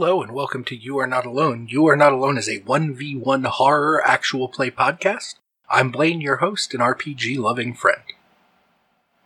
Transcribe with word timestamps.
Hello 0.00 0.22
and 0.22 0.32
welcome 0.32 0.64
to 0.64 0.74
You 0.74 0.98
Are 0.98 1.06
Not 1.06 1.26
Alone. 1.26 1.68
You 1.68 1.86
Are 1.86 1.94
Not 1.94 2.14
Alone 2.14 2.38
is 2.38 2.48
a 2.48 2.60
1v1 2.60 3.44
horror 3.44 4.02
actual 4.02 4.48
play 4.48 4.70
podcast. 4.70 5.34
I'm 5.68 5.90
Blaine, 5.90 6.22
your 6.22 6.36
host 6.36 6.72
and 6.72 6.82
RPG 6.82 7.36
loving 7.36 7.74
friend. 7.74 8.00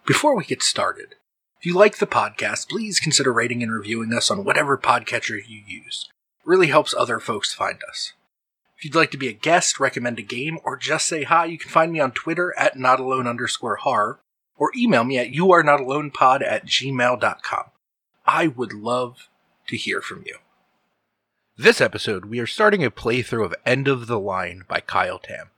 Before 0.05 0.37
we 0.37 0.45
get 0.45 0.65
started, 0.65 1.15
if 1.61 1.65
you 1.65 1.75
like 1.75 1.99
the 1.99 2.09
podcast, 2.09 2.71
please 2.71 2.99
consider 2.99 3.33
rating 3.33 3.63
and 3.63 3.73
reviewing 3.73 4.13
us 4.13 4.33
on 4.33 4.43
whatever 4.43 4.77
podcatcher 4.77 5.39
you 5.47 5.63
use. 5.65 6.09
It 6.41 6.49
really 6.49 6.67
helps 6.67 6.93
other 6.93 7.21
folks 7.21 7.55
find 7.55 7.79
us. 7.89 8.15
If 8.77 8.85
you'd 8.85 8.97
like 8.97 9.13
to 9.13 9.17
be 9.17 9.29
a 9.29 9.33
guest, 9.33 9.79
recommend 9.79 10.19
a 10.19 10.23
game, 10.23 10.59
or 10.65 10.77
just 10.77 11.07
say 11.07 11.23
hi, 11.23 11.45
you 11.45 11.57
can 11.57 11.71
find 11.71 11.93
me 11.93 12.01
on 12.01 12.11
Twitter 12.11 12.53
at 12.59 12.75
notalone 12.75 13.29
underscore 13.29 13.77
horror, 13.77 14.19
or 14.57 14.73
email 14.77 15.05
me 15.05 15.19
at 15.19 15.31
youarenotalonepod 15.31 16.45
at 16.45 16.67
gmail.com. 16.67 17.65
I 18.27 18.49
would 18.49 18.73
love 18.73 19.29
to 19.69 19.77
hear 19.77 20.01
from 20.01 20.25
you. 20.27 20.39
This 21.57 21.81
episode, 21.81 22.25
we 22.25 22.41
are 22.41 22.49
starting 22.49 22.85
a 22.85 22.91
playthrough 22.91 23.45
of 23.45 23.55
End 23.65 23.87
of 23.87 24.09
the 24.09 24.19
Line 24.19 24.65
by 24.67 24.81
Kyle 24.81 25.21
Tam. 25.21 25.51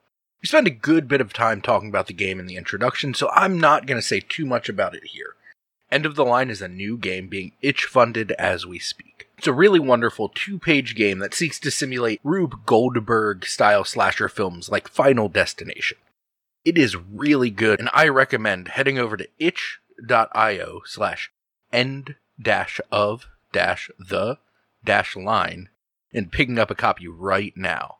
We 0.43 0.45
spent 0.45 0.67
a 0.67 0.69
good 0.69 1.07
bit 1.07 1.21
of 1.21 1.33
time 1.33 1.59
talking 1.59 1.89
about 1.89 2.05
the 2.05 2.13
game 2.13 2.39
in 2.39 2.45
the 2.45 2.55
introduction, 2.55 3.15
so 3.15 3.31
I'm 3.33 3.59
not 3.59 3.87
going 3.87 3.99
to 3.99 4.05
say 4.05 4.19
too 4.19 4.45
much 4.45 4.69
about 4.69 4.93
it 4.93 5.05
here. 5.05 5.33
End 5.91 6.05
of 6.05 6.13
the 6.13 6.23
Line 6.23 6.51
is 6.51 6.61
a 6.61 6.67
new 6.67 6.99
game 6.99 7.27
being 7.27 7.53
itch 7.63 7.85
funded 7.85 8.31
as 8.33 8.63
we 8.63 8.77
speak. 8.77 9.27
It's 9.39 9.47
a 9.47 9.53
really 9.53 9.79
wonderful 9.79 10.29
two 10.29 10.59
page 10.59 10.95
game 10.95 11.17
that 11.17 11.33
seeks 11.33 11.59
to 11.61 11.71
simulate 11.71 12.21
Rube 12.23 12.63
Goldberg 12.67 13.43
style 13.47 13.83
slasher 13.83 14.29
films 14.29 14.69
like 14.69 14.87
Final 14.87 15.29
Destination. 15.29 15.97
It 16.63 16.77
is 16.77 16.95
really 16.95 17.49
good, 17.49 17.79
and 17.79 17.89
I 17.91 18.07
recommend 18.09 18.67
heading 18.67 18.99
over 18.99 19.17
to 19.17 19.27
itch.io 19.39 20.81
slash 20.85 21.31
end 21.73 22.17
dash 22.39 22.79
of 22.91 23.25
dash 23.51 23.89
the 23.97 24.37
dash 24.85 25.15
line 25.15 25.69
and 26.17 26.31
picking 26.31 26.59
up 26.59 26.71
a 26.71 26.75
copy 26.75 27.07
right 27.07 27.53
now. 27.55 27.97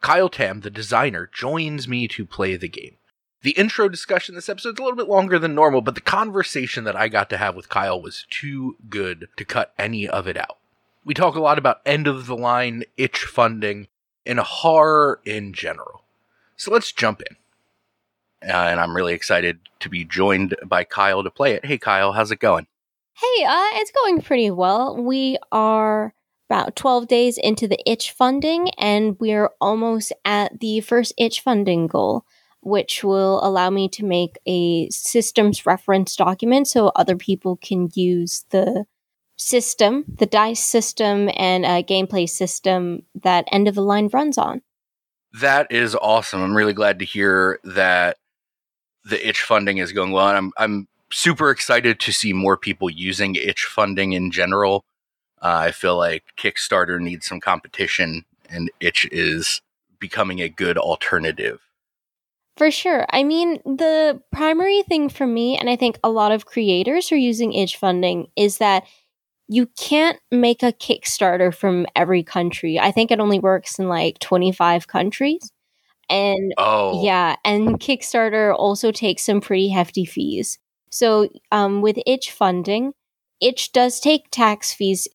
Kyle 0.00 0.28
Tam, 0.28 0.60
the 0.60 0.70
designer, 0.70 1.28
joins 1.32 1.88
me 1.88 2.06
to 2.08 2.24
play 2.24 2.56
the 2.56 2.68
game. 2.68 2.96
The 3.42 3.52
intro 3.52 3.88
discussion 3.88 4.34
this 4.34 4.48
episode 4.48 4.74
is 4.74 4.78
a 4.78 4.82
little 4.82 4.96
bit 4.96 5.08
longer 5.08 5.38
than 5.38 5.54
normal, 5.54 5.80
but 5.80 5.94
the 5.94 6.02
conversation 6.02 6.84
that 6.84 6.96
I 6.96 7.08
got 7.08 7.30
to 7.30 7.38
have 7.38 7.56
with 7.56 7.70
Kyle 7.70 8.00
was 8.00 8.26
too 8.30 8.76
good 8.88 9.28
to 9.36 9.44
cut 9.44 9.72
any 9.78 10.06
of 10.06 10.26
it 10.26 10.36
out. 10.36 10.58
We 11.04 11.14
talk 11.14 11.34
a 11.34 11.40
lot 11.40 11.58
about 11.58 11.80
end 11.86 12.06
of 12.06 12.26
the 12.26 12.36
line 12.36 12.84
itch 12.98 13.24
funding 13.24 13.88
and 14.26 14.38
horror 14.38 15.20
in 15.24 15.54
general. 15.54 16.04
So 16.56 16.70
let's 16.70 16.92
jump 16.92 17.22
in. 17.22 17.36
Uh, 18.46 18.52
and 18.52 18.80
I'm 18.80 18.94
really 18.94 19.14
excited 19.14 19.58
to 19.80 19.88
be 19.88 20.04
joined 20.04 20.56
by 20.64 20.84
Kyle 20.84 21.22
to 21.22 21.30
play 21.30 21.52
it. 21.52 21.64
Hey, 21.64 21.78
Kyle, 21.78 22.12
how's 22.12 22.30
it 22.30 22.40
going? 22.40 22.66
Hey, 23.14 23.44
uh, 23.44 23.68
it's 23.74 23.90
going 23.90 24.20
pretty 24.20 24.50
well. 24.50 24.96
We 24.96 25.38
are 25.52 26.14
about 26.50 26.74
12 26.74 27.06
days 27.06 27.38
into 27.38 27.68
the 27.68 27.78
itch 27.88 28.10
funding, 28.10 28.70
and 28.70 29.16
we're 29.20 29.50
almost 29.60 30.12
at 30.24 30.58
the 30.58 30.80
first 30.80 31.14
itch 31.16 31.42
funding 31.42 31.86
goal, 31.86 32.24
which 32.60 33.04
will 33.04 33.38
allow 33.46 33.70
me 33.70 33.88
to 33.88 34.04
make 34.04 34.36
a 34.46 34.90
systems 34.90 35.64
reference 35.64 36.16
document 36.16 36.66
so 36.66 36.90
other 36.96 37.16
people 37.16 37.56
can 37.56 37.88
use 37.94 38.44
the 38.50 38.84
system, 39.36 40.04
the 40.18 40.26
dice 40.26 40.62
system, 40.62 41.30
and 41.36 41.64
a 41.64 41.84
gameplay 41.84 42.28
system 42.28 43.04
that 43.14 43.44
End 43.52 43.68
of 43.68 43.76
the 43.76 43.82
Line 43.82 44.08
runs 44.12 44.36
on. 44.36 44.60
That 45.40 45.70
is 45.70 45.94
awesome. 45.94 46.42
I'm 46.42 46.56
really 46.56 46.72
glad 46.72 46.98
to 46.98 47.04
hear 47.04 47.60
that 47.62 48.16
the 49.04 49.26
itch 49.26 49.42
funding 49.42 49.78
is 49.78 49.92
going 49.92 50.10
well. 50.10 50.28
And 50.28 50.36
I'm 50.36 50.52
I'm 50.58 50.88
super 51.12 51.50
excited 51.50 52.00
to 52.00 52.12
see 52.12 52.32
more 52.32 52.56
people 52.56 52.90
using 52.90 53.36
itch 53.36 53.64
funding 53.64 54.12
in 54.12 54.32
general. 54.32 54.84
Uh, 55.42 55.64
I 55.66 55.70
feel 55.70 55.96
like 55.96 56.24
Kickstarter 56.36 57.00
needs 57.00 57.26
some 57.26 57.40
competition, 57.40 58.24
and 58.48 58.70
itch 58.80 59.06
is 59.10 59.62
becoming 59.98 60.40
a 60.40 60.48
good 60.48 60.76
alternative. 60.76 61.60
For 62.56 62.70
sure. 62.70 63.06
I 63.10 63.22
mean, 63.22 63.60
the 63.64 64.20
primary 64.32 64.82
thing 64.82 65.08
for 65.08 65.26
me, 65.26 65.56
and 65.56 65.70
I 65.70 65.76
think 65.76 65.98
a 66.04 66.10
lot 66.10 66.32
of 66.32 66.46
creators 66.46 67.10
are 67.10 67.16
using 67.16 67.54
itch 67.54 67.76
funding, 67.76 68.28
is 68.36 68.58
that 68.58 68.84
you 69.48 69.66
can't 69.78 70.18
make 70.30 70.62
a 70.62 70.72
Kickstarter 70.72 71.54
from 71.54 71.86
every 71.96 72.22
country. 72.22 72.78
I 72.78 72.92
think 72.92 73.10
it 73.10 73.18
only 73.18 73.38
works 73.38 73.78
in 73.78 73.88
like 73.88 74.18
25 74.18 74.86
countries. 74.86 75.50
And 76.10 76.52
oh. 76.58 77.02
yeah, 77.02 77.36
and 77.44 77.80
Kickstarter 77.80 78.54
also 78.54 78.92
takes 78.92 79.24
some 79.24 79.40
pretty 79.40 79.68
hefty 79.68 80.04
fees. 80.04 80.58
So 80.90 81.28
um, 81.50 81.80
with 81.80 81.98
itch 82.04 82.30
funding, 82.30 82.92
itch 83.40 83.72
does 83.72 84.00
take 84.00 84.30
tax 84.30 84.72
fees 84.72 85.08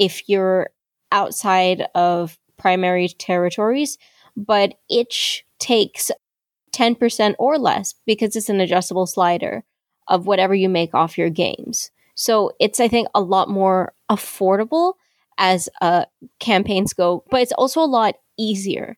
if 0.00 0.28
you're 0.28 0.70
outside 1.12 1.86
of 1.94 2.38
primary 2.56 3.08
territories, 3.08 3.98
but 4.36 4.74
itch 4.90 5.44
takes 5.58 6.10
10% 6.72 7.34
or 7.38 7.58
less 7.58 7.94
because 8.06 8.34
it's 8.34 8.48
an 8.48 8.60
adjustable 8.60 9.06
slider 9.06 9.62
of 10.08 10.26
whatever 10.26 10.54
you 10.54 10.68
make 10.68 10.94
off 10.94 11.18
your 11.18 11.30
games. 11.30 11.90
So 12.14 12.52
it's, 12.58 12.80
I 12.80 12.88
think, 12.88 13.08
a 13.14 13.20
lot 13.20 13.48
more 13.48 13.92
affordable 14.10 14.94
as 15.38 15.68
uh, 15.80 16.06
campaigns 16.38 16.92
go, 16.92 17.24
but 17.30 17.42
it's 17.42 17.52
also 17.52 17.80
a 17.80 17.84
lot 17.84 18.14
easier 18.38 18.96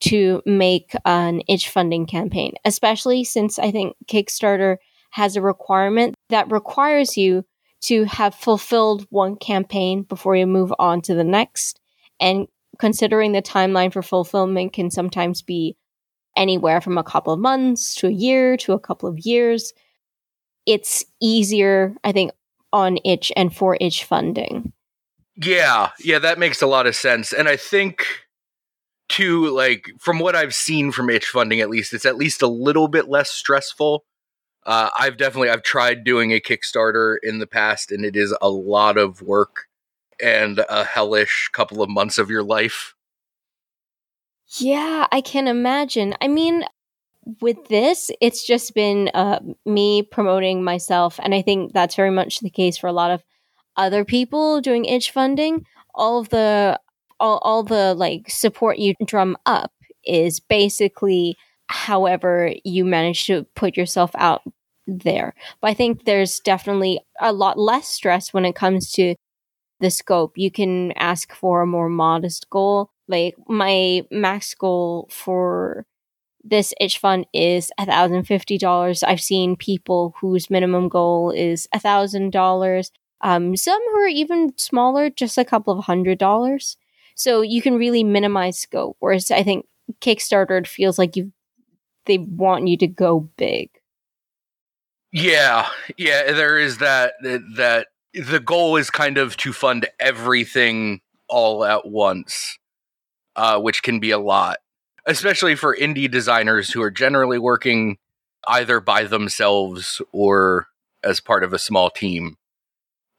to 0.00 0.42
make 0.44 0.92
an 1.04 1.42
itch 1.48 1.68
funding 1.68 2.06
campaign, 2.06 2.52
especially 2.64 3.24
since 3.24 3.58
I 3.58 3.70
think 3.70 3.96
Kickstarter 4.06 4.76
has 5.10 5.36
a 5.36 5.42
requirement 5.42 6.14
that 6.28 6.50
requires 6.50 7.16
you 7.16 7.44
to 7.82 8.04
have 8.04 8.34
fulfilled 8.34 9.06
one 9.10 9.36
campaign 9.36 10.02
before 10.02 10.36
you 10.36 10.46
move 10.46 10.72
on 10.78 11.00
to 11.02 11.14
the 11.14 11.24
next. 11.24 11.80
And 12.20 12.46
considering 12.78 13.32
the 13.32 13.42
timeline 13.42 13.92
for 13.92 14.02
fulfillment 14.02 14.72
can 14.72 14.90
sometimes 14.90 15.42
be 15.42 15.76
anywhere 16.36 16.80
from 16.80 16.96
a 16.96 17.04
couple 17.04 17.32
of 17.32 17.40
months 17.40 17.94
to 17.96 18.06
a 18.06 18.12
year 18.12 18.56
to 18.58 18.72
a 18.72 18.80
couple 18.80 19.08
of 19.08 19.18
years, 19.18 19.72
it's 20.66 21.04
easier, 21.20 21.94
I 22.04 22.12
think, 22.12 22.32
on 22.72 22.98
itch 23.04 23.32
and 23.36 23.54
for 23.54 23.76
itch 23.80 24.04
funding. 24.04 24.72
Yeah, 25.36 25.90
yeah, 25.98 26.18
that 26.18 26.38
makes 26.38 26.62
a 26.62 26.66
lot 26.66 26.86
of 26.86 26.94
sense. 26.94 27.32
And 27.32 27.48
I 27.48 27.56
think 27.56 28.06
to 29.10 29.48
like 29.48 29.90
from 29.98 30.18
what 30.18 30.36
I've 30.36 30.54
seen 30.54 30.92
from 30.92 31.10
itch 31.10 31.26
funding 31.26 31.60
at 31.60 31.70
least, 31.70 31.92
it's 31.92 32.06
at 32.06 32.16
least 32.16 32.42
a 32.42 32.46
little 32.46 32.88
bit 32.88 33.08
less 33.08 33.30
stressful. 33.30 34.04
Uh, 34.64 34.90
I've 34.98 35.16
definitely 35.16 35.50
I've 35.50 35.62
tried 35.62 36.04
doing 36.04 36.32
a 36.32 36.40
Kickstarter 36.40 37.16
in 37.22 37.38
the 37.38 37.46
past, 37.46 37.90
and 37.90 38.04
it 38.04 38.16
is 38.16 38.34
a 38.40 38.48
lot 38.48 38.96
of 38.96 39.22
work 39.22 39.66
and 40.22 40.64
a 40.68 40.84
hellish 40.84 41.50
couple 41.52 41.82
of 41.82 41.90
months 41.90 42.18
of 42.18 42.30
your 42.30 42.44
life. 42.44 42.94
Yeah, 44.58 45.06
I 45.10 45.20
can 45.20 45.48
imagine. 45.48 46.14
I 46.20 46.28
mean, 46.28 46.64
with 47.40 47.68
this, 47.68 48.10
it's 48.20 48.46
just 48.46 48.74
been 48.74 49.10
uh, 49.14 49.40
me 49.64 50.02
promoting 50.02 50.62
myself, 50.62 51.18
and 51.22 51.34
I 51.34 51.42
think 51.42 51.72
that's 51.72 51.96
very 51.96 52.10
much 52.10 52.40
the 52.40 52.50
case 52.50 52.76
for 52.76 52.86
a 52.86 52.92
lot 52.92 53.10
of 53.10 53.24
other 53.76 54.04
people 54.04 54.60
doing 54.60 54.84
itch 54.84 55.10
funding. 55.10 55.66
All 55.94 56.20
of 56.20 56.28
the 56.28 56.78
all, 57.18 57.38
all 57.38 57.62
the 57.62 57.94
like 57.94 58.30
support 58.30 58.78
you 58.78 58.94
drum 59.04 59.36
up 59.46 59.72
is 60.04 60.40
basically 60.40 61.36
however 61.72 62.52
you 62.64 62.84
manage 62.84 63.26
to 63.26 63.44
put 63.56 63.76
yourself 63.76 64.10
out 64.14 64.42
there. 64.86 65.34
But 65.60 65.70
I 65.70 65.74
think 65.74 66.04
there's 66.04 66.40
definitely 66.40 67.00
a 67.20 67.32
lot 67.32 67.58
less 67.58 67.88
stress 67.88 68.32
when 68.34 68.44
it 68.44 68.54
comes 68.54 68.92
to 68.92 69.14
the 69.80 69.90
scope. 69.90 70.32
You 70.36 70.50
can 70.50 70.92
ask 70.92 71.32
for 71.32 71.62
a 71.62 71.66
more 71.66 71.88
modest 71.88 72.50
goal. 72.50 72.90
Like 73.08 73.34
my 73.48 74.02
max 74.10 74.54
goal 74.54 75.08
for 75.10 75.86
this 76.44 76.74
itch 76.80 76.98
fund 76.98 77.26
is 77.32 77.70
$1,050. 77.80 79.04
I've 79.06 79.20
seen 79.20 79.56
people 79.56 80.14
whose 80.20 80.50
minimum 80.50 80.88
goal 80.88 81.30
is 81.30 81.68
$1,000. 81.74 82.90
Um, 83.20 83.56
some 83.56 83.80
who 83.92 83.96
are 83.98 84.08
even 84.08 84.52
smaller, 84.58 85.08
just 85.08 85.38
a 85.38 85.44
couple 85.44 85.76
of 85.78 85.84
hundred 85.84 86.18
dollars. 86.18 86.76
So 87.14 87.40
you 87.42 87.62
can 87.62 87.76
really 87.76 88.02
minimize 88.04 88.58
scope. 88.58 88.96
Whereas 89.00 89.30
I 89.30 89.42
think 89.42 89.66
Kickstarter 90.00 90.66
feels 90.66 90.98
like 90.98 91.16
you 91.16 91.32
they 92.06 92.18
want 92.18 92.68
you 92.68 92.76
to 92.78 92.86
go 92.86 93.28
big. 93.36 93.70
Yeah, 95.12 95.68
yeah, 95.98 96.32
there 96.32 96.58
is 96.58 96.78
that 96.78 97.14
that 97.22 97.88
the 98.14 98.40
goal 98.40 98.76
is 98.76 98.90
kind 98.90 99.18
of 99.18 99.36
to 99.38 99.52
fund 99.52 99.86
everything 100.00 101.00
all 101.28 101.64
at 101.64 101.86
once, 101.86 102.58
uh, 103.36 103.60
which 103.60 103.82
can 103.82 104.00
be 104.00 104.10
a 104.10 104.18
lot, 104.18 104.58
especially 105.06 105.54
for 105.54 105.76
indie 105.76 106.10
designers 106.10 106.70
who 106.70 106.82
are 106.82 106.90
generally 106.90 107.38
working 107.38 107.98
either 108.46 108.80
by 108.80 109.04
themselves 109.04 110.00
or 110.12 110.68
as 111.04 111.20
part 111.20 111.44
of 111.44 111.52
a 111.52 111.58
small 111.58 111.90
team. 111.90 112.36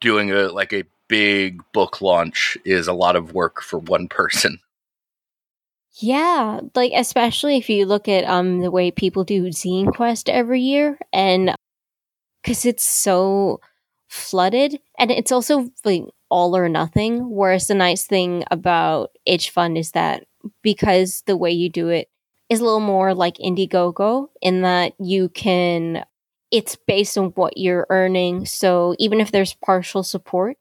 Doing 0.01 0.31
a 0.31 0.49
like 0.49 0.73
a 0.73 0.83
big 1.07 1.61
book 1.73 2.01
launch 2.01 2.57
is 2.65 2.87
a 2.87 2.93
lot 2.93 3.15
of 3.15 3.33
work 3.33 3.61
for 3.61 3.77
one 3.79 4.07
person. 4.09 4.59
Yeah, 5.95 6.61
like 6.75 6.91
especially 6.95 7.57
if 7.57 7.69
you 7.69 7.85
look 7.85 8.07
at 8.07 8.23
um 8.25 8.61
the 8.61 8.71
way 8.71 8.89
people 8.91 9.23
do 9.23 9.45
Zine 9.45 9.93
Quest 9.93 10.27
every 10.29 10.61
year 10.61 10.97
and 11.11 11.53
cuz 12.43 12.65
it's 12.65 12.83
so 12.85 13.61
flooded 14.09 14.79
and 14.99 15.11
it's 15.11 15.31
also 15.31 15.69
like 15.85 16.03
all 16.29 16.55
or 16.57 16.69
nothing. 16.69 17.29
Whereas 17.31 17.67
the 17.67 17.75
nice 17.75 18.05
thing 18.07 18.43
about 18.51 19.11
Itch 19.25 19.51
Fund 19.51 19.77
is 19.77 19.91
that 19.91 20.25
because 20.63 21.23
the 21.27 21.37
way 21.37 21.51
you 21.51 21.69
do 21.69 21.89
it 21.89 22.09
is 22.49 22.59
a 22.61 22.63
little 22.65 22.79
more 22.81 23.13
like 23.15 23.37
Indiegogo 23.37 24.29
in 24.41 24.61
that 24.63 24.93
you 24.99 25.29
can, 25.29 26.05
it's 26.51 26.75
based 26.75 27.17
on 27.17 27.27
what 27.35 27.57
you're 27.57 27.87
earning. 27.89 28.45
So 28.45 28.95
even 28.99 29.21
if 29.21 29.31
there's 29.31 29.53
partial 29.55 30.03
support, 30.03 30.57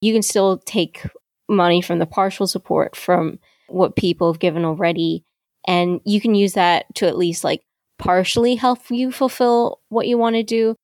you 0.00 0.12
can 0.12 0.22
still 0.22 0.58
take 0.58 1.06
money 1.48 1.80
from 1.80 1.98
the 1.98 2.06
partial 2.06 2.46
support 2.46 2.96
from 2.96 3.38
what 3.68 3.96
people 3.96 4.32
have 4.32 4.40
given 4.40 4.64
already. 4.64 5.24
And 5.66 6.00
you 6.04 6.20
can 6.20 6.34
use 6.34 6.54
that 6.54 6.92
to 6.96 7.06
at 7.06 7.16
least 7.16 7.44
like 7.44 7.62
partially 7.98 8.54
help 8.56 8.90
you 8.90 9.10
fulfill 9.10 9.80
what 9.88 10.06
you 10.06 10.18
want 10.18 10.36
to 10.36 10.42
do. 10.42 10.76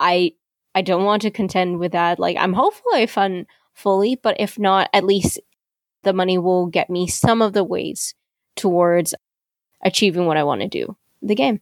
I 0.00 0.32
I 0.74 0.82
don't 0.82 1.04
want 1.04 1.22
to 1.22 1.30
contend 1.30 1.78
with 1.78 1.92
that. 1.92 2.18
Like 2.18 2.36
I'm 2.38 2.54
hopeful 2.54 2.92
I 2.94 3.06
fund 3.06 3.46
fully, 3.74 4.18
but 4.22 4.36
if 4.38 4.58
not, 4.58 4.88
at 4.92 5.04
least 5.04 5.40
the 6.02 6.12
money 6.12 6.38
will 6.38 6.66
get 6.66 6.90
me 6.90 7.06
some 7.06 7.42
of 7.42 7.52
the 7.52 7.64
ways 7.64 8.14
towards 8.56 9.14
achieving 9.84 10.26
what 10.26 10.36
I 10.36 10.44
want 10.44 10.62
to 10.62 10.68
do. 10.68 10.96
The 11.20 11.34
game. 11.34 11.60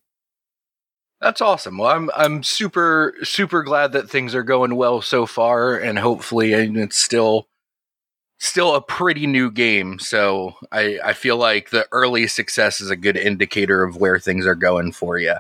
That's 1.21 1.43
awesome. 1.43 1.77
Well, 1.77 1.91
I'm 1.91 2.11
I'm 2.17 2.43
super 2.43 3.15
super 3.23 3.63
glad 3.63 3.93
that 3.93 4.09
things 4.09 4.35
are 4.35 4.43
going 4.43 4.75
well 4.75 5.03
so 5.03 5.27
far, 5.27 5.77
and 5.77 5.99
hopefully, 5.99 6.55
and 6.55 6.79
it's 6.79 6.97
still 6.97 7.50
still 8.41 8.75
a 8.75 8.81
pretty 8.81 9.27
new 9.27 9.51
game. 9.51 9.99
So 9.99 10.55
I 10.73 10.99
I 11.05 11.13
feel 11.13 11.37
like 11.37 11.71
the 11.71 11.87
early 11.93 12.27
success 12.27 12.81
is 12.81 12.91
a 12.91 12.97
good 12.97 13.17
indicator 13.17 13.85
of 13.85 13.97
where 13.97 14.19
things 14.19 14.47
are 14.47 14.57
going 14.57 14.93
for 14.93 15.19
you. 15.19 15.35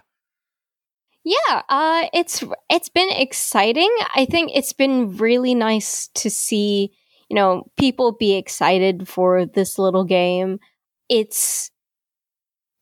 Yeah, 1.24 1.62
uh, 1.68 2.06
it's 2.14 2.44
it's 2.70 2.88
been 2.88 3.10
exciting. 3.10 3.90
I 4.14 4.26
think 4.26 4.52
it's 4.54 4.72
been 4.72 5.16
really 5.16 5.54
nice 5.54 6.08
to 6.14 6.30
see 6.30 6.92
you 7.28 7.34
know 7.34 7.64
people 7.78 8.12
be 8.12 8.36
excited 8.36 9.08
for 9.08 9.44
this 9.46 9.78
little 9.78 10.04
game. 10.04 10.60
It's 11.08 11.70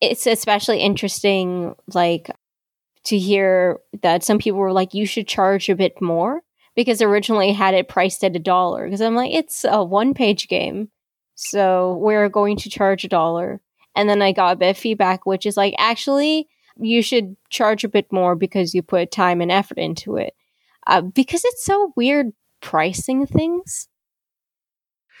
it's 0.01 0.27
especially 0.27 0.79
interesting, 0.79 1.75
like 1.93 2.29
to 3.05 3.17
hear 3.17 3.79
that 4.01 4.23
some 4.23 4.37
people 4.37 4.59
were 4.59 4.71
like, 4.71 4.93
you 4.93 5.05
should 5.05 5.27
charge 5.27 5.69
a 5.69 5.75
bit 5.75 6.01
more 6.01 6.41
because 6.79 7.01
originally 7.01 7.51
had 7.51 7.73
it 7.73 7.89
priced 7.89 8.23
at 8.23 8.37
a 8.37 8.39
dollar. 8.39 8.85
Because 8.85 9.01
I'm 9.01 9.13
like, 9.13 9.33
it's 9.33 9.65
a 9.65 9.83
one 9.83 10.13
page 10.13 10.47
game. 10.47 10.87
So 11.35 11.97
we're 11.99 12.29
going 12.29 12.55
to 12.55 12.69
charge 12.69 13.03
a 13.03 13.09
dollar. 13.09 13.59
And 13.97 14.07
then 14.07 14.21
I 14.21 14.31
got 14.31 14.53
a 14.53 14.55
bit 14.55 14.69
of 14.69 14.77
feedback, 14.77 15.25
which 15.25 15.45
is 15.45 15.57
like, 15.57 15.73
actually, 15.77 16.47
you 16.79 17.01
should 17.01 17.35
charge 17.49 17.83
a 17.83 17.89
bit 17.89 18.09
more 18.13 18.33
because 18.33 18.73
you 18.73 18.81
put 18.81 19.11
time 19.11 19.41
and 19.41 19.51
effort 19.51 19.77
into 19.77 20.15
it. 20.15 20.33
Uh, 20.87 21.01
because 21.01 21.43
it's 21.43 21.65
so 21.65 21.91
weird 21.97 22.31
pricing 22.61 23.27
things. 23.27 23.89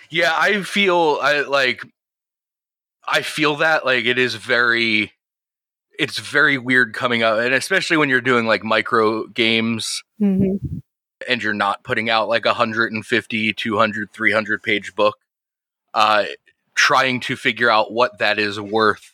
Yeah, 0.09 0.33
I 0.33 0.63
feel 0.63 1.19
I 1.21 1.41
like 1.41 1.83
I 3.05 3.21
feel 3.21 3.57
that 3.57 3.83
like 3.83 4.05
it 4.05 4.17
is 4.17 4.35
very 4.35 5.11
it's 5.99 6.19
very 6.19 6.57
weird 6.57 6.93
coming 6.93 7.21
up 7.21 7.37
and 7.37 7.53
especially 7.53 7.97
when 7.97 8.07
you're 8.07 8.21
doing 8.21 8.47
like 8.47 8.63
micro 8.63 9.27
games 9.27 10.01
mm-hmm. 10.21 10.77
And 11.27 11.43
you're 11.43 11.53
not 11.53 11.83
putting 11.83 12.09
out 12.09 12.29
like 12.29 12.45
a 12.45 12.49
150 12.49 13.53
200 13.53 14.11
300 14.11 14.63
page 14.63 14.95
book 14.95 15.17
uh 15.93 16.25
trying 16.75 17.19
to 17.19 17.35
figure 17.35 17.69
out 17.69 17.91
what 17.91 18.19
that 18.19 18.39
is 18.39 18.59
worth 18.59 19.13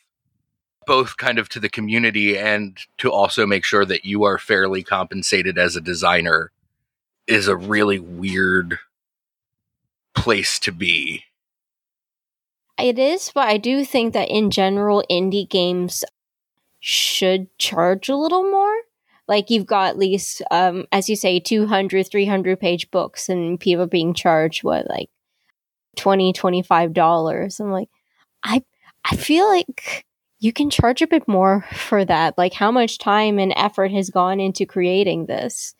both 0.85 1.17
kind 1.17 1.39
of 1.39 1.49
to 1.49 1.59
the 1.59 1.69
community 1.69 2.37
and 2.37 2.77
to 2.99 3.11
also 3.11 3.47
make 3.47 3.65
sure 3.65 3.85
that 3.85 4.05
you 4.05 4.23
are 4.23 4.37
fairly 4.37 4.83
compensated 4.83 5.57
as 5.57 5.75
a 5.75 5.81
designer 5.81 6.51
is 7.25 7.47
a 7.47 7.55
really 7.55 7.97
weird 7.97 8.77
place 10.13 10.59
to 10.59 10.71
be 10.71 11.23
it 12.77 12.99
is, 12.99 13.31
but 13.33 13.47
I 13.47 13.57
do 13.57 13.85
think 13.85 14.13
that 14.13 14.29
in 14.29 14.51
general, 14.51 15.03
indie 15.09 15.49
games 15.49 16.03
should 16.79 17.47
charge 17.57 18.09
a 18.09 18.15
little 18.15 18.43
more. 18.43 18.75
Like 19.27 19.49
you've 19.49 19.65
got 19.65 19.97
least, 19.97 20.41
um, 20.51 20.85
as 20.91 21.09
you 21.09 21.15
say, 21.15 21.39
200, 21.39 22.07
300 22.09 22.59
page 22.59 22.91
books 22.91 23.27
and 23.29 23.59
people 23.59 23.87
being 23.87 24.13
charged 24.13 24.63
what, 24.63 24.87
like 24.89 25.09
20, 25.97 26.33
25 26.33 26.93
dollars. 26.93 27.59
I'm 27.59 27.71
like, 27.71 27.89
I, 28.43 28.63
I 29.09 29.15
feel 29.15 29.47
like 29.47 30.05
you 30.39 30.53
can 30.53 30.69
charge 30.69 31.01
a 31.01 31.07
bit 31.07 31.27
more 31.27 31.65
for 31.73 32.05
that. 32.05 32.37
Like 32.37 32.53
how 32.53 32.71
much 32.71 32.99
time 32.99 33.39
and 33.39 33.53
effort 33.55 33.91
has 33.91 34.09
gone 34.09 34.39
into 34.39 34.65
creating 34.65 35.25
this? 35.25 35.73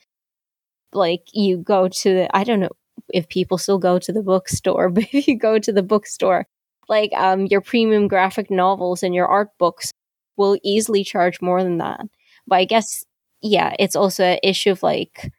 Like 0.94 1.24
you 1.34 1.58
go 1.58 1.88
to, 1.88 2.14
the 2.14 2.36
I 2.36 2.44
don't 2.44 2.62
know 2.62 2.72
if 3.14 3.30
people 3.30 3.58
still 3.58 3.78
go 3.78 4.00
to 4.00 4.12
the 4.12 4.24
bookstore, 4.24 4.90
but 4.92 5.06
if 5.12 5.28
you 5.28 5.38
go 5.38 5.60
to 5.60 5.72
the 5.72 5.84
bookstore, 5.84 6.48
like 6.88 7.12
um, 7.14 7.46
your 7.48 7.62
premium 7.62 8.08
graphic 8.08 8.50
novels 8.50 9.04
and 9.04 9.14
your 9.14 9.28
art 9.28 9.50
books 9.60 9.92
will 10.38 10.58
easily 10.64 11.04
charge 11.04 11.42
more 11.42 11.64
than 11.64 11.78
that. 11.80 12.02
But 12.48 12.58
I 12.58 12.66
guess, 12.66 13.06
yeah, 13.46 13.76
it's 13.78 13.96
also 13.96 14.24
an 14.24 14.40
issue 14.42 14.72
of 14.72 14.82
like, 14.82 15.32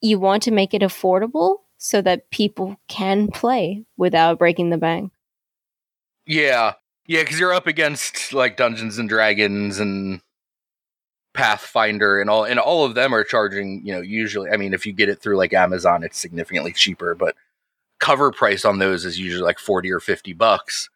you 0.00 0.18
want 0.18 0.42
to 0.42 0.50
make 0.50 0.74
it 0.74 0.82
affordable 0.82 1.58
so 1.78 2.02
that 2.02 2.30
people 2.30 2.76
can 2.88 3.28
play 3.28 3.84
without 3.96 4.38
breaking 4.38 4.70
the 4.70 4.78
bank. 4.78 5.12
Yeah. 6.26 6.74
Yeah, 7.06 7.22
because 7.22 7.38
you're 7.38 7.54
up 7.54 7.66
against 7.66 8.32
like 8.32 8.56
Dungeons 8.56 8.98
and 8.98 9.08
Dragons 9.08 9.78
and 9.78 10.20
Pathfinder 11.32 12.20
and 12.20 12.30
all, 12.30 12.44
and 12.44 12.58
all 12.58 12.84
of 12.84 12.94
them 12.94 13.14
are 13.14 13.24
charging, 13.24 13.84
you 13.84 13.92
know, 13.92 14.00
usually, 14.00 14.50
I 14.50 14.56
mean, 14.56 14.74
if 14.74 14.86
you 14.86 14.92
get 14.92 15.08
it 15.08 15.20
through 15.20 15.36
like 15.36 15.52
Amazon, 15.52 16.02
it's 16.02 16.18
significantly 16.18 16.72
cheaper, 16.72 17.14
but 17.14 17.34
cover 17.98 18.30
price 18.30 18.64
on 18.64 18.78
those 18.78 19.04
is 19.04 19.18
usually 19.18 19.42
like 19.42 19.58
40 19.58 19.90
or 19.90 20.00
50 20.00 20.32
bucks. 20.34 20.90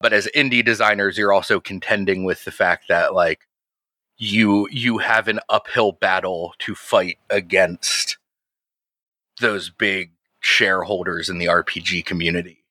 But 0.00 0.12
as 0.12 0.28
indie 0.34 0.64
designers, 0.64 1.16
you're 1.16 1.32
also 1.32 1.60
contending 1.60 2.24
with 2.24 2.44
the 2.44 2.50
fact 2.50 2.88
that 2.88 3.14
like 3.14 3.46
you 4.18 4.68
you 4.70 4.98
have 4.98 5.28
an 5.28 5.40
uphill 5.48 5.92
battle 5.92 6.54
to 6.60 6.74
fight 6.74 7.18
against 7.30 8.18
those 9.40 9.70
big 9.70 10.12
shareholders 10.40 11.28
in 11.28 11.38
the 11.38 11.46
RPG 11.46 12.04
community. 12.04 12.64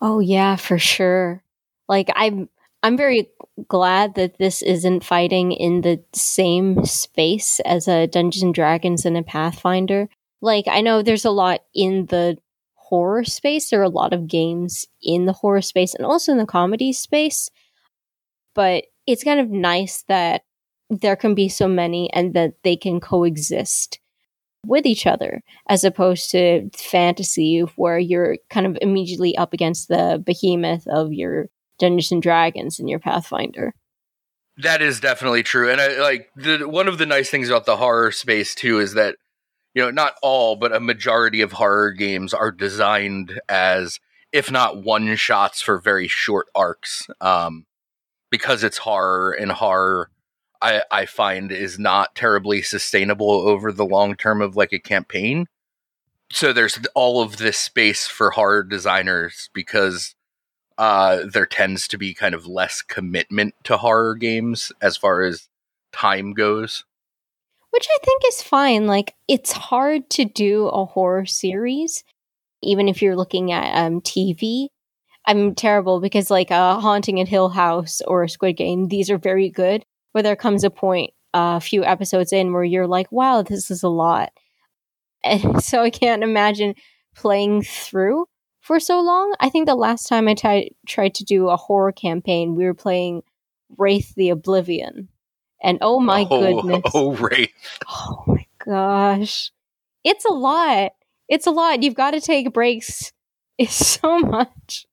Oh 0.00 0.20
yeah, 0.20 0.56
for 0.56 0.78
sure. 0.78 1.42
Like 1.88 2.10
I'm 2.14 2.48
I'm 2.82 2.96
very 2.96 3.28
glad 3.68 4.14
that 4.14 4.38
this 4.38 4.62
isn't 4.62 5.04
fighting 5.04 5.52
in 5.52 5.80
the 5.80 6.02
same 6.12 6.84
space 6.84 7.60
as 7.60 7.88
a 7.88 8.06
Dungeons 8.06 8.42
and 8.42 8.54
Dragons 8.54 9.04
and 9.04 9.16
a 9.16 9.22
Pathfinder. 9.22 10.08
Like 10.40 10.66
I 10.68 10.80
know 10.80 11.02
there's 11.02 11.24
a 11.24 11.30
lot 11.30 11.60
in 11.74 12.06
the 12.06 12.38
horror 12.74 13.24
space. 13.24 13.70
There 13.70 13.80
are 13.80 13.84
a 13.84 13.88
lot 13.88 14.12
of 14.12 14.28
games 14.28 14.86
in 15.02 15.26
the 15.26 15.32
horror 15.32 15.62
space 15.62 15.94
and 15.94 16.06
also 16.06 16.32
in 16.32 16.38
the 16.38 16.46
comedy 16.46 16.92
space. 16.92 17.50
But 18.54 18.84
it's 19.06 19.24
kind 19.24 19.40
of 19.40 19.50
nice 19.50 20.04
that 20.08 20.42
there 20.90 21.16
can 21.16 21.34
be 21.34 21.48
so 21.48 21.66
many 21.66 22.12
and 22.12 22.34
that 22.34 22.54
they 22.62 22.76
can 22.76 23.00
coexist 23.00 23.98
with 24.66 24.86
each 24.86 25.06
other 25.06 25.42
as 25.68 25.84
opposed 25.84 26.30
to 26.30 26.68
fantasy 26.76 27.60
where 27.76 27.98
you're 27.98 28.36
kind 28.50 28.66
of 28.66 28.76
immediately 28.80 29.36
up 29.36 29.52
against 29.52 29.88
the 29.88 30.22
behemoth 30.24 30.86
of 30.88 31.12
your 31.12 31.48
Dungeons 31.78 32.10
and 32.10 32.22
Dragons 32.22 32.78
and 32.78 32.88
your 32.88 32.98
Pathfinder. 32.98 33.74
That 34.58 34.80
is 34.80 35.00
definitely 35.00 35.42
true. 35.42 35.70
And 35.70 35.80
I 35.80 36.00
like 36.00 36.30
the 36.34 36.66
one 36.68 36.88
of 36.88 36.98
the 36.98 37.06
nice 37.06 37.28
things 37.28 37.48
about 37.48 37.66
the 37.66 37.76
horror 37.76 38.10
space 38.10 38.54
too 38.54 38.80
is 38.80 38.94
that 38.94 39.16
you 39.76 39.82
know, 39.82 39.90
not 39.90 40.14
all, 40.22 40.56
but 40.56 40.74
a 40.74 40.80
majority 40.80 41.42
of 41.42 41.52
horror 41.52 41.92
games 41.92 42.32
are 42.32 42.50
designed 42.50 43.38
as, 43.46 44.00
if 44.32 44.50
not 44.50 44.82
one 44.82 45.14
shots, 45.16 45.60
for 45.60 45.78
very 45.78 46.08
short 46.08 46.46
arcs. 46.54 47.06
Um, 47.20 47.66
because 48.30 48.64
it's 48.64 48.78
horror, 48.78 49.32
and 49.32 49.52
horror, 49.52 50.10
I, 50.60 50.82
I 50.90 51.06
find, 51.06 51.52
is 51.52 51.78
not 51.78 52.14
terribly 52.14 52.62
sustainable 52.62 53.30
over 53.30 53.72
the 53.72 53.84
long 53.84 54.16
term 54.16 54.42
of 54.42 54.56
like 54.56 54.72
a 54.72 54.78
campaign. 54.78 55.46
So 56.32 56.52
there's 56.52 56.78
all 56.94 57.22
of 57.22 57.36
this 57.36 57.56
space 57.56 58.06
for 58.06 58.30
horror 58.30 58.64
designers 58.64 59.48
because 59.52 60.14
uh, 60.76 61.20
there 61.32 61.46
tends 61.46 61.86
to 61.88 61.98
be 61.98 62.14
kind 62.14 62.34
of 62.34 62.46
less 62.46 62.82
commitment 62.82 63.54
to 63.64 63.76
horror 63.76 64.14
games 64.14 64.72
as 64.82 64.96
far 64.96 65.22
as 65.22 65.48
time 65.92 66.34
goes 66.34 66.84
which 67.76 67.86
I 67.94 67.98
think 68.02 68.22
is 68.28 68.40
fine. 68.40 68.86
Like, 68.86 69.14
it's 69.28 69.52
hard 69.52 70.08
to 70.10 70.24
do 70.24 70.68
a 70.68 70.86
horror 70.86 71.26
series, 71.26 72.04
even 72.62 72.88
if 72.88 73.02
you're 73.02 73.16
looking 73.16 73.52
at 73.52 73.76
um, 73.76 74.00
TV. 74.00 74.68
I'm 75.26 75.54
terrible 75.54 76.00
because, 76.00 76.30
like, 76.30 76.50
a 76.50 76.78
Haunting 76.80 77.20
at 77.20 77.28
Hill 77.28 77.48
House 77.48 78.00
or 78.06 78.22
a 78.22 78.28
Squid 78.28 78.56
Game, 78.56 78.88
these 78.88 79.10
are 79.10 79.18
very 79.18 79.50
good. 79.50 79.84
But 80.14 80.22
there 80.22 80.36
comes 80.36 80.64
a 80.64 80.70
point 80.70 81.10
uh, 81.34 81.56
a 81.56 81.60
few 81.60 81.84
episodes 81.84 82.32
in 82.32 82.52
where 82.52 82.64
you're 82.64 82.86
like, 82.86 83.12
wow, 83.12 83.42
this 83.42 83.70
is 83.70 83.82
a 83.82 83.88
lot. 83.88 84.32
And 85.22 85.62
so 85.62 85.82
I 85.82 85.90
can't 85.90 86.22
imagine 86.22 86.74
playing 87.14 87.62
through 87.62 88.26
for 88.60 88.80
so 88.80 89.00
long. 89.00 89.34
I 89.38 89.50
think 89.50 89.66
the 89.66 89.74
last 89.74 90.08
time 90.08 90.28
I 90.28 90.34
t- 90.34 90.74
tried 90.86 91.14
to 91.16 91.24
do 91.24 91.48
a 91.48 91.56
horror 91.56 91.92
campaign, 91.92 92.54
we 92.54 92.64
were 92.64 92.74
playing 92.74 93.22
Wraith 93.76 94.14
the 94.14 94.30
Oblivion. 94.30 95.08
And 95.62 95.78
oh 95.82 96.00
my 96.00 96.26
oh, 96.30 96.62
goodness. 96.62 96.92
Oh, 96.94 97.14
Wraith. 97.14 97.50
Oh 97.88 98.24
my 98.26 98.46
gosh. 98.64 99.50
it's 100.04 100.24
a 100.24 100.32
lot. 100.32 100.92
It's 101.28 101.46
a 101.46 101.50
lot. 101.50 101.82
You've 101.82 101.94
got 101.94 102.12
to 102.12 102.20
take 102.20 102.52
breaks. 102.52 103.12
It's 103.58 103.74
so 103.74 104.18
much. 104.18 104.85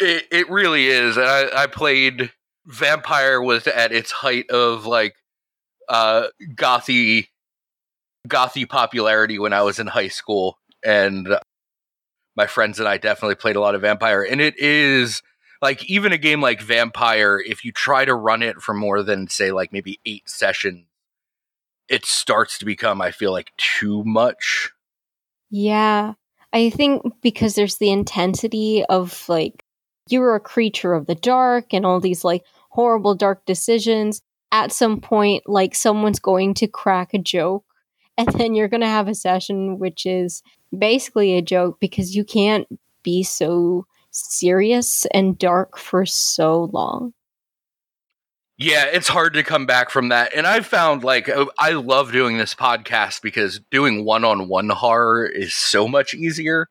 It 0.00 0.26
it 0.30 0.50
really 0.50 0.86
is. 0.86 1.16
And 1.16 1.26
I, 1.26 1.64
I 1.64 1.66
played 1.66 2.32
Vampire 2.66 3.40
was 3.40 3.66
at 3.66 3.92
its 3.92 4.10
height 4.10 4.50
of 4.50 4.86
like 4.86 5.14
uh 5.88 6.28
gothy 6.54 7.28
gothy 8.26 8.68
popularity 8.68 9.38
when 9.38 9.52
I 9.52 9.62
was 9.62 9.78
in 9.78 9.86
high 9.86 10.08
school 10.08 10.58
and 10.82 11.28
my 12.36 12.46
friends 12.46 12.78
and 12.78 12.88
I 12.88 12.96
definitely 12.96 13.34
played 13.36 13.56
a 13.56 13.60
lot 13.60 13.74
of 13.74 13.82
Vampire 13.82 14.22
and 14.22 14.40
it 14.40 14.58
is 14.58 15.22
like 15.60 15.84
even 15.84 16.12
a 16.12 16.18
game 16.18 16.40
like 16.40 16.60
Vampire 16.62 17.42
if 17.44 17.64
you 17.64 17.72
try 17.72 18.04
to 18.04 18.14
run 18.14 18.42
it 18.42 18.62
for 18.62 18.72
more 18.74 19.02
than 19.02 19.28
say 19.28 19.52
like 19.52 19.72
maybe 19.72 20.00
8 20.06 20.28
sessions 20.28 20.86
it 21.88 22.04
starts 22.06 22.58
to 22.58 22.64
become 22.64 23.00
I 23.00 23.10
feel 23.10 23.32
like 23.32 23.52
too 23.56 24.02
much. 24.04 24.70
Yeah. 25.50 26.14
I 26.52 26.70
think 26.70 27.02
because 27.20 27.54
there's 27.54 27.78
the 27.78 27.90
intensity 27.90 28.84
of 28.88 29.28
like 29.28 29.63
you're 30.08 30.34
a 30.34 30.40
creature 30.40 30.94
of 30.94 31.06
the 31.06 31.14
dark 31.14 31.72
and 31.72 31.86
all 31.86 32.00
these 32.00 32.24
like 32.24 32.44
horrible 32.70 33.14
dark 33.14 33.44
decisions 33.46 34.20
at 34.52 34.72
some 34.72 35.00
point 35.00 35.42
like 35.46 35.74
someone's 35.74 36.18
going 36.18 36.54
to 36.54 36.66
crack 36.66 37.14
a 37.14 37.18
joke 37.18 37.64
and 38.18 38.28
then 38.34 38.54
you're 38.54 38.68
going 38.68 38.80
to 38.80 38.86
have 38.86 39.08
a 39.08 39.14
session 39.14 39.78
which 39.78 40.06
is 40.06 40.42
basically 40.76 41.36
a 41.36 41.42
joke 41.42 41.78
because 41.80 42.14
you 42.14 42.24
can't 42.24 42.66
be 43.02 43.22
so 43.22 43.86
serious 44.14 45.06
and 45.12 45.38
dark 45.38 45.76
for 45.76 46.06
so 46.06 46.70
long. 46.72 47.12
Yeah, 48.56 48.84
it's 48.86 49.08
hard 49.08 49.34
to 49.34 49.42
come 49.42 49.66
back 49.66 49.90
from 49.90 50.10
that. 50.10 50.32
And 50.34 50.46
I've 50.46 50.66
found 50.66 51.02
like 51.02 51.28
uh, 51.28 51.46
I 51.58 51.70
love 51.70 52.12
doing 52.12 52.38
this 52.38 52.54
podcast 52.54 53.20
because 53.20 53.60
doing 53.70 54.04
one 54.04 54.24
on 54.24 54.48
one 54.48 54.68
horror 54.68 55.26
is 55.26 55.52
so 55.52 55.88
much 55.88 56.14
easier. 56.14 56.68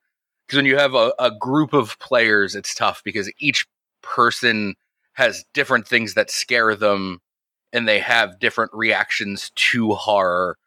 Because 0.54 0.60
when 0.60 0.66
you 0.68 0.78
have 0.78 0.94
a, 0.94 1.12
a 1.18 1.32
group 1.32 1.74
of 1.74 1.98
players, 1.98 2.54
it's 2.54 2.76
tough 2.76 3.02
because 3.04 3.32
each 3.40 3.66
person 4.04 4.76
has 5.14 5.46
different 5.52 5.88
things 5.88 6.14
that 6.14 6.30
scare 6.30 6.76
them 6.76 7.22
and 7.72 7.88
they 7.88 7.98
have 7.98 8.38
different 8.38 8.70
reactions 8.72 9.52
to 9.56 9.94
horror. 9.94 10.60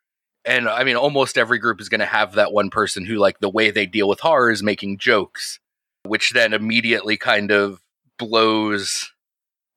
And 0.44 0.68
I 0.68 0.82
mean, 0.82 0.96
almost 0.96 1.38
every 1.38 1.60
group 1.60 1.80
is 1.80 1.88
going 1.88 2.00
to 2.00 2.04
have 2.04 2.32
that 2.32 2.52
one 2.52 2.68
person 2.68 3.04
who, 3.04 3.14
like, 3.14 3.38
the 3.38 3.48
way 3.48 3.70
they 3.70 3.86
deal 3.86 4.08
with 4.08 4.18
horror 4.18 4.50
is 4.50 4.60
making 4.60 4.98
jokes, 4.98 5.60
which 6.02 6.32
then 6.32 6.52
immediately 6.52 7.16
kind 7.16 7.52
of 7.52 7.80
blows 8.18 9.12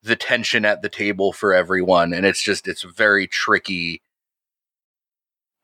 the 0.01 0.15
tension 0.15 0.65
at 0.65 0.81
the 0.81 0.89
table 0.89 1.31
for 1.31 1.53
everyone. 1.53 2.13
And 2.13 2.25
it's 2.25 2.41
just, 2.41 2.67
it's 2.67 2.81
very 2.81 3.27
tricky 3.27 4.01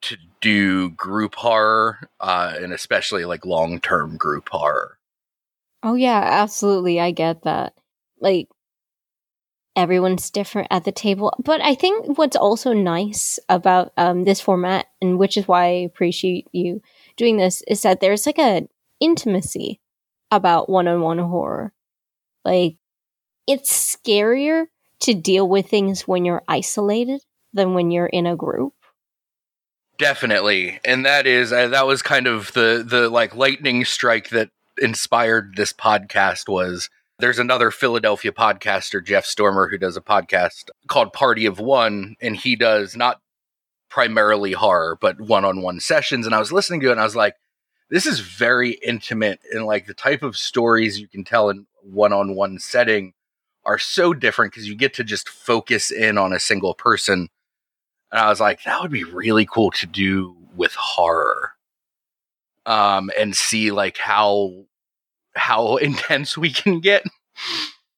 to 0.01 0.17
do 0.41 0.89
group 0.91 1.35
horror, 1.35 2.09
uh, 2.19 2.53
and 2.57 2.73
especially 2.73 3.25
like 3.25 3.45
long 3.45 3.79
term 3.79 4.17
group 4.17 4.49
horror. 4.49 4.97
Oh, 5.83 5.95
yeah, 5.95 6.21
absolutely. 6.23 6.99
I 6.99 7.11
get 7.11 7.43
that. 7.43 7.73
Like, 8.19 8.47
everyone's 9.75 10.31
different 10.31 10.67
at 10.71 10.83
the 10.83 10.91
table. 10.91 11.33
But 11.43 11.61
I 11.61 11.75
think 11.75 12.17
what's 12.17 12.37
also 12.37 12.73
nice 12.73 13.39
about 13.49 13.91
um, 13.97 14.23
this 14.23 14.41
format, 14.41 14.87
and 15.01 15.19
which 15.19 15.37
is 15.37 15.47
why 15.47 15.65
I 15.65 15.83
appreciate 15.83 16.47
you 16.51 16.81
doing 17.17 17.37
this, 17.37 17.61
is 17.67 17.81
that 17.81 17.99
there's 17.99 18.25
like 18.25 18.39
a 18.39 18.67
intimacy 18.99 19.79
about 20.31 20.69
one-on-one 20.69 21.19
horror. 21.19 21.73
Like 22.43 22.77
it's 23.47 23.71
scarier 23.71 24.65
to 25.01 25.13
deal 25.13 25.47
with 25.47 25.69
things 25.69 26.07
when 26.07 26.25
you're 26.25 26.43
isolated 26.47 27.21
than 27.53 27.73
when 27.73 27.91
you're 27.91 28.05
in 28.05 28.25
a 28.25 28.35
group. 28.35 28.73
Definitely, 29.97 30.79
and 30.83 31.05
that 31.05 31.25
is 31.25 31.53
uh, 31.53 31.69
that 31.69 31.87
was 31.87 32.01
kind 32.01 32.27
of 32.27 32.51
the 32.53 32.85
the 32.85 33.09
like 33.09 33.35
lightning 33.35 33.85
strike 33.85 34.29
that 34.29 34.49
inspired 34.77 35.53
this 35.55 35.71
podcast 35.71 36.49
was 36.49 36.89
there's 37.19 37.39
another 37.39 37.71
Philadelphia 37.71 38.33
podcaster, 38.33 39.03
Jeff 39.03 39.25
Stormer, 39.25 39.69
who 39.69 39.77
does 39.77 39.95
a 39.95 40.01
podcast 40.01 40.69
called 40.87 41.13
Party 41.13 41.45
of 41.45 41.59
One, 41.59 42.15
and 42.21 42.35
he 42.35 42.57
does 42.57 42.97
not 42.97 43.21
primarily 43.89 44.51
horror, 44.51 44.97
but 44.99 45.21
one 45.21 45.45
on 45.45 45.61
one 45.61 45.79
sessions. 45.79 46.25
And 46.25 46.35
I 46.35 46.39
was 46.39 46.51
listening 46.51 46.81
to 46.81 46.89
it 46.89 46.93
and 46.93 46.99
I 46.99 47.05
was 47.05 47.15
like, 47.15 47.35
this 47.89 48.05
is 48.05 48.19
very 48.19 48.71
intimate 48.85 49.39
and 49.53 49.65
like 49.65 49.85
the 49.85 49.93
type 49.93 50.21
of 50.21 50.35
stories 50.35 50.99
you 50.99 51.07
can 51.07 51.23
tell 51.23 51.49
in 51.49 51.67
one 51.81 52.11
on 52.11 52.35
one 52.35 52.59
setting 52.59 53.13
are 53.63 53.79
so 53.79 54.13
different 54.13 54.51
because 54.51 54.67
you 54.67 54.75
get 54.75 54.93
to 54.95 55.03
just 55.03 55.29
focus 55.29 55.91
in 55.91 56.17
on 56.17 56.33
a 56.33 56.39
single 56.39 56.73
person. 56.73 57.29
And 58.15 58.23
I 58.23 58.29
was 58.29 58.39
like, 58.39 58.63
that 58.63 58.81
would 58.81 58.91
be 58.91 59.03
really 59.03 59.45
cool 59.45 59.71
to 59.71 59.85
do 59.85 60.37
with 60.55 60.73
horror. 60.73 61.51
Um, 62.65 63.11
and 63.19 63.35
see 63.35 63.71
like 63.71 63.97
how 63.97 64.65
how 65.35 65.75
intense 65.89 66.37
we 66.37 66.49
can 66.49 66.79
get 66.79 67.03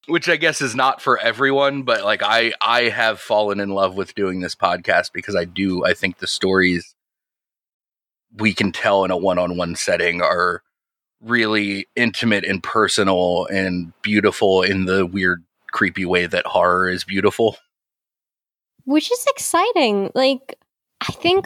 which 0.08 0.28
I 0.28 0.38
guess 0.38 0.62
is 0.62 0.74
not 0.74 1.02
for 1.02 1.20
everyone, 1.20 1.84
but 1.84 2.04
like 2.04 2.24
I 2.24 2.54
I 2.62 2.84
have 2.90 3.20
fallen 3.20 3.60
in 3.60 3.70
love 3.70 3.96
with 3.96 4.16
doing 4.16 4.40
this 4.40 4.56
podcast 4.56 5.12
because 5.14 5.36
I 5.36 5.46
do 5.46 5.86
I 5.86 5.94
think 5.94 6.18
the 6.18 6.28
stories 6.28 6.96
we 8.36 8.54
can 8.54 8.72
tell 8.72 9.06
in 9.06 9.12
a 9.12 9.18
one-on-one 9.18 9.76
setting 9.76 10.22
are 10.22 10.64
really 11.22 11.88
intimate 11.96 12.44
and 12.44 12.64
personal 12.64 13.46
and 13.48 13.94
beautiful 14.02 14.64
in 14.64 14.86
the 14.86 15.06
weird 15.06 15.44
creepy 15.72 16.06
way 16.06 16.26
that 16.26 16.46
horror 16.48 16.90
is 16.90 17.04
beautiful. 17.04 17.58
Which 18.88 19.12
is 19.12 19.26
exciting. 19.28 20.12
Like 20.16 20.58
I 21.02 21.12
think 21.12 21.46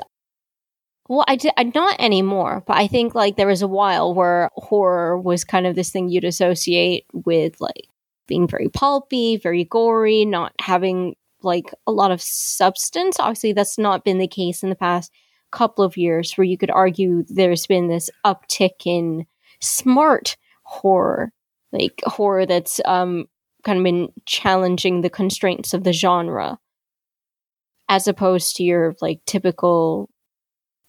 well, 1.09 1.25
I 1.27 1.35
did 1.35 1.51
not 1.73 1.99
anymore, 1.99 2.63
but 2.67 2.77
I 2.77 2.85
think 2.85 3.15
like 3.15 3.35
there 3.35 3.47
was 3.47 3.63
a 3.63 3.67
while 3.67 4.13
where 4.13 4.51
horror 4.53 5.19
was 5.19 5.43
kind 5.43 5.65
of 5.65 5.75
this 5.75 5.89
thing 5.89 6.07
you'd 6.07 6.23
associate 6.23 7.05
with 7.13 7.59
like 7.59 7.87
being 8.27 8.47
very 8.47 8.69
pulpy, 8.69 9.37
very 9.37 9.63
gory, 9.65 10.23
not 10.23 10.53
having 10.61 11.15
like 11.41 11.73
a 11.87 11.91
lot 11.91 12.11
of 12.11 12.21
substance. 12.21 13.19
Obviously, 13.19 13.53
that's 13.53 13.79
not 13.79 14.05
been 14.05 14.19
the 14.19 14.27
case 14.27 14.61
in 14.61 14.69
the 14.69 14.75
past 14.75 15.11
couple 15.51 15.83
of 15.83 15.97
years, 15.97 16.33
where 16.33 16.45
you 16.45 16.59
could 16.59 16.71
argue 16.71 17.23
there's 17.27 17.65
been 17.65 17.87
this 17.87 18.11
uptick 18.23 18.85
in 18.85 19.25
smart 19.59 20.37
horror, 20.63 21.33
like 21.71 22.01
horror 22.05 22.45
that's 22.45 22.79
um 22.85 23.25
kind 23.63 23.79
of 23.79 23.83
been 23.83 24.09
challenging 24.27 25.01
the 25.01 25.09
constraints 25.09 25.73
of 25.73 25.83
the 25.83 25.91
genre, 25.91 26.59
as 27.91 28.07
opposed 28.07 28.55
to 28.55 28.63
your 28.63 28.95
like 29.01 29.19
typical 29.25 30.09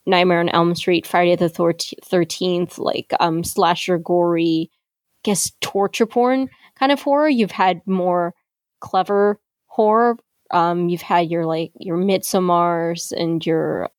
Nightmare 0.06 0.38
on 0.38 0.48
Elm 0.48 0.76
Street, 0.76 1.04
Friday 1.04 1.34
the 1.34 1.48
Thirteenth, 1.48 2.78
like 2.78 3.12
um 3.18 3.42
slasher, 3.42 3.98
gory, 3.98 4.70
I 4.70 4.78
guess 5.24 5.50
torture 5.60 6.06
porn 6.06 6.48
kind 6.78 6.92
of 6.92 7.02
horror. 7.02 7.28
You've 7.28 7.50
had 7.50 7.82
more 7.86 8.34
clever 8.80 9.40
horror. 9.66 10.16
Um, 10.52 10.88
you've 10.88 11.02
had 11.02 11.28
your 11.28 11.44
like 11.44 11.72
your 11.74 11.98
Midsommars 11.98 13.10
and 13.10 13.44
your. 13.44 13.90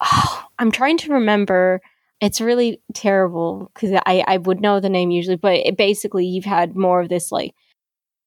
Oh, 0.00 0.44
I'm 0.58 0.72
trying 0.72 0.98
to 0.98 1.12
remember. 1.12 1.80
It's 2.20 2.40
really 2.40 2.82
terrible 2.92 3.70
because 3.72 3.92
I 4.04 4.24
I 4.26 4.38
would 4.38 4.60
know 4.60 4.80
the 4.80 4.88
name 4.88 5.12
usually, 5.12 5.36
but 5.36 5.54
it, 5.54 5.76
basically 5.76 6.26
you've 6.26 6.44
had 6.44 6.74
more 6.74 7.00
of 7.00 7.08
this 7.08 7.30
like 7.30 7.54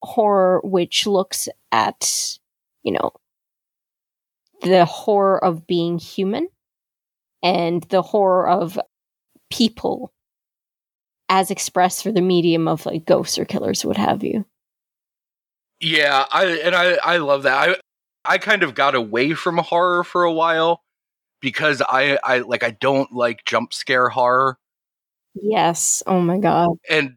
horror 0.02 0.62
which 0.64 1.06
looks 1.06 1.48
at 1.70 2.38
you 2.82 2.92
know 2.92 3.12
the 4.62 4.84
horror 4.84 5.42
of 5.42 5.66
being 5.66 5.98
human 5.98 6.48
and 7.42 7.82
the 7.84 8.02
horror 8.02 8.48
of 8.48 8.78
people 9.50 10.12
as 11.28 11.50
expressed 11.50 12.02
through 12.02 12.12
the 12.12 12.20
medium 12.20 12.66
of 12.68 12.86
like 12.86 13.04
ghosts 13.04 13.38
or 13.38 13.44
killers, 13.44 13.84
what 13.84 13.96
have 13.96 14.24
you. 14.24 14.44
Yeah, 15.80 16.24
I 16.32 16.46
and 16.64 16.74
I 16.74 16.98
I 17.04 17.16
love 17.18 17.44
that. 17.44 17.68
I 17.68 17.76
I 18.24 18.38
kind 18.38 18.62
of 18.62 18.74
got 18.74 18.94
away 18.94 19.34
from 19.34 19.58
horror 19.58 20.04
for 20.04 20.24
a 20.24 20.32
while 20.32 20.82
because 21.40 21.82
I 21.82 22.18
I 22.24 22.38
like 22.38 22.62
I 22.62 22.70
don't 22.70 23.12
like 23.12 23.44
jump 23.44 23.72
scare 23.72 24.08
horror. 24.08 24.58
Yes. 25.34 26.02
Oh 26.06 26.20
my 26.20 26.38
god. 26.38 26.70
And 26.90 27.16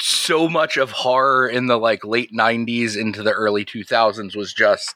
so 0.00 0.48
much 0.48 0.76
of 0.76 0.90
horror 0.90 1.48
in 1.48 1.66
the 1.66 1.78
like 1.78 2.04
late 2.04 2.30
90s 2.32 2.96
into 2.96 3.22
the 3.22 3.32
early 3.32 3.64
2000s 3.64 4.36
was 4.36 4.52
just 4.52 4.94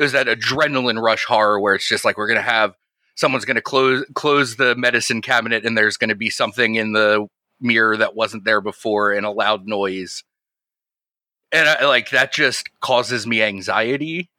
it 0.00 0.02
was 0.02 0.12
that 0.12 0.28
adrenaline 0.28 1.00
rush 1.00 1.26
horror 1.26 1.60
where 1.60 1.74
it's 1.74 1.86
just 1.86 2.06
like 2.06 2.16
we're 2.16 2.26
to 2.38 2.42
have 2.42 2.74
someone's 3.16 3.44
to 3.56 3.60
close 3.60 4.02
close 4.14 4.56
the 4.56 4.74
medicine 4.74 5.20
cabinet 5.20 5.66
and 5.66 5.76
there's 5.76 5.98
to 6.08 6.14
be 6.14 6.30
something 6.30 6.76
in 6.76 6.92
the 6.92 7.26
mirror 7.60 7.98
that 7.98 8.16
wasn't 8.16 8.44
there 8.44 8.62
before 8.62 9.12
and 9.12 9.26
a 9.26 9.30
loud 9.30 9.66
noise. 9.66 10.24
And 11.52 11.68
I, 11.68 11.84
like 11.84 12.10
that 12.10 12.32
just 12.32 12.70
causes 12.80 13.26
me 13.26 13.42
anxiety. 13.42 14.30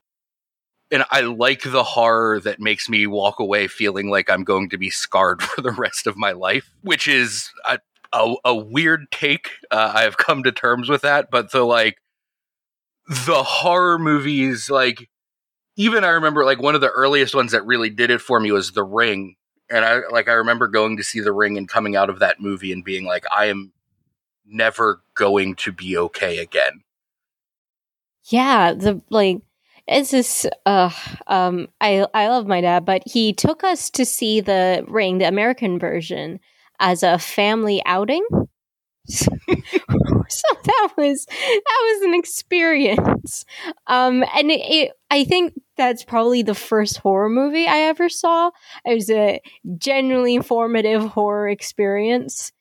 And 0.93 1.05
i 1.11 1.21
like 1.21 1.61
the 1.61 1.83
horror 1.83 2.39
that 2.39 2.59
makes 2.59 2.89
me 2.89 3.05
walk 3.07 3.39
away 3.39 3.67
feeling 3.67 4.09
like 4.09 4.29
i'm 4.29 4.43
going 4.43 4.69
to 4.71 4.77
be 4.77 4.89
scarred 4.89 5.41
for 5.43 5.61
the 5.61 5.71
rest 5.71 6.05
of 6.05 6.17
my 6.17 6.31
life 6.33 6.69
which 6.81 7.07
is 7.07 7.49
a, 7.65 7.79
a, 8.11 8.35
a 8.43 8.55
weird 8.55 9.09
take. 9.09 9.51
Uh, 9.69 9.93
i've 9.95 10.17
come 10.17 10.43
to 10.43 10.51
terms 10.51 10.89
with 10.89 11.03
that 11.03 11.31
but 11.31 11.53
the 11.53 11.63
like 11.63 11.95
the 13.07 13.41
horror 13.41 13.97
movies 13.97 14.69
like 14.69 15.07
even 15.81 16.03
I 16.03 16.09
remember 16.09 16.45
like 16.45 16.61
one 16.61 16.75
of 16.75 16.81
the 16.81 16.91
earliest 16.91 17.33
ones 17.33 17.53
that 17.53 17.65
really 17.65 17.89
did 17.89 18.11
it 18.11 18.21
for 18.21 18.39
me 18.39 18.51
was 18.51 18.73
The 18.73 18.83
Ring. 18.83 19.35
And 19.67 19.83
I 19.83 20.01
like 20.11 20.29
I 20.29 20.33
remember 20.33 20.67
going 20.67 20.95
to 20.97 21.03
see 21.03 21.21
The 21.21 21.31
Ring 21.31 21.57
and 21.57 21.67
coming 21.67 21.95
out 21.95 22.07
of 22.07 22.19
that 22.19 22.39
movie 22.39 22.71
and 22.71 22.83
being 22.83 23.03
like, 23.03 23.25
I 23.35 23.45
am 23.45 23.71
never 24.45 25.01
going 25.15 25.55
to 25.55 25.71
be 25.71 25.97
okay 25.97 26.37
again. 26.37 26.83
Yeah, 28.25 28.73
the 28.73 29.01
like 29.09 29.41
it's 29.87 30.11
just 30.11 30.45
uh 30.67 30.91
um 31.25 31.67
I 31.81 32.05
I 32.13 32.27
love 32.27 32.45
my 32.45 32.61
dad, 32.61 32.85
but 32.85 33.01
he 33.07 33.33
took 33.33 33.63
us 33.63 33.89
to 33.91 34.05
see 34.05 34.39
the 34.39 34.85
ring, 34.87 35.17
the 35.17 35.27
American 35.27 35.79
version, 35.79 36.39
as 36.79 37.01
a 37.01 37.17
family 37.17 37.81
outing. 37.87 38.23
so 40.29 40.47
that 40.63 40.89
was 40.97 41.25
that 41.25 41.81
was 41.83 42.01
an 42.03 42.13
experience. 42.13 43.45
Um 43.87 44.23
and 44.35 44.51
it, 44.51 44.61
it 44.61 44.91
I 45.09 45.23
think 45.23 45.53
that's 45.77 46.03
probably 46.03 46.43
the 46.43 46.55
first 46.55 46.97
horror 46.97 47.29
movie 47.29 47.67
I 47.67 47.79
ever 47.81 48.09
saw. 48.09 48.51
It 48.85 48.93
was 48.93 49.09
a 49.09 49.41
genuinely 49.77 50.35
informative 50.35 51.03
horror 51.03 51.49
experience. 51.49 52.51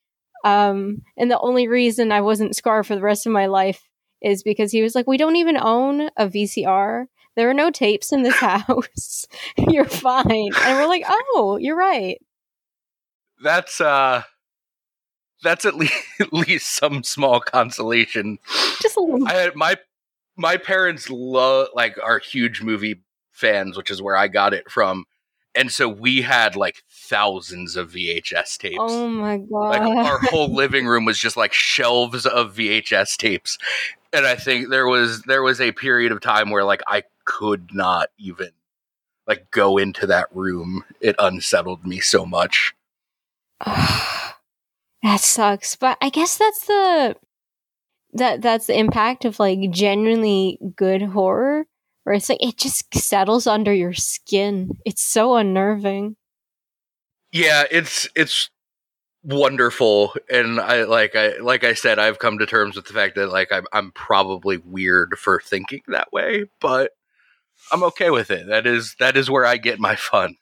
Um 0.45 1.02
and 1.16 1.30
the 1.30 1.40
only 1.40 1.69
reason 1.69 2.12
I 2.12 2.21
wasn't 2.21 2.57
scarred 2.57 2.87
for 2.87 2.95
the 2.95 3.02
rest 3.02 3.26
of 3.26 3.33
my 3.33 3.47
life 3.47 3.88
is 4.23 4.42
because 4.42 4.73
he 4.73 4.83
was 4.83 4.95
like, 4.95 5.07
We 5.07 5.16
don't 5.16 5.37
even 5.37 5.57
own 5.57 6.11
a 6.16 6.28
VCR. 6.28 7.07
There 7.37 7.49
are 7.49 7.54
no 7.54 7.71
tapes 7.71 8.12
in 8.12 8.23
this 8.23 8.37
house. 8.40 9.26
you're 9.57 9.85
fine. 9.85 10.50
And 10.62 10.78
we're 10.78 10.88
like, 10.88 11.04
Oh, 11.09 11.59
you're 11.61 11.76
right. 11.76 12.19
That's 13.42 13.80
uh 13.80 14.23
that's 15.42 15.64
at 15.64 15.75
least, 15.76 15.94
at 16.20 16.32
least 16.32 16.76
some 16.76 17.02
small 17.02 17.40
consolation. 17.40 18.38
Just 18.80 18.97
a 18.97 19.00
little 19.00 19.26
I 19.26 19.50
my 19.54 19.76
my 20.37 20.56
parents 20.56 21.11
love 21.11 21.68
like 21.75 21.99
are 22.02 22.18
huge 22.18 22.62
movie 22.62 23.00
fans, 23.32 23.76
which 23.76 23.90
is 23.90 24.02
where 24.02 24.16
I 24.16 24.28
got 24.28 24.54
it 24.54 24.70
from. 24.70 25.04
And 25.54 25.73
so 25.73 25.88
we 25.88 26.23
had 26.23 26.54
like 26.54 26.85
thousands 26.88 27.75
of 27.75 27.90
VHS 27.90 28.56
tapes. 28.56 28.78
Oh 28.78 29.09
my 29.09 29.38
god. 29.38 29.80
Like 29.80 30.06
our 30.06 30.18
whole 30.20 30.54
living 30.54 30.87
room 30.87 31.04
was 31.04 31.18
just 31.18 31.37
like 31.37 31.52
shelves 31.52 32.25
of 32.25 32.54
VHS 32.54 33.16
tapes. 33.16 33.59
And 34.12 34.26
I 34.26 34.37
think 34.37 34.70
there 34.70 34.87
was 34.87 35.23
there 35.23 35.42
was 35.42 35.61
a 35.61 35.73
period 35.73 36.12
of 36.12 36.20
time 36.20 36.50
where 36.50 36.64
like 36.64 36.82
I 36.87 37.02
could 37.25 37.75
not 37.75 38.11
even 38.18 38.50
like 39.26 39.50
go 39.50 39.76
into 39.76 40.06
that 40.06 40.28
room. 40.32 40.85
It 41.00 41.16
unsettled 41.18 41.85
me 41.85 41.99
so 42.00 42.25
much. 42.25 42.75
that 45.02 45.21
sucks. 45.21 45.76
But 45.76 45.99
I 46.00 46.11
guess 46.11 46.37
that's 46.37 46.66
the 46.66 47.16
that 48.12 48.42
that's 48.42 48.66
the 48.66 48.78
impact 48.78 49.25
of 49.25 49.38
like 49.38 49.71
genuinely 49.71 50.59
good 50.76 51.02
horror 51.02 51.66
where 52.04 52.14
it's 52.14 52.28
like 52.28 52.42
it 52.42 52.57
just 52.57 52.95
settles 52.95 53.47
under 53.47 53.73
your 53.73 53.92
skin. 53.92 54.71
It's 54.85 55.02
so 55.02 55.37
unnerving. 55.37 56.16
Yeah, 57.33 57.64
it's 57.71 58.09
it's 58.16 58.50
wonderful 59.23 60.14
and 60.30 60.59
I 60.59 60.85
like 60.85 61.14
I 61.14 61.37
like 61.38 61.62
I 61.62 61.75
said 61.75 61.99
I've 61.99 62.19
come 62.19 62.39
to 62.39 62.47
terms 62.47 62.75
with 62.75 62.86
the 62.86 62.95
fact 62.95 63.17
that 63.17 63.28
like 63.28 63.52
I'm 63.52 63.67
I'm 63.73 63.93
probably 63.93 64.56
weird 64.56 65.19
for 65.19 65.41
thinking 65.41 65.82
that 65.89 66.13
way, 66.13 66.47
but 66.60 66.93
I'm 67.71 67.82
okay 67.84 68.10
with 68.10 68.30
it. 68.30 68.47
That 68.49 68.67
is 68.67 68.97
that 68.99 69.17
is 69.17 69.30
where 69.30 69.45
I 69.45 69.56
get 69.56 69.78
my 69.78 69.95
fun. 69.97 70.36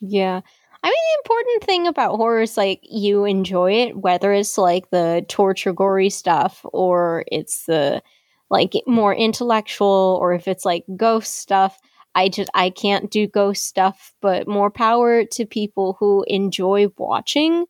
Yeah. 0.00 0.42
I 0.82 0.88
mean, 0.88 0.94
the 0.94 1.22
important 1.22 1.64
thing 1.64 1.86
about 1.86 2.16
horror 2.16 2.42
is 2.42 2.56
like 2.56 2.80
you 2.82 3.24
enjoy 3.24 3.72
it, 3.72 3.96
whether 3.96 4.32
it's 4.32 4.56
like 4.56 4.90
the 4.90 5.24
torture, 5.28 5.72
gory 5.72 6.10
stuff, 6.10 6.60
or 6.64 7.24
it's 7.30 7.64
the 7.66 8.02
like 8.50 8.72
more 8.86 9.14
intellectual, 9.14 10.18
or 10.20 10.32
if 10.32 10.48
it's 10.48 10.64
like 10.64 10.84
ghost 10.96 11.38
stuff. 11.38 11.78
I 12.14 12.28
just 12.28 12.50
I 12.54 12.70
can't 12.70 13.10
do 13.10 13.26
ghost 13.26 13.64
stuff, 13.66 14.14
but 14.20 14.48
more 14.48 14.70
power 14.70 15.24
to 15.24 15.46
people 15.46 15.96
who 16.00 16.24
enjoy 16.26 16.88
watching 16.96 17.66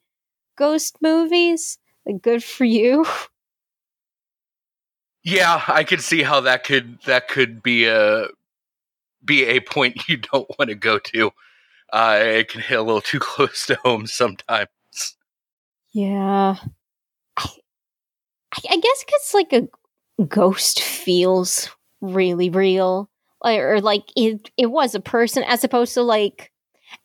ghost 0.57 0.99
movies. 1.03 1.79
Like, 2.07 2.23
good 2.23 2.45
for 2.45 2.65
you. 2.65 3.05
Yeah, 5.25 5.63
I 5.69 5.85
could 5.85 6.01
see 6.01 6.23
how 6.23 6.41
that 6.41 6.65
could 6.65 6.99
that 7.05 7.29
could 7.29 7.63
be 7.63 7.85
a 7.87 8.29
be 9.23 9.45
a 9.45 9.61
point 9.61 10.03
you 10.09 10.17
don't 10.17 10.49
want 10.59 10.71
to 10.71 10.75
go 10.75 10.99
to. 10.99 11.33
Uh, 11.93 12.19
it 12.21 12.49
can 12.49 12.61
hit 12.61 12.79
a 12.79 12.83
little 12.83 13.01
too 13.01 13.19
close 13.21 13.67
to 13.67 13.77
home 13.85 14.07
sometimes. 14.07 14.69
Yeah. 15.93 16.57
I, 17.37 18.61
I 18.71 18.77
guess 18.77 19.05
because, 19.05 19.35
like, 19.35 19.53
a 19.53 19.69
ghost 20.25 20.81
feels 20.81 21.71
really 22.01 22.51
real. 22.51 23.09
Or, 23.41 23.81
like, 23.81 24.05
it, 24.17 24.51
it 24.57 24.67
was 24.67 24.95
a 24.95 25.01
person 25.01 25.45
as 25.45 25.65
opposed 25.65 25.95
to, 25.95 26.03
like, 26.03 26.53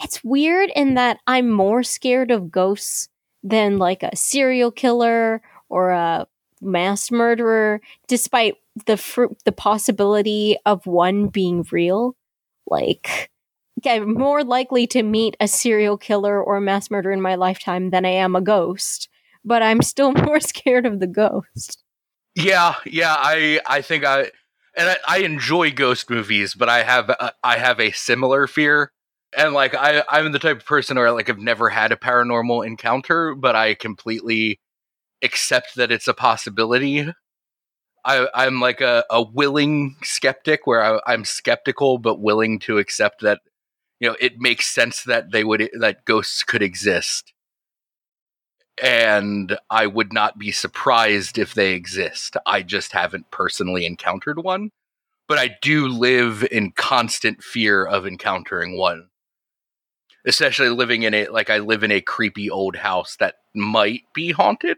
it's 0.02 0.24
weird 0.24 0.72
in 0.76 0.96
that 0.96 1.20
I'm 1.28 1.50
more 1.52 1.84
scared 1.84 2.32
of 2.32 2.52
ghosts 2.52 3.10
than, 3.44 3.78
like, 3.78 4.04
a 4.04 4.16
serial 4.16 4.72
killer 4.72 5.42
or 5.70 5.92
a 5.92 6.28
mass 6.62 7.12
murderer, 7.12 7.82
despite 8.08 8.56
the 8.86 8.98
fr- 8.98 9.26
the 9.46 9.52
possibility 9.52 10.58
of 10.66 10.88
one 10.88 11.28
being 11.28 11.66
real. 11.72 12.16
Like, 12.66 13.30
I'm 13.86 14.14
more 14.14 14.44
likely 14.44 14.88
to 14.88 15.04
meet 15.04 15.36
a 15.40 15.48
serial 15.48 15.98
killer 15.98 16.42
or 16.42 16.58
a 16.58 16.62
mass 16.62 16.90
murderer 16.90 17.12
in 17.12 17.22
my 17.22 17.36
lifetime 17.36 17.90
than 17.90 18.06
I 18.06 18.12
am 18.12 18.36
a 18.36 18.42
ghost, 18.42 19.10
but 19.44 19.62
I'm 19.62 19.82
still 19.82 20.12
more 20.26 20.40
scared 20.40 20.86
of 20.86 21.00
the 21.00 21.08
ghost. 21.08 21.84
Yeah, 22.36 22.76
yeah, 22.86 23.16
I 23.18 23.60
I 23.68 23.82
think 23.82 24.06
I 24.06 24.32
and 24.76 24.90
I, 24.90 24.98
I 25.08 25.18
enjoy 25.20 25.72
ghost 25.72 26.10
movies, 26.10 26.56
but 26.56 26.70
I 26.70 26.84
have 26.84 27.10
a, 27.10 27.34
I 27.44 27.58
have 27.58 27.80
a 27.80 27.92
similar 27.92 28.48
fear. 28.48 28.92
And 29.38 29.54
like 29.54 29.76
I 29.76 30.04
I'm 30.10 30.32
the 30.32 30.40
type 30.40 30.58
of 30.58 30.66
person 30.66 30.98
where 30.98 31.12
like 31.12 31.30
I've 31.30 31.38
never 31.40 31.70
had 31.70 31.92
a 31.92 31.96
paranormal 31.98 32.66
encounter, 32.66 33.36
but 33.36 33.56
I 33.56 33.76
completely 33.76 34.60
accept 35.24 35.76
that 35.76 35.92
it's 35.92 36.08
a 36.08 36.14
possibility. 36.14 37.08
I, 38.06 38.28
I'm 38.34 38.60
like 38.60 38.82
a, 38.82 39.06
a 39.10 39.22
willing 39.22 39.96
skeptic 40.04 40.68
where 40.68 40.84
I, 40.84 41.00
I'm 41.08 41.24
skeptical 41.24 41.98
but 42.00 42.20
willing 42.20 42.60
to 42.60 42.78
accept 42.78 43.22
that 43.22 43.40
you 44.04 44.10
know 44.10 44.18
it 44.20 44.42
makes 44.42 44.68
sense 44.68 45.04
that 45.04 45.32
they 45.32 45.46
would 45.46 45.70
that 45.80 46.04
ghosts 46.04 46.44
could 46.44 46.62
exist. 46.62 47.32
And 48.82 49.58
i 49.70 49.88
would 49.88 50.12
not 50.12 50.38
be 50.38 50.52
surprised 50.52 51.38
if 51.38 51.54
they 51.54 51.74
exist. 51.74 52.36
I 52.46 52.64
just 52.64 52.92
haven't 52.92 53.32
personally 53.32 53.86
encountered 53.86 54.44
one 54.44 54.72
but 55.30 55.40
i 55.40 55.56
do 55.62 55.88
live 55.88 56.46
in 56.52 56.72
constant 56.74 57.42
fear 57.44 57.86
of 57.86 58.06
encountering 58.06 58.78
one. 58.78 59.08
Especially 60.26 60.70
living 60.70 61.04
in 61.04 61.14
a 61.14 61.28
like 61.28 61.50
i 61.50 61.60
live 61.60 61.84
in 61.84 61.92
a 61.92 62.02
creepy 62.02 62.50
old 62.50 62.76
house 62.78 63.16
that 63.18 63.36
might 63.56 64.02
be 64.14 64.32
haunted. 64.32 64.78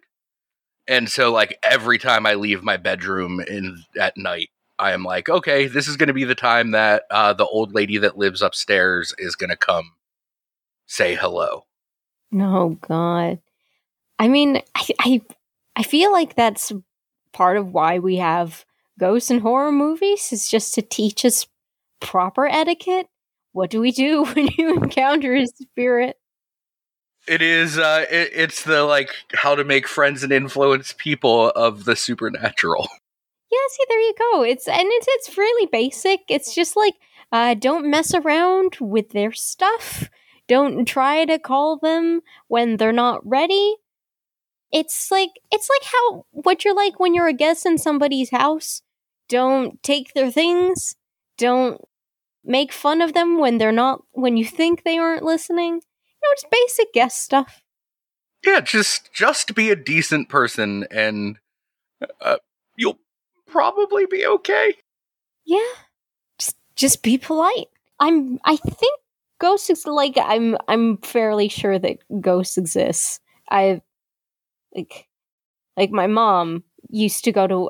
And 0.87 1.09
so 1.09 1.31
like 1.31 1.57
every 1.63 1.97
time 1.97 2.27
i 2.27 2.35
leave 2.35 2.63
my 2.63 2.77
bedroom 2.77 3.39
in 3.39 3.83
at 3.99 4.17
night 4.17 4.49
I 4.77 4.91
am 4.91 5.03
like, 5.03 5.29
okay, 5.29 5.67
this 5.67 5.87
is 5.87 5.97
going 5.97 6.07
to 6.07 6.13
be 6.13 6.23
the 6.23 6.35
time 6.35 6.71
that 6.71 7.03
uh, 7.09 7.33
the 7.33 7.45
old 7.45 7.73
lady 7.73 7.97
that 7.99 8.17
lives 8.17 8.41
upstairs 8.41 9.13
is 9.17 9.35
going 9.35 9.49
to 9.49 9.55
come 9.55 9.93
say 10.85 11.15
hello. 11.15 11.65
Oh 12.33 12.77
God, 12.81 13.39
I 14.19 14.27
mean, 14.27 14.61
I, 14.75 14.87
I 14.99 15.21
I 15.75 15.83
feel 15.83 16.11
like 16.11 16.35
that's 16.35 16.71
part 17.33 17.57
of 17.57 17.73
why 17.73 17.99
we 17.99 18.17
have 18.17 18.65
ghosts 18.99 19.29
and 19.29 19.41
horror 19.41 19.71
movies 19.71 20.31
is 20.31 20.49
just 20.49 20.73
to 20.73 20.81
teach 20.81 21.25
us 21.25 21.47
proper 21.99 22.45
etiquette. 22.45 23.07
What 23.51 23.69
do 23.69 23.79
we 23.79 23.91
do 23.91 24.23
when 24.33 24.49
you 24.57 24.75
encounter 24.75 25.35
a 25.35 25.45
spirit? 25.47 26.17
It 27.27 27.41
is. 27.41 27.77
Uh, 27.77 28.05
it, 28.09 28.31
it's 28.33 28.63
the 28.63 28.83
like 28.83 29.09
how 29.33 29.55
to 29.55 29.63
make 29.63 29.87
friends 29.87 30.23
and 30.23 30.31
influence 30.31 30.93
people 30.97 31.49
of 31.51 31.85
the 31.85 31.95
supernatural. 31.95 32.87
Yeah, 33.55 33.67
see, 33.69 33.85
there 33.87 33.99
you 33.99 34.13
go. 34.19 34.43
It's 34.43 34.67
and 34.67 34.83
it's 34.85 35.07
it's 35.09 35.37
really 35.37 35.67
basic. 35.71 36.21
It's 36.27 36.53
just 36.53 36.75
like 36.75 36.95
uh, 37.31 37.53
don't 37.53 37.89
mess 37.89 38.13
around 38.13 38.75
with 38.81 39.11
their 39.11 39.31
stuff. 39.31 40.09
Don't 40.49 40.85
try 40.85 41.23
to 41.23 41.39
call 41.39 41.77
them 41.77 42.21
when 42.47 42.75
they're 42.75 42.91
not 42.91 43.25
ready. 43.25 43.75
It's 44.73 45.09
like 45.09 45.29
it's 45.51 45.69
like 45.69 45.89
how 45.89 46.25
what 46.31 46.65
you're 46.65 46.75
like 46.75 46.99
when 46.99 47.13
you're 47.13 47.29
a 47.29 47.33
guest 47.33 47.65
in 47.65 47.77
somebody's 47.77 48.31
house. 48.31 48.81
Don't 49.29 49.81
take 49.81 50.13
their 50.13 50.31
things. 50.31 50.95
Don't 51.37 51.79
make 52.43 52.73
fun 52.73 53.01
of 53.01 53.13
them 53.13 53.39
when 53.39 53.57
they're 53.57 53.71
not 53.71 54.01
when 54.11 54.35
you 54.35 54.43
think 54.45 54.83
they 54.83 54.97
aren't 54.97 55.23
listening. 55.23 55.75
You 55.75 56.29
know, 56.29 56.33
just 56.35 56.51
basic 56.51 56.93
guest 56.93 57.23
stuff. 57.23 57.61
Yeah, 58.45 58.59
just 58.59 59.13
just 59.13 59.55
be 59.55 59.71
a 59.71 59.77
decent 59.77 60.27
person 60.27 60.85
and 60.91 61.37
uh, 62.19 62.37
probably 63.55 64.05
be 64.05 64.25
okay. 64.27 64.75
Yeah. 65.45 65.73
Just 66.39 66.57
just 66.75 67.03
be 67.03 67.17
polite. 67.17 67.67
I'm 68.01 68.39
I 68.43 68.57
think 68.57 68.99
ghosts 69.39 69.69
ex- 69.69 69.85
like 69.85 70.17
I'm 70.21 70.57
I'm 70.67 70.97
fairly 70.97 71.47
sure 71.47 71.79
that 71.79 71.99
ghosts 72.19 72.57
exist. 72.57 73.21
I 73.49 73.81
like 74.75 75.07
like 75.77 75.91
my 75.91 76.07
mom 76.07 76.63
used 76.89 77.23
to 77.25 77.31
go 77.31 77.47
to 77.47 77.69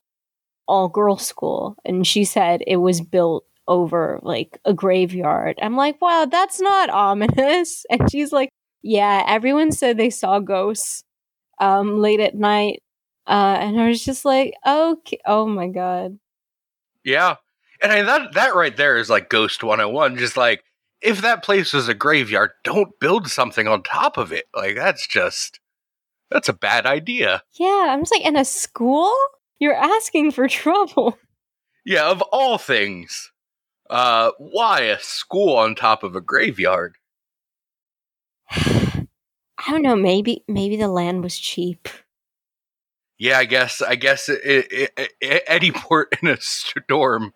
all 0.67 0.89
girls 0.89 1.25
school 1.25 1.75
and 1.85 2.07
she 2.07 2.25
said 2.25 2.63
it 2.67 2.77
was 2.77 3.01
built 3.01 3.45
over 3.67 4.19
like 4.23 4.59
a 4.65 4.73
graveyard. 4.73 5.59
I'm 5.61 5.75
like, 5.77 6.01
wow, 6.01 6.25
that's 6.31 6.61
not 6.61 6.89
ominous. 6.89 7.85
And 7.91 8.09
she's 8.11 8.31
like, 8.31 8.49
Yeah, 8.83 9.23
everyone 9.27 9.71
said 9.71 9.97
they 9.97 10.09
saw 10.11 10.39
ghosts 10.39 11.03
um 11.59 11.99
late 11.99 12.19
at 12.21 12.35
night. 12.35 12.81
Uh 13.27 13.57
and 13.59 13.79
I 13.79 13.87
was 13.87 14.03
just 14.03 14.25
like, 14.25 14.53
okay, 14.65 15.19
oh 15.25 15.45
my 15.47 15.67
god. 15.67 16.19
Yeah. 17.03 17.35
And 17.81 17.91
I, 17.91 18.01
that 18.03 18.33
that 18.33 18.55
right 18.55 18.75
there 18.75 18.97
is 18.97 19.09
like 19.09 19.29
Ghost 19.29 19.63
101 19.63 20.17
just 20.17 20.37
like 20.37 20.63
if 21.01 21.21
that 21.21 21.43
place 21.43 21.73
was 21.73 21.87
a 21.87 21.93
graveyard, 21.93 22.51
don't 22.63 22.99
build 22.99 23.27
something 23.27 23.67
on 23.67 23.83
top 23.83 24.17
of 24.17 24.31
it. 24.31 24.45
Like 24.55 24.75
that's 24.75 25.07
just 25.07 25.59
that's 26.31 26.49
a 26.49 26.53
bad 26.53 26.85
idea. 26.85 27.43
Yeah, 27.53 27.87
I'm 27.89 28.01
just 28.01 28.11
like 28.11 28.25
in 28.25 28.35
a 28.35 28.45
school? 28.45 29.13
You're 29.59 29.75
asking 29.75 30.31
for 30.31 30.47
trouble. 30.49 31.17
Yeah, 31.85 32.09
of 32.09 32.21
all 32.31 32.57
things. 32.57 33.31
Uh 33.89 34.31
why 34.39 34.81
a 34.81 34.99
school 34.99 35.55
on 35.57 35.75
top 35.75 36.03
of 36.03 36.15
a 36.15 36.21
graveyard? 36.21 36.95
I 38.51 39.71
don't 39.71 39.81
know, 39.83 39.95
maybe 39.95 40.43
maybe 40.47 40.75
the 40.75 40.87
land 40.87 41.23
was 41.23 41.37
cheap. 41.37 41.87
Yeah, 43.17 43.37
I 43.37 43.45
guess 43.45 43.81
I 43.81 43.95
guess 43.95 44.27
it, 44.29 44.41
it, 44.43 45.11
it, 45.21 45.43
any 45.47 45.71
port 45.75 46.17
in 46.21 46.27
a 46.27 46.37
storm. 46.39 47.33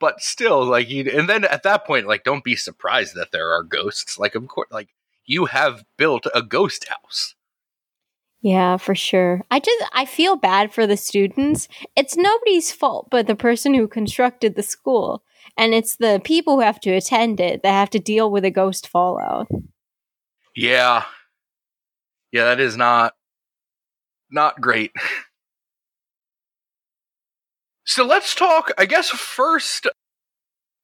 But 0.00 0.20
still 0.20 0.64
like 0.64 0.90
you 0.90 1.08
and 1.10 1.28
then 1.28 1.44
at 1.44 1.62
that 1.62 1.86
point 1.86 2.06
like 2.06 2.24
don't 2.24 2.44
be 2.44 2.56
surprised 2.56 3.14
that 3.14 3.32
there 3.32 3.52
are 3.52 3.62
ghosts. 3.62 4.18
Like 4.18 4.34
of 4.34 4.46
course 4.48 4.68
like 4.70 4.88
you 5.24 5.46
have 5.46 5.84
built 5.96 6.26
a 6.34 6.42
ghost 6.42 6.88
house. 6.88 7.34
Yeah 8.42 8.76
for 8.76 8.94
sure. 8.94 9.42
I 9.50 9.60
just 9.60 9.84
i 9.92 10.04
feel 10.04 10.36
bad 10.36 10.74
for 10.74 10.86
the 10.86 10.96
students. 10.96 11.68
It's 11.96 12.16
nobody's 12.16 12.72
fault 12.72 13.08
but 13.10 13.26
the 13.26 13.36
person 13.36 13.72
who 13.72 13.86
constructed 13.86 14.56
the 14.56 14.62
school 14.62 15.22
and 15.56 15.72
it's 15.72 15.96
the 15.96 16.20
people 16.24 16.56
who 16.56 16.62
have 16.62 16.80
to 16.80 16.90
attend 16.90 17.38
it 17.38 17.62
that 17.62 17.72
have 17.72 17.90
to 17.90 18.00
deal 18.00 18.30
with 18.30 18.44
a 18.44 18.50
ghost 18.50 18.88
fallout. 18.88 19.46
Yeah. 20.56 21.04
Yeah 22.32 22.44
that 22.46 22.60
is 22.60 22.76
not 22.76 23.14
not 24.34 24.60
great 24.60 24.92
So 27.84 28.04
let's 28.04 28.34
talk, 28.34 28.72
I 28.78 28.86
guess, 28.86 29.10
first. 29.10 29.86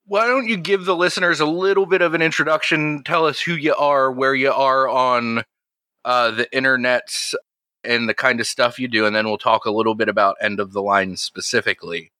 Why 0.06 0.26
don't 0.26 0.48
you 0.48 0.56
give 0.56 0.84
the 0.84 0.96
listeners 0.96 1.40
a 1.40 1.46
little 1.46 1.86
bit 1.86 2.02
of 2.02 2.14
an 2.14 2.22
introduction? 2.22 3.02
Tell 3.04 3.26
us 3.26 3.40
who 3.40 3.54
you 3.54 3.74
are, 3.74 4.12
where 4.12 4.34
you 4.34 4.52
are 4.52 4.88
on 4.88 5.42
uh, 6.04 6.30
the 6.32 6.46
internets, 6.52 7.34
and 7.82 8.08
the 8.08 8.14
kind 8.14 8.40
of 8.40 8.46
stuff 8.46 8.78
you 8.78 8.88
do, 8.88 9.06
and 9.06 9.16
then 9.16 9.26
we'll 9.26 9.38
talk 9.38 9.64
a 9.64 9.70
little 9.70 9.94
bit 9.94 10.08
about 10.08 10.36
End 10.40 10.60
of 10.60 10.72
the 10.72 10.82
Line 10.82 11.16
specifically. 11.16 12.12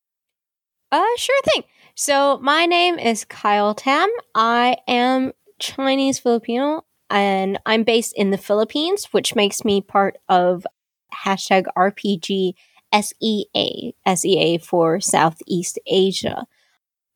Uh, 0.91 1.05
sure 1.17 1.41
thing. 1.43 1.63
So 1.95 2.39
my 2.39 2.65
name 2.65 2.97
is 2.97 3.25
Kyle 3.25 3.75
Tam. 3.75 4.09
I 4.33 4.77
am 4.87 5.33
Chinese 5.59 6.19
Filipino, 6.19 6.83
and 7.09 7.59
I'm 7.65 7.83
based 7.83 8.13
in 8.15 8.31
the 8.31 8.37
Philippines, 8.37 9.05
which 9.11 9.35
makes 9.35 9.63
me 9.63 9.81
part 9.81 10.17
of 10.27 10.65
hashtag 11.13 11.65
RPG 11.77 12.53
SEA, 12.93 13.95
SEA 14.15 14.57
for 14.57 14.99
Southeast 14.99 15.79
Asia. 15.85 16.45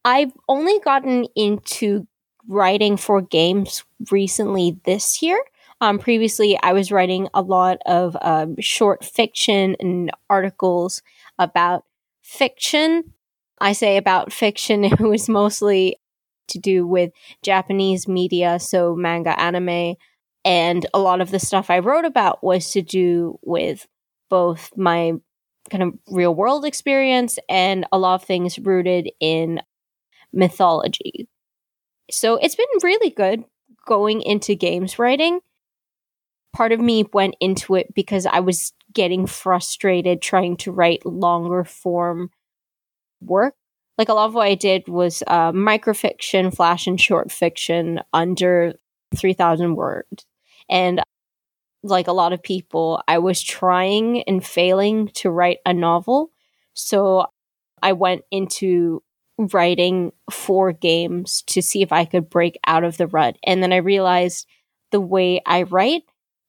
I've 0.03 0.33
only 0.47 0.79
gotten 0.79 1.25
into 1.35 2.07
writing 2.47 2.95
for 2.97 3.21
games 3.21 3.83
recently 4.11 4.79
this 4.85 5.21
year. 5.21 5.41
Um, 5.81 5.99
previously, 5.99 6.57
I 6.61 6.73
was 6.73 6.91
writing 6.91 7.27
a 7.33 7.41
lot 7.41 7.79
of 7.85 8.15
um, 8.21 8.55
short 8.59 9.03
fiction 9.03 9.75
and 9.79 10.11
articles 10.29 11.01
about 11.37 11.83
fiction. 12.21 13.13
I 13.59 13.73
say 13.73 13.97
about 13.97 14.31
fiction, 14.31 14.83
it 14.85 14.99
was 14.99 15.27
mostly 15.27 15.97
to 16.47 16.59
do 16.59 16.85
with 16.87 17.11
Japanese 17.41 18.07
media, 18.07 18.59
so 18.59 18.95
manga, 18.95 19.37
anime, 19.39 19.95
and 20.45 20.85
a 20.93 20.99
lot 20.99 21.19
of 21.19 21.31
the 21.31 21.39
stuff 21.39 21.71
I 21.71 21.79
wrote 21.79 22.05
about 22.05 22.43
was 22.43 22.69
to 22.71 22.81
do 22.83 23.39
with 23.41 23.87
both 24.29 24.69
my 24.77 25.13
kind 25.71 25.81
of 25.81 25.93
real 26.07 26.35
world 26.35 26.63
experience 26.63 27.39
and 27.49 27.87
a 27.91 27.97
lot 27.97 28.15
of 28.15 28.23
things 28.23 28.59
rooted 28.59 29.09
in 29.19 29.59
mythology. 30.31 31.27
So 32.11 32.35
it's 32.35 32.55
been 32.55 32.67
really 32.83 33.09
good 33.09 33.43
going 33.87 34.21
into 34.21 34.53
games 34.53 34.99
writing. 34.99 35.39
Part 36.53 36.71
of 36.71 36.79
me 36.79 37.05
went 37.11 37.35
into 37.39 37.73
it 37.75 37.93
because 37.95 38.27
I 38.27 38.39
was 38.39 38.73
getting 38.93 39.25
frustrated 39.25 40.21
trying 40.21 40.57
to 40.57 40.71
write 40.71 41.05
longer 41.05 41.63
form 41.63 42.29
work. 43.19 43.55
Like 43.97 44.09
a 44.09 44.13
lot 44.13 44.27
of 44.27 44.35
what 44.35 44.47
I 44.47 44.55
did 44.55 44.87
was 44.87 45.23
uh, 45.25 45.51
microfiction, 45.51 46.55
flash, 46.55 46.85
and 46.85 47.01
short 47.01 47.31
fiction 47.31 48.01
under 48.13 48.75
3,000 49.15 49.75
words. 49.75 50.25
And 50.69 51.01
like 51.83 52.07
a 52.07 52.13
lot 52.13 52.33
of 52.33 52.41
people, 52.41 53.01
I 53.07 53.19
was 53.19 53.41
trying 53.41 54.23
and 54.23 54.45
failing 54.45 55.09
to 55.15 55.29
write 55.29 55.59
a 55.65 55.73
novel. 55.73 56.31
So 56.73 57.27
I 57.81 57.93
went 57.93 58.23
into 58.31 59.03
writing 59.37 60.11
for 60.31 60.71
games 60.71 61.43
to 61.47 61.61
see 61.61 61.81
if 61.81 61.91
I 61.91 62.05
could 62.05 62.29
break 62.29 62.57
out 62.65 62.83
of 62.83 62.97
the 62.97 63.07
rut. 63.07 63.37
And 63.43 63.61
then 63.61 63.73
I 63.73 63.77
realized 63.77 64.47
the 64.91 65.01
way 65.01 65.41
I 65.45 65.63
write 65.63 66.03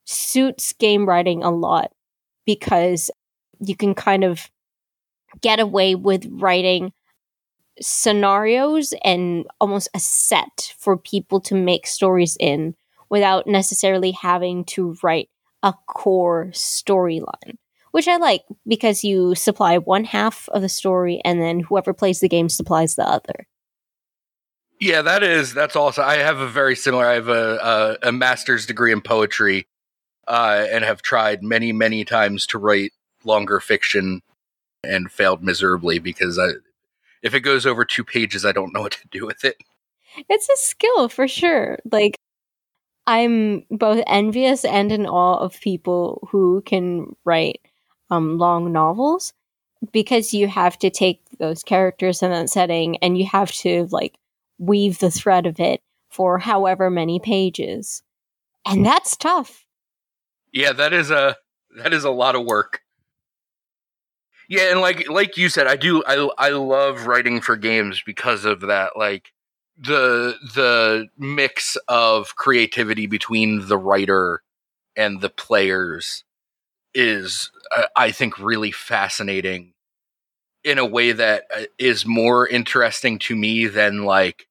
suits 0.04 0.72
game 0.72 1.06
writing 1.06 1.42
a 1.42 1.50
lot 1.50 1.92
because 2.46 3.10
you 3.58 3.76
can 3.76 3.94
kind 3.94 4.24
of 4.24 4.50
get 5.40 5.58
away 5.58 5.94
with 5.94 6.26
writing 6.30 6.92
scenarios 7.80 8.94
and 9.04 9.46
almost 9.60 9.88
a 9.94 9.98
set 9.98 10.74
for 10.78 10.96
people 10.96 11.40
to 11.40 11.54
make 11.54 11.86
stories 11.86 12.36
in 12.40 12.74
without 13.08 13.46
necessarily 13.46 14.12
having 14.12 14.64
to 14.64 14.96
write 15.02 15.28
a 15.62 15.74
core 15.86 16.48
storyline, 16.52 17.56
which 17.92 18.08
I 18.08 18.16
like 18.16 18.42
because 18.66 19.04
you 19.04 19.34
supply 19.34 19.78
one 19.78 20.04
half 20.04 20.48
of 20.50 20.62
the 20.62 20.68
story 20.68 21.20
and 21.24 21.40
then 21.40 21.60
whoever 21.60 21.92
plays 21.92 22.20
the 22.20 22.28
game 22.28 22.48
supplies 22.48 22.94
the 22.94 23.08
other. 23.08 23.46
Yeah, 24.80 25.02
that 25.02 25.22
is 25.22 25.54
that's 25.54 25.74
awesome. 25.74 26.04
I 26.04 26.16
have 26.16 26.38
a 26.38 26.48
very 26.48 26.76
similar. 26.76 27.06
I 27.06 27.14
have 27.14 27.28
a 27.28 27.98
a, 28.02 28.08
a 28.08 28.12
master's 28.12 28.66
degree 28.66 28.92
in 28.92 29.00
poetry, 29.00 29.66
uh, 30.28 30.66
and 30.70 30.84
have 30.84 31.00
tried 31.00 31.42
many 31.42 31.72
many 31.72 32.04
times 32.04 32.46
to 32.48 32.58
write 32.58 32.92
longer 33.24 33.58
fiction, 33.58 34.20
and 34.84 35.10
failed 35.10 35.42
miserably 35.42 35.98
because 35.98 36.38
I, 36.38 36.48
if 37.22 37.34
it 37.34 37.40
goes 37.40 37.64
over 37.64 37.86
two 37.86 38.04
pages, 38.04 38.44
I 38.44 38.52
don't 38.52 38.74
know 38.74 38.82
what 38.82 38.92
to 38.92 39.08
do 39.10 39.24
with 39.24 39.44
it. 39.44 39.56
It's 40.28 40.48
a 40.48 40.56
skill 40.56 41.08
for 41.08 41.26
sure. 41.26 41.78
Like 41.90 42.15
I'm 43.06 43.64
both 43.70 44.02
envious 44.06 44.64
and 44.64 44.90
in 44.90 45.06
awe 45.06 45.38
of 45.38 45.60
people 45.60 46.26
who 46.30 46.62
can 46.62 47.14
write 47.24 47.60
um, 48.10 48.38
long 48.38 48.72
novels 48.72 49.32
because 49.92 50.34
you 50.34 50.48
have 50.48 50.78
to 50.78 50.90
take 50.90 51.20
those 51.38 51.62
characters 51.62 52.22
in 52.22 52.30
that 52.30 52.50
setting 52.50 52.96
and 52.98 53.16
you 53.16 53.26
have 53.26 53.52
to 53.52 53.86
like 53.90 54.18
weave 54.58 54.98
the 54.98 55.10
thread 55.10 55.46
of 55.46 55.60
it 55.60 55.80
for 56.08 56.38
however 56.38 56.90
many 56.90 57.20
pages. 57.20 58.02
And 58.64 58.84
that's 58.84 59.16
tough. 59.16 59.64
Yeah, 60.52 60.72
that 60.72 60.92
is 60.92 61.10
a 61.10 61.36
that 61.76 61.92
is 61.92 62.04
a 62.04 62.10
lot 62.10 62.34
of 62.34 62.44
work. 62.44 62.80
Yeah, 64.48 64.70
and 64.70 64.80
like 64.80 65.08
like 65.08 65.36
you 65.36 65.48
said, 65.48 65.66
I 65.66 65.76
do 65.76 66.02
I 66.06 66.28
I 66.38 66.48
love 66.50 67.06
writing 67.06 67.40
for 67.40 67.56
games 67.56 68.02
because 68.04 68.44
of 68.44 68.62
that. 68.62 68.96
Like 68.96 69.32
the 69.78 70.36
the 70.54 71.08
mix 71.18 71.76
of 71.88 72.34
creativity 72.36 73.06
between 73.06 73.68
the 73.68 73.76
writer 73.76 74.42
and 74.96 75.20
the 75.20 75.28
players 75.28 76.24
is 76.94 77.50
uh, 77.76 77.84
i 77.94 78.10
think 78.10 78.38
really 78.38 78.72
fascinating 78.72 79.74
in 80.64 80.78
a 80.78 80.86
way 80.86 81.12
that 81.12 81.44
uh, 81.54 81.64
more 82.06 82.48
interesting 82.48 83.18
to 83.18 83.36
me 83.36 83.66
than 83.66 84.04
like 84.04 84.48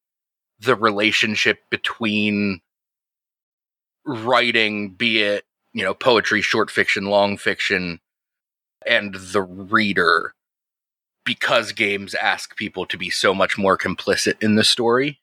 the 0.60 0.76
relationship 0.76 1.60
between 1.72 2.62
writing 4.06 4.92
be 4.92 5.24
it 5.24 5.44
you 5.74 5.84
know 5.84 5.96
poetry 5.96 6.42
short 6.42 6.70
fiction 6.70 7.06
long 7.06 7.36
fiction 7.36 8.00
and 8.86 9.16
the 9.16 9.42
reader 9.42 10.35
because 11.26 11.72
games 11.72 12.14
ask 12.16 12.56
people 12.56 12.86
to 12.86 12.98
be 12.98 13.10
so 13.10 13.34
much 13.34 13.58
more 13.58 13.78
complicit 13.78 14.42
in 14.42 14.56
the 14.56 14.64
story. 14.64 15.20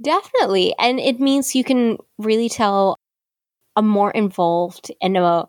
Definitely. 0.00 0.74
And 0.78 1.00
it 1.00 1.20
means 1.20 1.54
you 1.54 1.64
can 1.64 1.98
really 2.18 2.48
tell 2.48 2.96
a 3.76 3.82
more 3.82 4.10
involved 4.10 4.90
and 5.00 5.16
a 5.16 5.46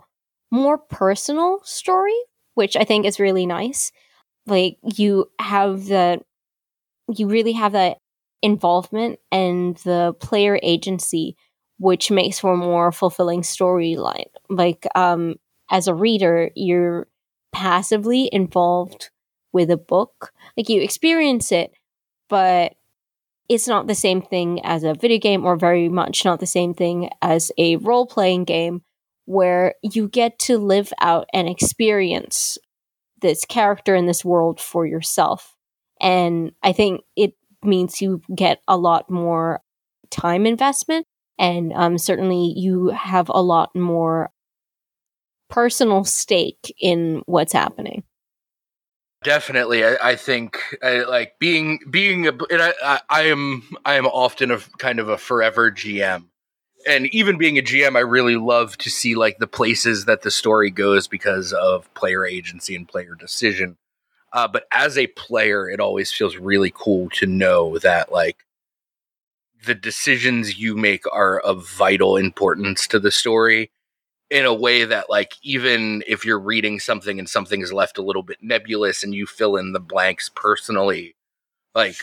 more 0.52 0.78
personal 0.78 1.60
story, 1.64 2.16
which 2.54 2.76
I 2.76 2.84
think 2.84 3.06
is 3.06 3.20
really 3.20 3.46
nice. 3.46 3.92
Like 4.46 4.78
you 4.84 5.30
have 5.40 5.86
the 5.86 6.22
you 7.14 7.28
really 7.28 7.54
have 7.54 7.74
that 7.74 7.98
involvement 8.42 9.20
and 9.32 9.76
the 9.78 10.14
player 10.20 10.60
agency 10.62 11.36
which 11.80 12.12
makes 12.12 12.40
for 12.40 12.54
a 12.54 12.58
more 12.58 12.92
fulfilling 12.92 13.42
storyline. 13.42 14.30
Like 14.50 14.88
um 14.96 15.36
as 15.72 15.88
a 15.88 15.96
reader, 15.96 16.52
you're 16.56 17.08
passively 17.52 18.30
involved 18.32 19.10
with 19.54 19.72
a 19.72 19.78
book. 19.78 20.34
Like 20.58 20.70
you 20.70 20.82
experience 20.82 21.52
it, 21.52 21.72
but 22.30 22.74
it's 23.50 23.68
not 23.68 23.88
the 23.88 23.96
same 23.96 24.22
thing 24.22 24.64
as 24.66 24.84
a 24.84 24.94
video 24.94 25.20
game 25.20 25.46
or 25.46 25.56
very 25.56 25.90
much 25.90 26.26
not 26.26 26.40
the 26.40 26.48
same 26.48 26.74
thing 26.74 27.10
as 27.22 27.52
a 27.58 27.76
role 27.78 28.06
playing 28.06 28.46
game 28.46 28.82
where 29.26 29.76
you 29.82 30.08
get 30.08 30.38
to 30.40 30.58
live 30.58 30.92
out 31.00 31.28
and 31.34 31.48
experience 31.48 32.58
this 33.22 33.46
character 33.46 33.96
in 33.96 34.06
this 34.06 34.26
world 34.26 34.60
for 34.60 34.86
yourself. 34.86 35.56
And 36.02 36.52
I 36.62 36.74
think 36.74 37.02
it 37.16 37.36
means 37.64 38.02
you 38.02 38.22
get 38.36 38.62
a 38.68 38.76
lot 38.76 39.10
more 39.10 39.62
time 40.10 40.46
investment 40.46 41.08
and 41.40 41.74
um, 41.74 41.98
certainly 41.98 42.54
you 42.56 42.88
have 42.90 43.30
a 43.30 43.42
lot 43.42 43.76
more 43.76 44.32
personal 45.50 46.04
stake 46.04 46.74
in 46.80 47.22
what's 47.26 47.54
happening. 47.54 48.04
Definitely, 49.24 49.86
I, 49.86 49.96
I 50.02 50.16
think 50.16 50.60
I, 50.82 51.04
like 51.04 51.40
being 51.40 51.80
being 51.90 52.28
a, 52.28 52.34
I, 52.52 52.74
I, 52.84 53.02
I 53.10 53.22
am 53.24 53.64
I 53.86 53.96
am 53.96 54.06
often 54.06 54.52
a 54.52 54.60
kind 54.78 55.00
of 55.00 55.10
a 55.10 55.18
forever 55.18 55.72
GM, 55.72 56.26
and 56.88 57.08
even 57.08 57.38
being 57.38 57.58
a 57.58 57.62
GM, 57.62 57.96
I 57.96 58.02
really 58.02 58.36
love 58.36 58.78
to 58.80 58.90
see 58.90 59.16
like 59.16 59.38
the 59.38 59.48
places 59.48 60.06
that 60.06 60.24
the 60.24 60.32
story 60.32 60.70
goes 60.70 61.08
because 61.08 61.54
of 61.54 61.94
player 61.94 62.26
agency 62.26 62.76
and 62.76 62.88
player 62.88 63.16
decision. 63.16 63.78
Uh, 64.34 64.48
but 64.48 64.66
as 64.72 64.98
a 64.98 65.08
player, 65.08 65.70
it 65.70 65.80
always 65.80 66.12
feels 66.12 66.36
really 66.38 66.74
cool 66.76 67.10
to 67.12 67.26
know 67.28 67.78
that 67.80 68.12
like 68.12 68.38
the 69.66 69.76
decisions 69.76 70.58
you 70.58 70.76
make 70.76 71.04
are 71.14 71.40
of 71.40 71.68
vital 71.70 72.18
importance 72.18 72.88
to 72.88 73.00
the 73.00 73.12
story 73.12 73.72
in 74.34 74.46
a 74.46 74.54
way 74.54 74.84
that 74.84 75.12
like 75.12 75.36
even 75.44 76.04
if 76.08 76.26
you're 76.26 76.40
reading 76.40 76.80
something 76.80 77.20
and 77.20 77.30
something 77.30 77.62
is 77.62 77.72
left 77.72 78.00
a 78.00 78.02
little 78.02 78.24
bit 78.24 78.40
nebulous 78.42 79.04
and 79.04 79.14
you 79.14 79.28
fill 79.28 79.56
in 79.56 79.74
the 79.74 79.80
blanks 79.80 80.32
personally 80.36 81.16
like 81.76 81.98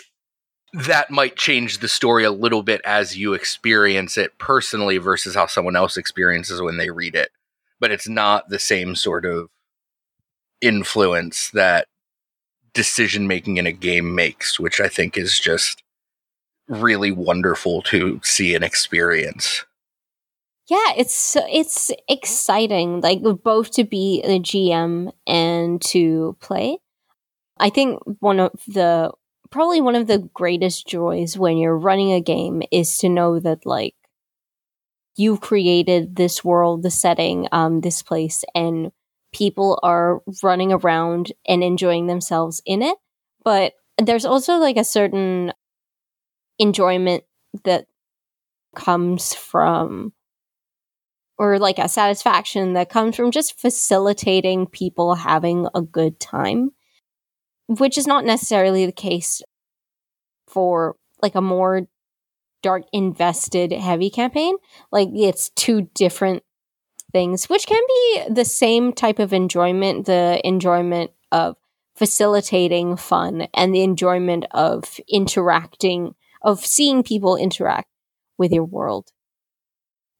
that 0.72 1.10
might 1.10 1.34
change 1.34 1.78
the 1.78 1.88
story 1.88 2.22
a 2.22 2.30
little 2.30 2.62
bit 2.62 2.80
as 2.84 3.16
you 3.16 3.34
experience 3.34 4.16
it 4.16 4.38
personally 4.38 4.96
versus 4.98 5.34
how 5.34 5.46
someone 5.46 5.74
else 5.74 5.96
experiences 5.96 6.62
when 6.62 6.76
they 6.76 6.90
read 6.90 7.16
it. 7.16 7.32
But 7.80 7.90
it's 7.90 8.08
not 8.08 8.48
the 8.48 8.60
same 8.60 8.94
sort 8.94 9.26
of 9.26 9.48
influence 10.60 11.50
that 11.50 11.88
decision 12.74 13.26
making 13.26 13.56
in 13.56 13.66
a 13.66 13.72
game 13.72 14.14
makes 14.14 14.60
which 14.60 14.80
i 14.80 14.86
think 14.86 15.16
is 15.16 15.40
just 15.40 15.82
really 16.68 17.10
wonderful 17.10 17.82
to 17.82 18.20
see 18.22 18.54
and 18.54 18.62
experience 18.62 19.64
yeah, 20.70 20.92
it's 20.96 21.36
it's 21.50 21.90
exciting, 22.08 23.00
like 23.00 23.22
both 23.42 23.72
to 23.72 23.82
be 23.82 24.22
a 24.22 24.38
GM 24.38 25.12
and 25.26 25.82
to 25.86 26.36
play. 26.40 26.78
I 27.58 27.70
think 27.70 28.00
one 28.20 28.38
of 28.38 28.52
the 28.68 29.10
probably 29.50 29.80
one 29.80 29.96
of 29.96 30.06
the 30.06 30.30
greatest 30.32 30.86
joys 30.86 31.36
when 31.36 31.58
you're 31.58 31.76
running 31.76 32.12
a 32.12 32.20
game 32.20 32.62
is 32.70 32.98
to 32.98 33.08
know 33.08 33.40
that 33.40 33.66
like 33.66 33.96
you've 35.16 35.40
created 35.40 36.14
this 36.14 36.44
world, 36.44 36.84
the 36.84 36.90
setting, 36.90 37.48
um, 37.50 37.80
this 37.80 38.00
place, 38.00 38.44
and 38.54 38.92
people 39.32 39.80
are 39.82 40.20
running 40.40 40.72
around 40.72 41.32
and 41.48 41.64
enjoying 41.64 42.06
themselves 42.06 42.62
in 42.64 42.80
it. 42.80 42.96
But 43.42 43.72
there's 43.98 44.24
also 44.24 44.58
like 44.58 44.76
a 44.76 44.84
certain 44.84 45.52
enjoyment 46.60 47.24
that 47.64 47.86
comes 48.76 49.34
from 49.34 50.12
or 51.40 51.58
like 51.58 51.78
a 51.78 51.88
satisfaction 51.88 52.74
that 52.74 52.90
comes 52.90 53.16
from 53.16 53.30
just 53.30 53.58
facilitating 53.58 54.66
people 54.66 55.14
having 55.14 55.66
a 55.74 55.80
good 55.80 56.20
time, 56.20 56.70
which 57.66 57.96
is 57.96 58.06
not 58.06 58.26
necessarily 58.26 58.84
the 58.84 58.92
case 58.92 59.40
for 60.46 60.96
like 61.22 61.34
a 61.34 61.40
more 61.40 61.88
dark 62.62 62.82
invested 62.92 63.72
heavy 63.72 64.10
campaign. 64.10 64.54
Like 64.92 65.08
it's 65.14 65.48
two 65.56 65.88
different 65.94 66.42
things, 67.10 67.48
which 67.48 67.66
can 67.66 67.82
be 67.88 68.24
the 68.28 68.44
same 68.44 68.92
type 68.92 69.18
of 69.18 69.32
enjoyment, 69.32 70.04
the 70.04 70.42
enjoyment 70.44 71.10
of 71.32 71.56
facilitating 71.96 72.98
fun 72.98 73.48
and 73.54 73.74
the 73.74 73.82
enjoyment 73.82 74.44
of 74.50 75.00
interacting, 75.08 76.14
of 76.42 76.60
seeing 76.66 77.02
people 77.02 77.36
interact 77.36 77.88
with 78.36 78.52
your 78.52 78.64
world. 78.64 79.08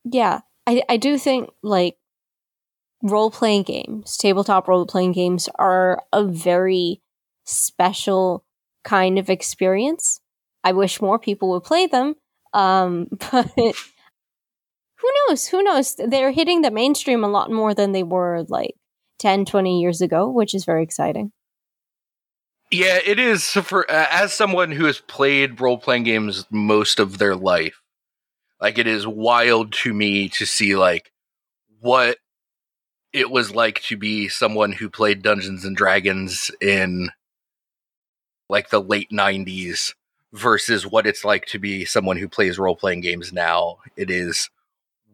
Yeah, 0.03 0.41
I, 0.71 0.83
I 0.89 0.97
do 0.99 1.19
think 1.19 1.51
like 1.65 1.97
role 3.03 3.31
playing 3.31 3.65
games, 3.65 4.17
tabletop 4.17 4.69
role 4.69 4.87
playing 4.87 5.13
games 5.13 5.49
are 5.57 6.01
a 6.13 6.25
very 6.25 7.03
special 7.45 8.45
kind 8.85 9.19
of 9.19 9.29
experience. 9.29 10.21
I 10.63 10.73
wish 10.73 11.03
more 11.03 11.19
people 11.19 11.51
would 11.51 11.65
play 11.65 11.89
them. 11.89 12.15
Um, 12.53 13.09
but 13.33 13.51
who 13.57 13.75
knows? 15.29 15.47
Who 15.49 15.63
knows? 15.65 15.97
They're 15.97 16.31
hitting 16.31 16.63
the 16.63 16.71
mainstream 16.71 17.25
a 17.25 17.29
lot 17.29 17.51
more 17.51 17.75
than 17.75 17.91
they 17.91 18.05
were 18.05 18.45
like 18.49 18.75
10, 19.19 19.47
20 19.47 19.81
years 19.81 20.01
ago, 20.01 20.31
which 20.31 20.55
is 20.55 20.65
very 20.65 20.85
exciting. 20.85 21.33
Yeah, 22.71 23.01
it 23.05 23.19
is 23.19 23.45
for 23.45 23.91
uh, 23.91 24.07
as 24.09 24.33
someone 24.33 24.71
who 24.71 24.85
has 24.85 25.01
played 25.01 25.61
role 25.61 25.79
playing 25.79 26.05
games 26.05 26.47
most 26.53 27.01
of 27.01 27.19
their 27.19 27.35
life. 27.35 27.80
Like 28.61 28.79
it 28.79 28.87
is 28.87 29.07
wild 29.07 29.73
to 29.73 29.95
me 29.95 30.29
to 30.31 30.47
see 30.47 30.77
like 30.77 31.13
what 31.81 32.19
it 33.13 33.31
was 33.31 33.55
like 33.55 33.83
to 33.83 33.97
be 33.97 34.29
someone 34.29 34.73
who 34.73 34.91
played 34.91 35.23
Dungeons 35.23 35.65
and 35.65 35.77
Dragons 35.77 36.51
in 36.61 37.11
like 38.49 38.71
the 38.71 38.81
late 38.81 39.11
90s 39.11 39.95
versus 40.33 40.87
what 40.87 41.07
it's 41.07 41.25
like 41.25 41.47
to 41.47 41.59
be 41.59 41.85
someone 41.85 42.17
who 42.17 42.29
plays 42.29 42.59
role 42.59 42.77
playing 42.77 43.01
games 43.01 43.33
now. 43.33 43.79
It 43.97 44.11
is 44.11 44.51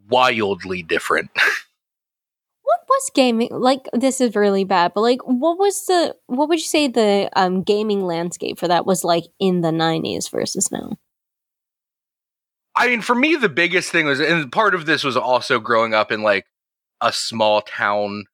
wildly 0.08 0.82
different. 0.82 1.30
what 2.62 2.80
was 2.88 3.10
gaming 3.14 3.48
like 3.52 3.88
this 3.92 4.20
is 4.20 4.34
really 4.34 4.64
bad, 4.64 4.92
but 4.94 5.02
like 5.02 5.20
what 5.24 5.58
was 5.58 5.86
the 5.86 6.16
what 6.26 6.48
would 6.48 6.58
you 6.58 6.64
say 6.64 6.88
the 6.88 7.30
um 7.34 7.62
gaming 7.62 8.04
landscape 8.04 8.58
for 8.58 8.68
that 8.68 8.86
was 8.86 9.04
like 9.04 9.24
in 9.38 9.60
the 9.60 9.70
90s 9.70 10.30
versus 10.30 10.70
now? 10.70 10.98
I 12.76 12.88
mean, 12.88 13.00
for 13.00 13.14
me, 13.14 13.36
the 13.36 13.48
biggest 13.48 13.90
thing 13.90 14.06
was, 14.06 14.20
and 14.20 14.52
part 14.52 14.74
of 14.74 14.84
this 14.84 15.02
was 15.02 15.16
also 15.16 15.58
growing 15.58 15.94
up 15.94 16.12
in 16.12 16.22
like 16.22 16.46
a 17.00 17.12
small 17.12 17.62
town 17.62 18.26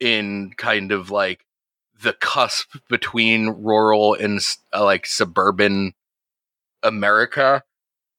in 0.00 0.52
kind 0.56 0.92
of 0.92 1.10
like 1.10 1.46
the 2.02 2.12
cusp 2.12 2.76
between 2.88 3.48
rural 3.48 4.14
and 4.14 4.40
uh, 4.72 4.84
like 4.84 5.06
suburban 5.06 5.94
America. 6.82 7.62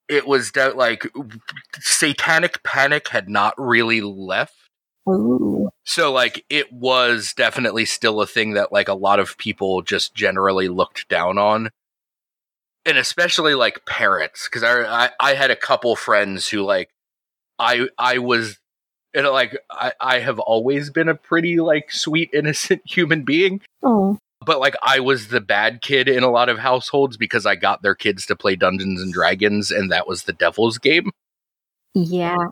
It 0.08 0.27
was 0.27 0.51
that 0.51 0.77
like 0.77 1.08
satanic 1.79 2.63
panic 2.63 3.10
had 3.10 3.29
not 3.29 3.53
really 3.58 4.01
left. 4.01 4.55
Ooh. 5.08 5.69
So 5.84 6.12
like 6.12 6.43
it 6.49 6.73
was 6.73 7.34
definitely 7.34 7.86
still 7.86 8.21
a 8.21 8.27
thing 8.27 8.53
that 8.53 8.71
like 8.71 8.88
a 8.88 8.93
lot 8.93 9.19
of 9.19 9.38
people 9.38 9.84
just 9.84 10.15
generally 10.15 10.67
looked 10.67 11.08
down 11.08 11.38
on 11.38 11.69
and 12.85 12.97
especially 12.97 13.55
like 13.55 13.85
parents 13.85 14.47
because 14.47 14.63
I, 14.63 15.05
I, 15.05 15.09
I 15.19 15.33
had 15.33 15.51
a 15.51 15.55
couple 15.55 15.95
friends 15.95 16.47
who 16.47 16.61
like 16.61 16.89
I 17.57 17.87
I 17.97 18.19
was 18.19 18.59
and 19.13 19.27
like 19.27 19.57
I 19.71 19.93
I 19.99 20.19
have 20.19 20.39
always 20.39 20.89
been 20.89 21.09
a 21.09 21.15
pretty 21.15 21.59
like 21.59 21.91
sweet 21.91 22.29
innocent 22.33 22.81
human 22.85 23.23
being. 23.23 23.61
Oh. 23.81 24.17
But 24.45 24.59
like 24.59 24.75
I 24.83 24.99
was 24.99 25.29
the 25.29 25.41
bad 25.41 25.81
kid 25.81 26.07
in 26.07 26.23
a 26.23 26.29
lot 26.29 26.49
of 26.49 26.59
households 26.59 27.17
because 27.17 27.45
I 27.45 27.55
got 27.55 27.81
their 27.81 27.95
kids 27.95 28.25
to 28.27 28.35
play 28.35 28.55
Dungeons 28.55 29.01
and 29.01 29.11
Dragons 29.11 29.71
and 29.71 29.91
that 29.91 30.07
was 30.07 30.23
the 30.23 30.33
devil's 30.33 30.77
game. 30.77 31.09
Yeah. 31.95 32.47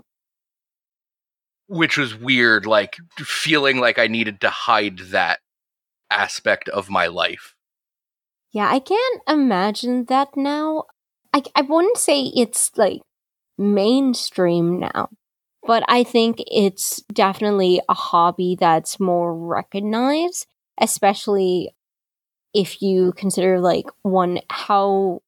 Which 1.67 1.97
was 1.97 2.15
weird 2.15 2.65
like 2.65 2.97
feeling 3.17 3.79
like 3.79 3.99
I 3.99 4.07
needed 4.07 4.41
to 4.41 4.49
hide 4.49 4.99
that 5.11 5.39
aspect 6.09 6.69
of 6.69 6.89
my 6.89 7.07
life. 7.07 7.52
Yeah, 8.53 8.69
I 8.69 8.79
can't 8.79 9.21
imagine 9.27 10.05
that 10.05 10.37
now. 10.37 10.85
I, 11.33 11.43
I 11.55 11.61
wouldn't 11.61 11.97
say 11.97 12.21
it's 12.35 12.71
like 12.77 13.01
mainstream 13.57 14.79
now, 14.79 15.09
but 15.65 15.83
I 15.87 16.03
think 16.03 16.37
it's 16.47 17.01
definitely 17.13 17.81
a 17.89 17.93
hobby 17.93 18.57
that's 18.59 18.99
more 18.99 19.35
recognized, 19.35 20.47
especially 20.79 21.75
if 22.53 22.81
you 22.81 23.13
consider 23.13 23.59
like 23.59 23.87
one 24.03 24.39
how 24.51 25.21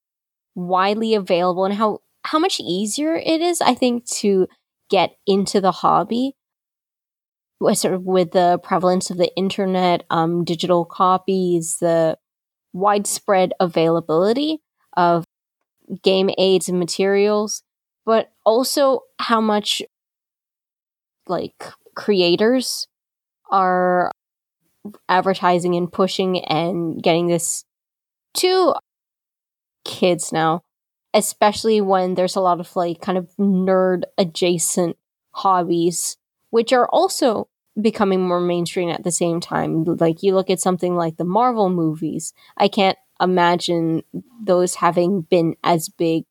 widely 0.56 1.16
available 1.16 1.66
and 1.66 1.76
how 1.76 2.00
how 2.26 2.40
much 2.40 2.60
easier 2.60 3.16
it 3.16 3.42
is 3.42 3.62
I 3.62 3.76
think 3.76 4.06
to 4.22 4.48
get 4.90 5.18
into 5.28 5.62
the 5.62 5.72
hobby 5.72 6.36
sort 7.74 7.94
of 7.94 8.04
with 8.04 8.32
the 8.32 8.60
prevalence 8.64 9.10
of 9.10 9.18
the 9.18 9.34
internet, 9.36 10.04
um, 10.10 10.44
digital 10.44 10.86
copies, 10.86 11.78
the 11.80 12.18
widespread 12.76 13.54
availability 13.60 14.60
of 14.98 15.24
game 16.04 16.30
aids 16.38 16.68
and 16.68 16.80
materials, 16.80 17.64
but 18.06 18.32
also 18.46 19.02
how 19.20 19.40
much 19.40 19.82
like 21.28 21.64
creators 21.96 22.88
are 23.50 24.12
advertising 25.10 25.76
and 25.76 25.92
pushing 25.92 26.44
and 26.46 27.02
getting 27.02 27.28
this 27.28 27.64
to 28.36 28.76
kids 29.84 30.32
now 30.32 30.62
especially 31.16 31.80
when 31.80 32.16
there's 32.16 32.36
a 32.36 32.42
lot 32.42 32.60
of 32.60 32.76
like 32.76 33.00
kind 33.00 33.18
of 33.18 33.30
nerd 33.40 34.04
adjacent 34.18 34.98
hobbies, 35.32 36.18
which 36.50 36.74
are 36.74 36.88
also 36.90 37.48
becoming 37.80 38.28
more 38.28 38.40
mainstream 38.40 38.90
at 38.90 39.04
the 39.04 39.12
same 39.12 39.40
time. 39.40 39.84
Like 39.84 40.24
you 40.24 40.34
look 40.34 40.50
at 40.50 40.62
something 40.62 40.96
like 40.96 41.18
the 41.18 41.26
Marvel 41.26 41.70
movies, 41.70 42.34
I 42.58 42.68
can't 42.68 42.98
imagine 43.22 44.04
those 44.44 44.76
having 44.76 45.22
been 45.22 45.56
as 45.64 45.90
big 45.90 46.26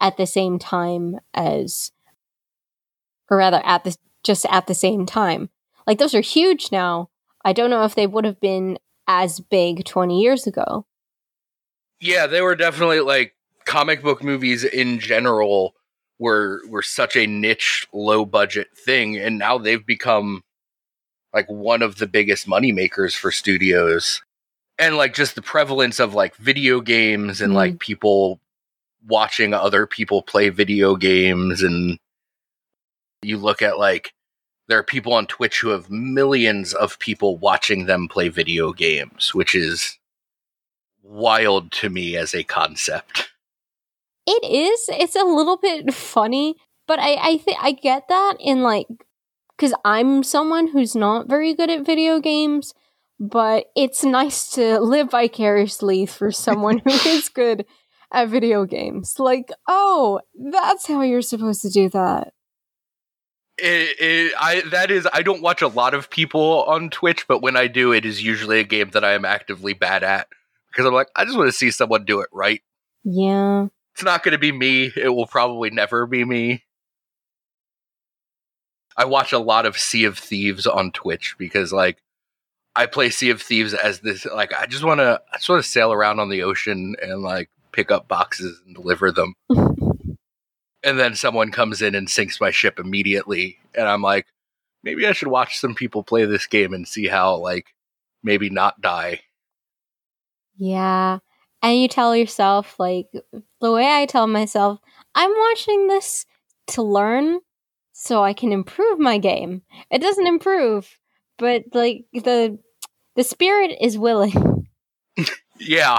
at 0.00 0.16
the 0.16 0.26
same 0.26 0.58
time 0.58 1.18
as, 1.34 1.92
or 3.30 3.36
rather 3.36 3.60
at 3.64 3.84
the, 3.84 3.96
just 4.24 4.46
at 4.50 4.66
the 4.66 4.74
same 4.74 5.06
time. 5.06 5.50
Like 5.86 5.98
those 5.98 6.14
are 6.14 6.20
huge 6.20 6.72
now. 6.72 7.10
I 7.44 7.52
don't 7.52 7.70
know 7.70 7.84
if 7.84 7.94
they 7.94 8.06
would 8.06 8.24
have 8.24 8.40
been 8.40 8.78
as 9.06 9.40
big 9.40 9.84
20 9.84 10.20
years 10.20 10.46
ago. 10.46 10.86
Yeah, 12.00 12.26
they 12.26 12.40
were 12.40 12.56
definitely 12.56 13.00
like 13.00 13.34
comic 13.64 14.02
book 14.02 14.22
movies 14.22 14.64
in 14.64 14.98
general 14.98 15.74
were 16.18 16.60
were 16.68 16.82
such 16.82 17.16
a 17.16 17.26
niche 17.26 17.86
low 17.92 18.24
budget 18.24 18.68
thing 18.76 19.16
and 19.16 19.38
now 19.38 19.58
they've 19.58 19.86
become 19.86 20.42
like 21.32 21.48
one 21.48 21.82
of 21.82 21.96
the 21.96 22.06
biggest 22.06 22.48
money 22.48 22.72
makers 22.72 23.14
for 23.14 23.30
studios 23.30 24.22
and 24.78 24.96
like 24.96 25.14
just 25.14 25.34
the 25.34 25.42
prevalence 25.42 26.00
of 26.00 26.14
like 26.14 26.34
video 26.36 26.80
games 26.80 27.40
and 27.40 27.52
mm. 27.52 27.56
like 27.56 27.78
people 27.78 28.40
watching 29.06 29.54
other 29.54 29.86
people 29.86 30.22
play 30.22 30.48
video 30.48 30.96
games 30.96 31.62
and 31.62 31.98
you 33.22 33.36
look 33.36 33.62
at 33.62 33.78
like 33.78 34.12
there 34.68 34.78
are 34.78 34.84
people 34.84 35.12
on 35.12 35.26
Twitch 35.26 35.60
who 35.60 35.70
have 35.70 35.90
millions 35.90 36.72
of 36.74 36.98
people 37.00 37.36
watching 37.36 37.86
them 37.86 38.06
play 38.06 38.28
video 38.28 38.72
games, 38.72 39.34
which 39.34 39.52
is 39.52 39.98
wild 41.02 41.72
to 41.72 41.90
me 41.90 42.16
as 42.16 42.34
a 42.34 42.44
concept. 42.44 43.32
It 44.28 44.44
is. 44.44 44.88
It's 44.90 45.16
a 45.16 45.24
little 45.24 45.56
bit 45.56 45.92
funny, 45.92 46.54
but 46.86 47.00
I 47.00 47.14
I 47.14 47.38
think 47.38 47.58
I 47.60 47.72
get 47.72 48.06
that 48.08 48.36
in 48.38 48.62
like 48.62 48.86
cuz 49.60 49.74
I'm 49.84 50.22
someone 50.22 50.68
who's 50.68 50.96
not 50.96 51.28
very 51.28 51.54
good 51.54 51.70
at 51.70 51.86
video 51.86 52.18
games, 52.18 52.74
but 53.18 53.66
it's 53.76 54.02
nice 54.02 54.50
to 54.52 54.80
live 54.94 55.10
vicariously 55.10 56.06
for 56.06 56.32
someone 56.32 56.78
who 56.78 56.90
is 57.06 57.28
good 57.28 57.66
at 58.12 58.28
video 58.28 58.64
games. 58.64 59.16
Like, 59.18 59.50
oh, 59.68 60.20
that's 60.34 60.86
how 60.86 61.02
you're 61.02 61.22
supposed 61.22 61.62
to 61.62 61.70
do 61.70 61.88
that. 61.90 62.32
It, 63.58 64.00
it, 64.00 64.32
I 64.40 64.62
that 64.70 64.90
is 64.90 65.06
I 65.12 65.22
don't 65.22 65.42
watch 65.42 65.60
a 65.60 65.68
lot 65.68 65.92
of 65.92 66.08
people 66.08 66.64
on 66.64 66.88
Twitch, 66.88 67.26
but 67.28 67.42
when 67.42 67.56
I 67.56 67.66
do, 67.66 67.92
it 67.92 68.06
is 68.06 68.22
usually 68.22 68.58
a 68.58 68.64
game 68.64 68.90
that 68.90 69.04
I 69.04 69.12
am 69.12 69.26
actively 69.26 69.74
bad 69.74 70.02
at 70.02 70.28
because 70.70 70.86
I'm 70.86 70.94
like 70.94 71.08
I 71.14 71.26
just 71.26 71.36
want 71.36 71.48
to 71.48 71.56
see 71.56 71.70
someone 71.70 72.06
do 72.06 72.20
it 72.20 72.30
right. 72.32 72.62
Yeah, 73.04 73.66
it's 73.92 74.02
not 74.02 74.22
going 74.22 74.32
to 74.32 74.38
be 74.38 74.50
me. 74.50 74.90
It 74.96 75.10
will 75.10 75.26
probably 75.26 75.68
never 75.68 76.06
be 76.06 76.24
me. 76.24 76.64
I 78.96 79.04
watch 79.04 79.32
a 79.32 79.38
lot 79.38 79.66
of 79.66 79.78
Sea 79.78 80.04
of 80.04 80.18
Thieves 80.18 80.66
on 80.66 80.92
Twitch 80.92 81.36
because 81.38 81.72
like 81.72 82.02
I 82.76 82.86
play 82.86 83.10
Sea 83.10 83.30
of 83.30 83.40
Thieves 83.42 83.74
as 83.74 84.00
this 84.00 84.24
like 84.26 84.52
I 84.52 84.66
just 84.66 84.84
want 84.84 85.00
to 85.00 85.20
I 85.32 85.36
just 85.36 85.48
want 85.48 85.62
to 85.62 85.70
sail 85.70 85.92
around 85.92 86.20
on 86.20 86.28
the 86.28 86.42
ocean 86.42 86.96
and 87.02 87.22
like 87.22 87.50
pick 87.72 87.90
up 87.90 88.08
boxes 88.08 88.60
and 88.66 88.74
deliver 88.74 89.12
them. 89.12 89.34
and 90.82 90.98
then 90.98 91.14
someone 91.14 91.50
comes 91.50 91.82
in 91.82 91.94
and 91.94 92.08
sinks 92.08 92.40
my 92.40 92.50
ship 92.50 92.78
immediately 92.78 93.58
and 93.74 93.86
i'm 93.88 94.02
like 94.02 94.26
maybe 94.82 95.06
i 95.06 95.12
should 95.12 95.28
watch 95.28 95.58
some 95.58 95.74
people 95.74 96.02
play 96.02 96.24
this 96.24 96.46
game 96.46 96.72
and 96.72 96.88
see 96.88 97.06
how 97.06 97.36
like 97.36 97.74
maybe 98.22 98.50
not 98.50 98.80
die 98.80 99.20
yeah 100.56 101.18
and 101.62 101.78
you 101.78 101.88
tell 101.88 102.16
yourself 102.16 102.78
like 102.78 103.06
the 103.60 103.72
way 103.72 103.86
i 103.86 104.06
tell 104.06 104.26
myself 104.26 104.80
i'm 105.14 105.30
watching 105.30 105.88
this 105.88 106.26
to 106.66 106.82
learn 106.82 107.40
so 108.00 108.24
i 108.24 108.32
can 108.32 108.52
improve 108.52 108.98
my 108.98 109.18
game 109.18 109.62
it 109.90 110.00
doesn't 110.00 110.26
improve 110.26 110.98
but 111.38 111.62
like 111.72 112.04
the 112.12 112.58
the 113.16 113.24
spirit 113.24 113.76
is 113.80 113.98
willing 113.98 114.66
yeah 115.58 115.98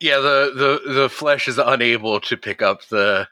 yeah 0.00 0.18
the 0.18 0.80
the 0.86 0.92
the 0.92 1.08
flesh 1.08 1.48
is 1.48 1.58
unable 1.58 2.20
to 2.20 2.36
pick 2.36 2.62
up 2.62 2.86
the 2.88 3.28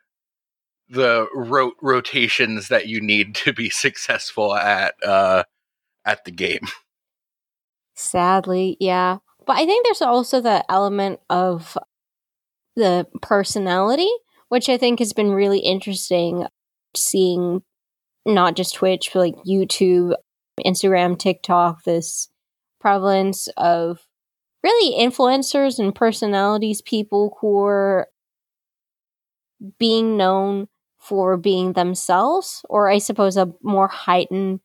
the 0.91 1.29
ro- 1.33 1.73
rotations 1.81 2.69
that 2.69 2.89
you 2.89 3.01
need 3.01 3.35
to 3.37 3.53
be 3.53 3.71
successful 3.71 4.55
at 4.55 4.95
uh, 5.07 5.45
at 6.05 6.25
the 6.25 6.31
game. 6.31 6.67
Sadly, 7.95 8.77
yeah. 8.81 9.19
But 9.47 9.57
I 9.57 9.67
think 9.67 9.85
there's 9.85 10.03
also 10.03 10.41
the 10.41 10.65
element 10.71 11.21
of 11.31 11.77
the 12.77 13.07
personality, 13.23 14.11
which 14.49 14.69
I 14.69 14.77
think 14.77 14.99
has 14.99 15.13
been 15.13 15.33
really 15.33 15.61
interesting 15.61 16.47
seeing 16.95 17.63
not 18.27 18.57
just 18.57 18.75
Twitch, 18.75 19.11
but 19.13 19.21
like 19.21 19.35
YouTube, 19.47 20.15
Instagram, 20.65 21.19
TikTok, 21.19 21.85
this 21.85 22.29
prevalence 22.81 23.49
of 23.57 24.07
really 24.63 24.99
influencers 24.99 25.79
and 25.79 25.95
personalities, 25.95 26.83
people 26.83 27.39
who 27.41 27.65
are 27.65 28.09
being 29.79 30.17
known 30.17 30.69
for 30.99 31.37
being 31.37 31.73
themselves, 31.73 32.65
or 32.69 32.91
I 32.91 32.99
suppose 32.99 33.37
a 33.37 33.53
more 33.63 33.89
heightened 33.89 34.61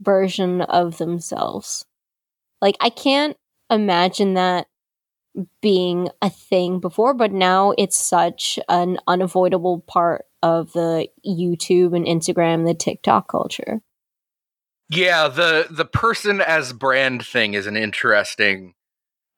version 0.00 0.60
of 0.62 0.98
themselves. 0.98 1.86
Like, 2.60 2.76
I 2.80 2.90
can't 2.90 3.36
imagine 3.70 4.34
that 4.34 4.66
being 5.62 6.08
a 6.20 6.30
thing 6.30 6.80
before, 6.80 7.14
but 7.14 7.32
now 7.32 7.72
it's 7.78 7.98
such 7.98 8.58
an 8.68 8.98
unavoidable 9.06 9.80
part 9.86 10.24
of 10.42 10.72
the 10.72 11.08
YouTube 11.26 11.94
and 11.96 12.06
Instagram, 12.06 12.66
the 12.66 12.74
TikTok 12.74 13.28
culture. 13.28 13.80
Yeah, 14.88 15.28
the 15.28 15.66
the 15.68 15.84
person 15.84 16.40
as 16.40 16.72
brand 16.72 17.24
thing 17.24 17.54
is 17.54 17.66
an 17.66 17.76
interesting 17.76 18.74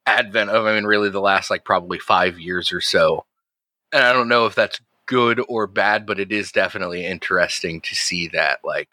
advent 0.07 0.51
of 0.51 0.67
I 0.67 0.75
mean 0.75 0.85
really 0.85 1.11
the 1.11 1.21
last 1.21 1.51
like 1.51 1.65
probably 1.65 1.99
5 1.99 2.39
years 2.39 2.73
or 2.73 2.81
so. 2.81 3.27
And 3.93 4.05
I 4.05 4.13
don't 4.13 4.29
know 4.29 4.47
if 4.47 4.55
that's 4.55 4.81
good 5.07 5.43
or 5.49 5.67
bad, 5.67 6.07
but 6.07 6.21
it 6.21 6.31
is 6.31 6.53
definitely 6.53 7.05
interesting 7.05 7.81
to 7.81 7.95
see 7.95 8.29
that 8.29 8.61
like 8.65 8.89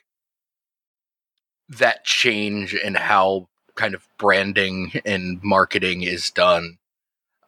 that 1.70 2.04
change 2.04 2.74
in 2.74 2.96
how 2.96 3.48
kind 3.76 3.94
of 3.94 4.08
branding 4.18 4.92
and 5.06 5.40
marketing 5.44 6.02
is 6.02 6.32
done 6.32 6.78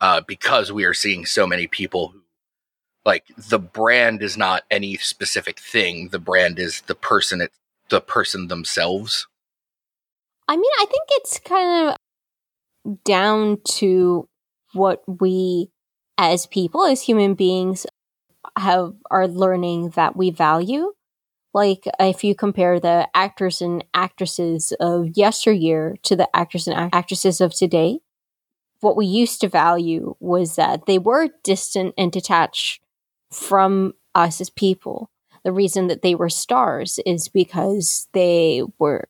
uh, 0.01 0.21
because 0.21 0.71
we 0.71 0.85
are 0.85 0.93
seeing 0.93 1.25
so 1.25 1.47
many 1.47 1.67
people 1.67 2.13
like 3.05 3.25
the 3.37 3.59
brand 3.59 4.21
is 4.21 4.37
not 4.37 4.63
any 4.69 4.97
specific 4.97 5.59
thing 5.59 6.09
the 6.09 6.19
brand 6.19 6.59
is 6.59 6.81
the 6.81 6.95
person 6.95 7.41
it 7.41 7.51
the 7.89 8.01
person 8.01 8.47
themselves 8.47 9.27
i 10.47 10.55
mean 10.55 10.71
i 10.79 10.85
think 10.85 11.03
it's 11.11 11.39
kind 11.39 11.89
of 11.89 13.03
down 13.03 13.57
to 13.65 14.27
what 14.73 15.01
we 15.07 15.69
as 16.17 16.45
people 16.45 16.85
as 16.85 17.01
human 17.01 17.33
beings 17.33 17.85
have 18.57 18.93
are 19.09 19.27
learning 19.27 19.91
that 19.91 20.15
we 20.15 20.29
value. 20.29 20.93
Like 21.53 21.85
if 21.99 22.23
you 22.23 22.35
compare 22.35 22.79
the 22.79 23.07
actors 23.15 23.61
and 23.61 23.83
actresses 23.93 24.71
of 24.79 25.17
yesteryear 25.17 25.95
to 26.03 26.15
the 26.15 26.29
actors 26.35 26.67
and 26.67 26.93
actresses 26.93 27.41
of 27.41 27.53
today, 27.55 27.99
what 28.81 28.95
we 28.95 29.05
used 29.05 29.41
to 29.41 29.49
value 29.49 30.15
was 30.19 30.55
that 30.55 30.85
they 30.85 30.99
were 30.99 31.29
distant 31.43 31.95
and 31.97 32.11
detached 32.11 32.81
from 33.31 33.93
us 34.15 34.41
as 34.41 34.49
people. 34.49 35.09
The 35.43 35.51
reason 35.51 35.87
that 35.87 36.01
they 36.01 36.15
were 36.15 36.29
stars 36.29 36.99
is 37.05 37.27
because 37.27 38.07
they 38.13 38.63
were 38.77 39.07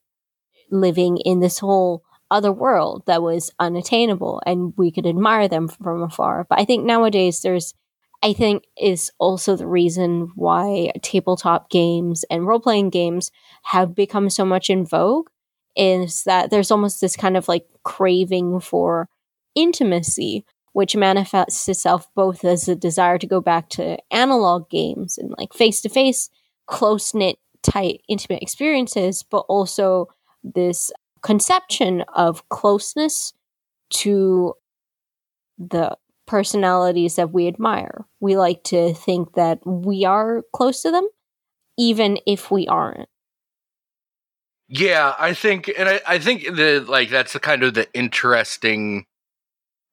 living 0.71 1.17
in 1.17 1.39
this 1.39 1.59
whole 1.59 2.03
other 2.31 2.51
world 2.51 3.03
that 3.07 3.23
was 3.23 3.51
unattainable 3.59 4.41
and 4.45 4.73
we 4.77 4.91
could 4.91 5.07
admire 5.07 5.47
them 5.47 5.67
from 5.67 6.03
afar. 6.03 6.45
But 6.47 6.59
I 6.59 6.65
think 6.65 6.85
nowadays 6.85 7.41
there's 7.41 7.73
I 8.21 8.33
think 8.33 8.65
is 8.79 9.11
also 9.17 9.55
the 9.55 9.67
reason 9.67 10.31
why 10.35 10.91
tabletop 11.01 11.69
games 11.69 12.25
and 12.29 12.45
role 12.45 12.59
playing 12.59 12.89
games 12.89 13.31
have 13.63 13.95
become 13.95 14.29
so 14.29 14.43
much 14.43 14.69
in 14.69 14.85
vogue 14.85 15.27
is 15.75 16.23
that 16.25 16.51
there's 16.51 16.71
almost 16.71 16.99
this 16.99 17.15
kind 17.15 17.37
of 17.37 17.47
like 17.47 17.65
craving 17.83 18.59
for 18.59 19.07
intimacy, 19.55 20.45
which 20.73 20.95
manifests 20.95 21.67
itself 21.67 22.07
both 22.15 22.43
as 22.43 22.67
a 22.67 22.75
desire 22.75 23.17
to 23.17 23.27
go 23.27 23.41
back 23.41 23.69
to 23.69 23.97
analog 24.11 24.69
games 24.69 25.17
and 25.17 25.33
like 25.37 25.53
face 25.53 25.81
to 25.81 25.89
face, 25.89 26.29
close 26.67 27.13
knit, 27.13 27.37
tight, 27.63 28.01
intimate 28.07 28.41
experiences, 28.41 29.23
but 29.23 29.45
also 29.49 30.07
this 30.43 30.91
conception 31.21 32.01
of 32.13 32.47
closeness 32.49 33.33
to 33.89 34.53
the 35.57 35.97
personalities 36.25 37.15
that 37.15 37.31
we 37.31 37.47
admire. 37.47 38.05
We 38.19 38.37
like 38.37 38.63
to 38.65 38.93
think 38.93 39.33
that 39.33 39.59
we 39.65 40.05
are 40.05 40.43
close 40.53 40.81
to 40.83 40.91
them, 40.91 41.07
even 41.77 42.19
if 42.25 42.51
we 42.51 42.67
aren't. 42.67 43.09
Yeah, 44.67 45.15
I 45.17 45.33
think, 45.33 45.71
and 45.75 45.89
I, 45.89 46.01
I 46.07 46.19
think 46.19 46.43
the 46.43 46.85
like 46.87 47.09
that's 47.09 47.33
the 47.33 47.39
kind 47.39 47.63
of 47.63 47.73
the 47.73 47.91
interesting 47.93 49.07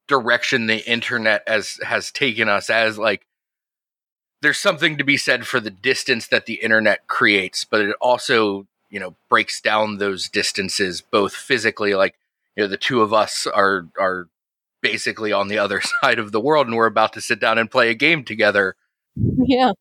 direction 0.08 0.66
the 0.66 0.88
internet 0.88 1.42
as 1.46 1.80
has 1.84 2.10
taken 2.10 2.48
us 2.48 2.70
as 2.70 2.98
like 2.98 3.26
there's 4.42 4.58
something 4.58 4.96
to 4.98 5.04
be 5.04 5.16
said 5.16 5.46
for 5.46 5.60
the 5.60 5.70
distance 5.70 6.28
that 6.28 6.46
the 6.46 6.54
internet 6.54 7.06
creates, 7.06 7.64
but 7.64 7.80
it 7.80 7.96
also, 8.00 8.66
you 8.90 9.00
know, 9.00 9.16
breaks 9.28 9.60
down 9.60 9.98
those 9.98 10.28
distances 10.28 11.00
both 11.00 11.34
physically, 11.34 11.94
like, 11.94 12.14
you 12.54 12.62
know, 12.62 12.68
the 12.68 12.76
two 12.76 13.02
of 13.02 13.12
us 13.12 13.46
are 13.46 13.88
are 13.98 14.28
basically 14.82 15.32
on 15.32 15.48
the 15.48 15.58
other 15.58 15.80
side 16.02 16.18
of 16.18 16.32
the 16.32 16.40
world 16.40 16.66
and 16.66 16.76
we're 16.76 16.86
about 16.86 17.12
to 17.14 17.20
sit 17.20 17.40
down 17.40 17.58
and 17.58 17.70
play 17.70 17.90
a 17.90 17.94
game 17.94 18.24
together. 18.24 18.76
Yeah. 19.16 19.72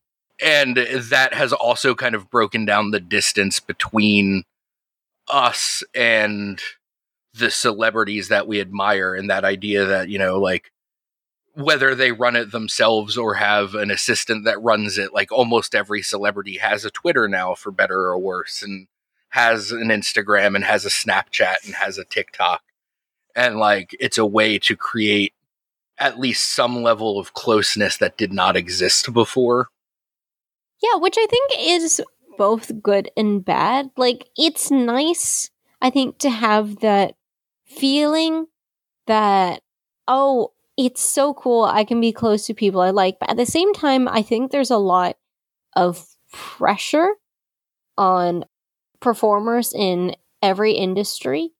And 0.42 0.76
that 0.76 1.32
has 1.32 1.52
also 1.52 1.94
kind 1.94 2.14
of 2.14 2.30
broken 2.30 2.64
down 2.64 2.90
the 2.90 3.00
distance 3.00 3.60
between 3.60 4.44
us 5.28 5.82
and 5.94 6.60
the 7.38 7.50
celebrities 7.50 8.28
that 8.28 8.46
we 8.46 8.60
admire 8.60 9.14
and 9.14 9.30
that 9.30 9.44
idea 9.44 9.84
that, 9.84 10.08
you 10.08 10.18
know, 10.18 10.38
like 10.38 10.70
whether 11.54 11.94
they 11.94 12.12
run 12.12 12.36
it 12.36 12.52
themselves 12.52 13.16
or 13.16 13.34
have 13.34 13.74
an 13.74 13.90
assistant 13.90 14.44
that 14.44 14.62
runs 14.62 14.98
it, 14.98 15.14
like 15.14 15.32
almost 15.32 15.74
every 15.74 16.02
celebrity 16.02 16.58
has 16.58 16.84
a 16.84 16.90
Twitter 16.90 17.28
now 17.28 17.54
for 17.54 17.70
better 17.72 18.00
or 18.00 18.18
worse 18.18 18.62
and 18.62 18.86
has 19.30 19.72
an 19.72 19.88
Instagram 19.88 20.54
and 20.54 20.64
has 20.64 20.84
a 20.84 20.90
Snapchat 20.90 21.64
and 21.64 21.74
has 21.74 21.98
a 21.98 22.04
TikTok. 22.04 22.62
And 23.34 23.56
like 23.56 23.96
it's 23.98 24.18
a 24.18 24.26
way 24.26 24.58
to 24.60 24.76
create 24.76 25.32
at 25.98 26.18
least 26.18 26.54
some 26.54 26.82
level 26.82 27.18
of 27.18 27.32
closeness 27.32 27.96
that 27.98 28.18
did 28.18 28.32
not 28.32 28.56
exist 28.56 29.12
before. 29.12 29.68
Yeah, 30.82 30.96
which 30.98 31.16
I 31.18 31.26
think 31.26 31.52
is 31.58 32.02
both 32.36 32.82
good 32.82 33.10
and 33.16 33.44
bad. 33.44 33.90
Like 33.96 34.28
it's 34.36 34.70
nice, 34.70 35.50
I 35.80 35.90
think, 35.90 36.18
to 36.18 36.30
have 36.30 36.80
that 36.80 37.15
feeling 37.66 38.46
that, 39.06 39.62
oh, 40.08 40.52
it's 40.76 41.02
so 41.02 41.34
cool. 41.34 41.64
I 41.64 41.84
can 41.84 42.00
be 42.00 42.12
close 42.12 42.46
to 42.46 42.54
people 42.54 42.80
I 42.80 42.90
like. 42.90 43.18
But 43.18 43.30
at 43.30 43.36
the 43.36 43.46
same 43.46 43.72
time, 43.72 44.08
I 44.08 44.22
think 44.22 44.50
there's 44.50 44.70
a 44.70 44.76
lot 44.76 45.16
of 45.74 46.06
pressure 46.32 47.14
on 47.96 48.44
performers 49.00 49.72
in 49.74 50.16
every 50.42 50.72
industry, 50.72 51.50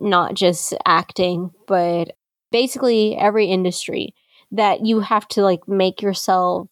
not 0.00 0.34
just 0.34 0.74
acting, 0.86 1.50
but 1.66 2.12
basically 2.50 3.16
every 3.16 3.46
industry 3.46 4.14
that 4.50 4.84
you 4.84 5.00
have 5.00 5.26
to 5.28 5.42
like 5.42 5.66
make 5.66 6.02
yourself 6.02 6.68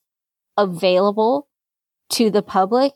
available 0.56 1.48
to 2.11 2.30
the 2.30 2.42
public 2.42 2.92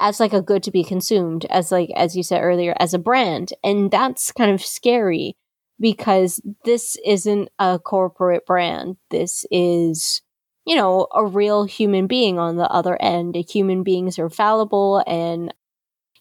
as 0.00 0.18
like 0.18 0.32
a 0.32 0.42
good 0.42 0.62
to 0.62 0.70
be 0.70 0.82
consumed 0.82 1.44
as 1.46 1.70
like 1.70 1.90
as 1.94 2.16
you 2.16 2.22
said 2.22 2.40
earlier 2.42 2.74
as 2.80 2.94
a 2.94 2.98
brand 2.98 3.52
and 3.62 3.90
that's 3.90 4.32
kind 4.32 4.50
of 4.50 4.64
scary 4.64 5.36
because 5.80 6.40
this 6.64 6.96
isn't 7.04 7.48
a 7.58 7.78
corporate 7.78 8.44
brand. 8.46 8.96
This 9.10 9.46
is, 9.50 10.20
you 10.66 10.76
know, 10.76 11.08
a 11.14 11.24
real 11.24 11.64
human 11.64 12.06
being 12.06 12.38
on 12.38 12.56
the 12.56 12.70
other 12.70 13.00
end. 13.00 13.34
Human 13.50 13.82
beings 13.82 14.18
are 14.18 14.28
fallible 14.28 15.02
and 15.06 15.52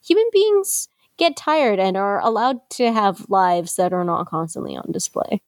human 0.02 0.30
beings 0.32 0.88
get 1.18 1.36
tired 1.36 1.80
and 1.80 1.98
are 1.98 2.22
allowed 2.22 2.58
to 2.72 2.92
have 2.92 3.30
lives 3.30 3.76
that 3.76 3.92
are 3.92 4.06
not 4.06 4.28
constantly 4.28 4.78
on 4.78 4.92
display. 4.92 5.42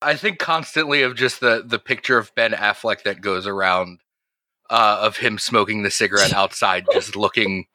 I 0.00 0.16
think 0.16 0.38
constantly 0.38 1.02
of 1.02 1.16
just 1.16 1.40
the 1.40 1.62
the 1.64 1.78
picture 1.78 2.18
of 2.18 2.34
Ben 2.34 2.52
Affleck 2.52 3.04
that 3.04 3.20
goes 3.20 3.46
around 3.46 4.00
uh, 4.70 4.98
of 5.02 5.16
him 5.16 5.38
smoking 5.38 5.82
the 5.82 5.90
cigarette 5.90 6.32
outside, 6.34 6.86
just 6.92 7.16
looking 7.16 7.66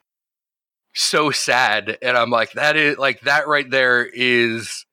so 0.93 1.31
sad. 1.31 1.97
And 2.01 2.17
i'm 2.17 2.29
like 2.29 2.53
that 2.53 2.75
is 2.75 2.97
like 2.97 3.21
that 3.21 3.47
right 3.47 3.69
there 3.69 4.05
is 4.05 4.85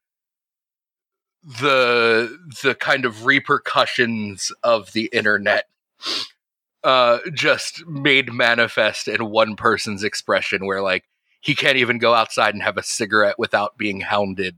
the 1.43 2.39
the 2.63 2.75
kind 2.75 3.05
of 3.05 3.25
repercussions 3.25 4.51
of 4.65 4.93
the 4.93 5.09
internet 5.13 5.67
uh 6.83 7.19
just 7.33 7.87
made 7.87 8.33
manifest 8.33 9.07
in 9.07 9.31
one 9.31 9.55
person's 9.55 10.03
expression 10.03 10.67
where 10.67 10.83
like 10.83 11.05
he 11.41 11.55
can't 11.55 11.77
even 11.77 11.99
go 11.99 12.15
outside 12.15 12.55
and 12.55 12.63
have 12.65 12.77
a 12.77 12.83
cigarette 12.83 13.39
without 13.39 13.79
being 13.79 14.01
hounded. 14.01 14.57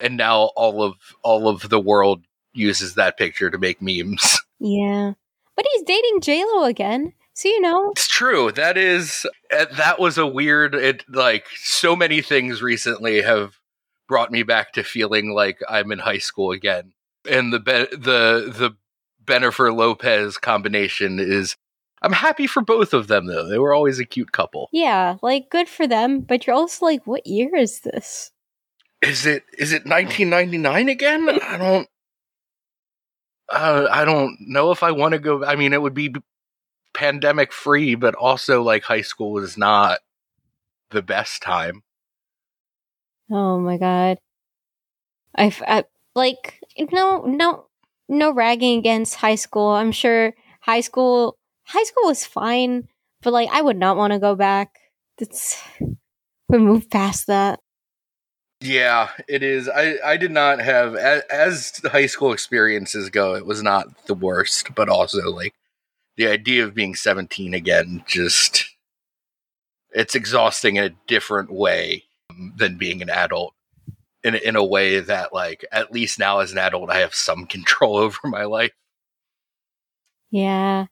And 0.00 0.16
now 0.16 0.50
all 0.56 0.82
of 0.82 0.94
all 1.22 1.48
of 1.48 1.68
the 1.68 1.80
world 1.80 2.24
uses 2.54 2.94
that 2.94 3.18
picture 3.18 3.50
to 3.50 3.58
make 3.58 3.80
memes. 3.82 4.38
Yeah 4.60 5.12
but 5.56 5.64
he's 5.72 5.82
dating 5.82 6.20
j-lo 6.20 6.64
again 6.64 7.12
so 7.34 7.48
you 7.48 7.60
know, 7.60 7.90
it's 7.90 8.06
true. 8.06 8.52
That 8.52 8.78
is 8.78 9.26
uh, 9.52 9.66
that 9.76 9.98
was 9.98 10.16
a 10.16 10.26
weird. 10.26 10.74
It 10.76 11.04
like 11.08 11.46
so 11.56 11.96
many 11.96 12.22
things 12.22 12.62
recently 12.62 13.22
have 13.22 13.58
brought 14.08 14.30
me 14.30 14.44
back 14.44 14.72
to 14.74 14.84
feeling 14.84 15.32
like 15.32 15.58
I'm 15.68 15.90
in 15.90 15.98
high 15.98 16.18
school 16.18 16.52
again. 16.52 16.92
And 17.28 17.52
the 17.52 17.58
be- 17.58 17.96
the 17.96 18.52
the 18.56 18.76
Bennifer 19.24 19.76
Lopez 19.76 20.38
combination 20.38 21.18
is. 21.18 21.56
I'm 22.02 22.12
happy 22.12 22.46
for 22.46 22.60
both 22.60 22.92
of 22.92 23.08
them 23.08 23.26
though. 23.26 23.48
They 23.48 23.58
were 23.58 23.72
always 23.72 23.98
a 23.98 24.04
cute 24.04 24.30
couple. 24.30 24.68
Yeah, 24.72 25.16
like 25.22 25.50
good 25.50 25.68
for 25.68 25.86
them. 25.86 26.20
But 26.20 26.46
you're 26.46 26.54
also 26.54 26.84
like, 26.84 27.06
what 27.06 27.26
year 27.26 27.56
is 27.56 27.80
this? 27.80 28.30
Is 29.00 29.26
it 29.26 29.42
is 29.58 29.72
it 29.72 29.86
1999 29.86 30.88
again? 30.88 31.28
I 31.42 31.56
don't. 31.56 31.88
Uh, 33.50 33.86
I 33.90 34.04
don't 34.04 34.36
know 34.40 34.70
if 34.70 34.82
I 34.82 34.90
want 34.90 35.12
to 35.12 35.18
go. 35.18 35.44
I 35.44 35.56
mean, 35.56 35.72
it 35.72 35.82
would 35.82 35.94
be 35.94 36.14
pandemic 36.94 37.52
free, 37.52 37.94
but 37.94 38.14
also 38.14 38.62
like 38.62 38.84
high 38.84 39.02
school 39.02 39.32
was 39.32 39.58
not 39.58 40.00
the 40.90 41.02
best 41.02 41.42
time. 41.42 41.82
Oh 43.30 43.58
my 43.58 43.76
god. 43.76 44.18
I've 45.34 45.62
I, 45.66 45.84
like 46.14 46.60
no 46.92 47.22
no 47.22 47.66
no 48.08 48.32
ragging 48.32 48.78
against 48.78 49.16
high 49.16 49.34
school. 49.34 49.70
I'm 49.70 49.92
sure 49.92 50.34
high 50.60 50.80
school 50.80 51.36
high 51.64 51.82
school 51.82 52.04
was 52.06 52.24
fine, 52.24 52.88
but 53.22 53.32
like 53.32 53.48
I 53.52 53.62
would 53.62 53.76
not 53.76 53.96
want 53.96 54.12
to 54.12 54.18
go 54.18 54.34
back. 54.34 54.78
It's 55.18 55.60
we 56.48 56.58
moved 56.58 56.90
past 56.90 57.26
that. 57.26 57.60
Yeah, 58.64 59.10
it 59.28 59.42
is. 59.42 59.68
I 59.68 59.98
I 60.02 60.16
did 60.16 60.30
not 60.30 60.58
have 60.58 60.96
as, 60.96 61.22
as 61.30 61.82
high 61.84 62.06
school 62.06 62.32
experiences 62.32 63.10
go, 63.10 63.34
it 63.34 63.44
was 63.44 63.62
not 63.62 64.06
the 64.06 64.14
worst, 64.14 64.74
but 64.74 64.88
also 64.88 65.30
like 65.30 65.54
the 66.16 66.28
idea 66.28 66.64
of 66.64 66.74
being 66.74 66.94
17 66.94 67.52
again 67.52 68.04
just 68.06 68.70
it's 69.90 70.14
exhausting 70.14 70.76
in 70.76 70.84
a 70.84 70.96
different 71.06 71.52
way 71.52 72.04
um, 72.30 72.54
than 72.56 72.78
being 72.78 73.02
an 73.02 73.10
adult 73.10 73.52
in 74.22 74.34
in 74.34 74.56
a 74.56 74.64
way 74.64 74.98
that 74.98 75.34
like 75.34 75.66
at 75.70 75.92
least 75.92 76.18
now 76.18 76.38
as 76.38 76.50
an 76.50 76.58
adult 76.58 76.88
I 76.90 77.00
have 77.00 77.14
some 77.14 77.46
control 77.46 77.96
over 77.98 78.18
my 78.24 78.44
life. 78.44 78.72
Yeah. 80.30 80.86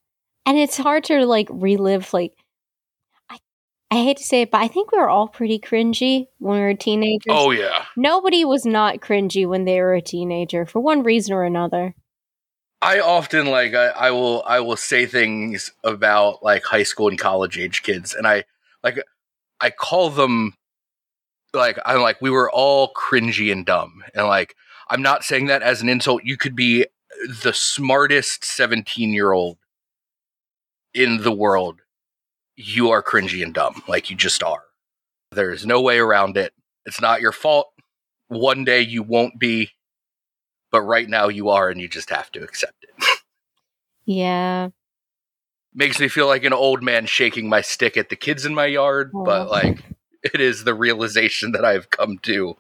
And 0.45 0.59
it's 0.59 0.77
hard 0.77 1.05
to 1.05 1.25
like 1.25 1.49
relive 1.51 2.13
like 2.13 2.35
I 3.93 3.97
hate 3.97 4.17
to 4.17 4.25
say 4.25 4.41
it, 4.41 4.51
but 4.51 4.63
I 4.63 4.69
think 4.69 4.91
we 4.91 4.99
were 4.99 5.11
all 5.11 5.29
pretty 5.29 5.59
cringy 5.59 6.29
when 6.39 6.57
we 6.57 6.63
were 6.63 6.73
teenagers. 6.73 7.27
Oh 7.29 7.51
yeah. 7.51 7.85
Nobody 7.95 8.43
was 8.43 8.65
not 8.65 9.01
cringy 9.01 9.47
when 9.47 9.67
they 9.67 9.83
were 9.83 9.93
a 9.93 10.01
teenager 10.01 10.65
for 10.65 10.81
one 10.81 11.03
reason 11.03 11.35
or 11.35 11.45
another. 11.45 11.95
I 12.81 13.01
often 13.01 13.49
like 13.49 13.75
I, 13.75 13.89
I 13.89 14.11
will 14.11 14.45
I 14.47 14.61
will 14.61 14.79
say 14.79 15.05
things 15.05 15.73
about 15.85 16.43
like 16.43 16.65
high 16.65 16.85
school 16.85 17.09
and 17.09 17.19
college 17.19 17.59
age 17.59 17.83
kids 17.83 18.15
and 18.15 18.27
I 18.27 18.45
like 18.83 18.99
I 19.61 19.69
call 19.69 20.09
them 20.09 20.55
like 21.53 21.79
I'm 21.85 22.01
like 22.01 22.23
we 22.23 22.31
were 22.31 22.51
all 22.51 22.95
cringy 22.95 23.53
and 23.53 23.67
dumb 23.67 24.03
and 24.15 24.27
like 24.27 24.57
I'm 24.89 25.03
not 25.03 25.23
saying 25.23 25.49
that 25.49 25.61
as 25.61 25.83
an 25.83 25.91
insult 25.91 26.25
you 26.25 26.39
could 26.39 26.57
be 26.57 26.87
the 27.43 27.53
smartest 27.53 28.43
17 28.43 29.13
year 29.13 29.33
old 29.33 29.59
in 30.95 31.19
the 31.19 31.33
world 31.33 31.82
you 32.57 32.91
are 32.91 33.03
cringy 33.03 33.43
and 33.43 33.55
dumb 33.55 33.83
like 33.89 34.11
you 34.11 34.17
just 34.17 34.43
are 34.43 34.65
there's 35.33 35.65
no 35.65 35.81
way 35.81 35.99
around 35.99 36.37
it 36.37 36.53
it's 36.85 37.01
not 37.01 37.21
your 37.21 37.33
fault 37.33 37.69
one 38.29 38.65
day 38.65 38.81
you 38.81 39.03
won't 39.03 39.39
be 39.39 39.71
but 40.73 40.83
right 40.83 41.09
now 41.09 41.29
you 41.29 41.51
are 41.51 41.69
and 41.69 41.81
you 41.81 41.87
just 41.87 42.11
have 42.11 42.33
to 42.33 42.43
accept 42.43 42.83
it. 42.83 43.21
yeah. 44.07 44.71
Makes 45.75 46.01
me 46.01 46.09
feel 46.09 46.27
like 46.27 46.45
an 46.45 46.53
old 46.53 46.83
man 46.83 47.07
shaking 47.07 47.49
my 47.49 47.61
stick 47.61 47.97
at 47.97 48.09
the 48.09 48.17
kids 48.17 48.45
in 48.45 48.55
my 48.55 48.67
yard, 48.67 49.13
oh. 49.15 49.23
but 49.23 49.49
like 49.49 49.85
it 50.23 50.41
is 50.41 50.65
the 50.65 50.75
realization 50.75 51.53
that 51.53 51.65
I've 51.65 51.91
come 51.91 52.19
to. 52.23 52.57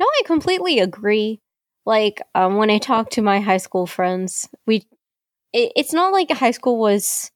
No, 0.00 0.06
I 0.06 0.22
completely 0.26 0.80
agree. 0.80 1.40
Like 1.84 2.20
um, 2.34 2.56
when 2.56 2.70
I 2.70 2.78
talk 2.78 3.10
to 3.10 3.22
my 3.22 3.40
high 3.40 3.58
school 3.58 3.86
friends, 3.86 4.48
we 4.66 4.86
it, 5.52 5.72
it's 5.76 5.92
not 5.92 6.12
like 6.12 6.30
high 6.30 6.50
school 6.50 6.78
was 6.78 7.30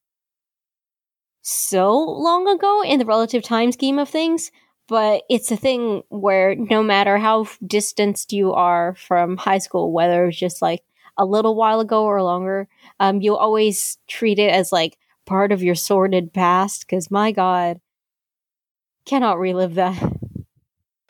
so 1.47 1.97
long 1.97 2.49
ago 2.49 2.83
in 2.83 2.99
the 2.99 3.05
relative 3.05 3.41
time 3.41 3.71
scheme 3.71 4.01
of 4.01 4.09
things, 4.09 4.51
but 4.89 5.23
it's 5.31 5.53
a 5.53 5.57
thing 5.57 6.03
where 6.09 6.57
no 6.57 6.83
matter 6.83 7.19
how 7.19 7.47
distanced 7.65 8.33
you 8.33 8.53
are 8.53 8.97
from 8.97 9.37
high 9.37 9.59
school, 9.59 9.93
whether 9.93 10.27
it's 10.27 10.37
just 10.37 10.61
like 10.61 10.83
a 11.17 11.25
little 11.25 11.55
while 11.55 11.79
ago 11.79 12.05
or 12.05 12.21
longer, 12.21 12.67
um, 12.99 13.21
you 13.21 13.37
always 13.37 13.97
treat 14.09 14.41
it 14.41 14.53
as 14.53 14.73
like 14.73 14.99
part 15.25 15.53
of 15.53 15.63
your 15.63 15.77
sordid 15.77 16.33
past. 16.33 16.81
Because 16.81 17.13
my 17.13 17.31
God, 17.31 17.81
cannot 19.05 19.39
relive 19.39 19.77
that. 19.77 20.03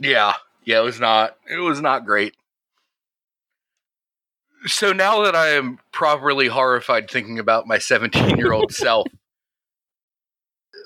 Yeah, 0.00 0.34
yeah, 0.64 0.80
it 0.80 0.84
was 0.84 1.00
not. 1.00 1.38
It 1.50 1.60
was 1.60 1.80
not 1.80 2.04
great. 2.04 2.36
So 4.66 4.92
now 4.92 5.22
that 5.22 5.34
I 5.34 5.48
am 5.50 5.78
properly 5.92 6.48
horrified 6.48 7.10
thinking 7.10 7.38
about 7.38 7.66
my 7.66 7.78
17 7.78 8.36
year 8.36 8.52
old 8.52 8.72
self, 8.74 9.06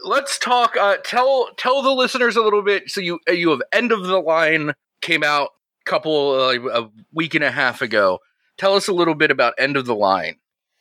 let's 0.05 0.39
talk. 0.39 0.77
Uh, 0.77 0.97
tell 1.05 1.51
tell 1.57 1.83
the 1.83 1.93
listeners 1.93 2.37
a 2.37 2.43
little 2.43 2.63
bit. 2.63 2.91
So 2.91 3.01
you 3.01 3.19
you 3.29 3.51
have 3.51 3.63
end 3.73 3.93
of 3.93 4.05
the 4.05 4.21
line 4.21 4.73
came 5.01 5.23
out 5.23 5.51
a 5.87 5.91
couple 5.91 6.33
uh, 6.33 6.81
a 6.83 6.91
week 7.13 7.35
and 7.35 7.45
a 7.45 7.51
half 7.51 7.83
ago. 7.83 8.21
Tell 8.59 8.75
us 8.75 8.89
a 8.89 8.93
little 8.93 9.15
bit 9.15 9.31
about 9.31 9.55
end 9.59 9.77
of 9.77 9.87
the 9.87 9.95
line. 9.95 10.37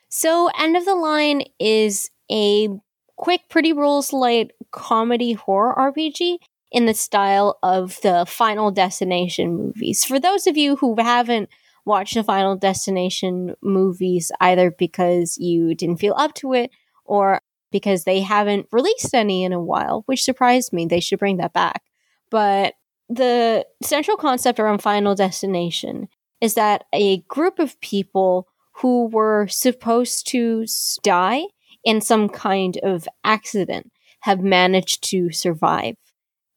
So, 0.10 0.50
End 0.58 0.76
of 0.76 0.86
the 0.86 0.96
Line 0.96 1.44
is 1.60 2.10
a 2.32 2.68
quick, 3.16 3.42
pretty 3.48 3.74
rules 3.74 4.12
light 4.12 4.52
comedy 4.72 5.34
horror 5.34 5.76
RPG 5.78 6.40
in 6.72 6.88
the 6.88 6.96
style 6.96 7.60
of 7.62 8.00
the 8.02 8.26
Final 8.28 8.72
Destination 8.72 9.56
movies. 9.56 10.04
For 10.04 10.20
those 10.20 10.48
of 10.48 10.58
you 10.58 10.78
who 10.78 10.96
haven't 11.00 11.50
watched 11.86 12.16
the 12.16 12.24
Final 12.24 12.56
Destination 12.56 13.56
movies, 13.62 14.32
either 14.42 14.72
because 14.72 15.38
you 15.38 15.76
didn't 15.76 15.98
feel 15.98 16.16
up 16.18 16.34
to 16.36 16.54
it 16.54 16.72
or 17.06 17.42
because 17.72 18.04
they 18.04 18.22
haven't 18.22 18.68
released 18.72 19.14
any 19.14 19.44
in 19.44 19.54
a 19.54 19.62
while, 19.62 20.04
which 20.06 20.24
surprised 20.24 20.74
me. 20.74 20.86
They 20.86 21.00
should 21.00 21.20
bring 21.20 21.38
that 21.38 21.54
back. 21.54 21.84
But 22.30 22.74
the 23.10 23.66
central 23.82 24.18
concept 24.18 24.60
around 24.60 24.82
Final 24.82 25.16
Destination 25.16 26.08
is 26.42 26.54
that 26.54 26.86
a 26.94 27.18
group 27.22 27.60
of 27.60 27.80
people 27.82 28.48
who 28.74 29.08
were 29.08 29.48
supposed 29.48 30.28
to 30.28 30.66
die 31.04 31.44
in 31.84 32.02
some 32.02 32.30
kind 32.30 32.78
of 32.84 33.08
accident 33.24 33.92
have 34.22 34.42
managed 34.42 35.04
to 35.10 35.32
survive. 35.32 35.96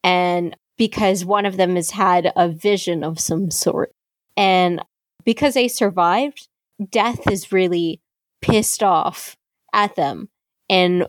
And 0.04 0.56
because 0.76 1.24
one 1.24 1.46
of 1.46 1.56
them 1.56 1.76
has 1.76 1.90
had 1.90 2.32
a 2.36 2.48
vision 2.48 3.04
of 3.04 3.20
some 3.20 3.50
sort. 3.50 3.92
And 4.36 4.80
because 5.24 5.54
they 5.54 5.68
survived, 5.68 6.48
death 6.90 7.30
is 7.30 7.52
really 7.52 8.00
pissed 8.40 8.82
off 8.82 9.36
at 9.72 9.94
them 9.96 10.28
and 10.72 11.06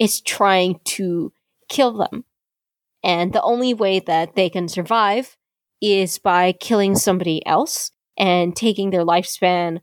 is 0.00 0.20
trying 0.20 0.80
to 0.84 1.32
kill 1.68 1.92
them. 1.92 2.24
And 3.04 3.32
the 3.32 3.42
only 3.42 3.72
way 3.72 4.00
that 4.00 4.34
they 4.34 4.50
can 4.50 4.68
survive 4.68 5.36
is 5.80 6.18
by 6.18 6.50
killing 6.50 6.96
somebody 6.96 7.46
else 7.46 7.92
and 8.16 8.54
taking 8.54 8.90
their 8.90 9.04
lifespan 9.04 9.80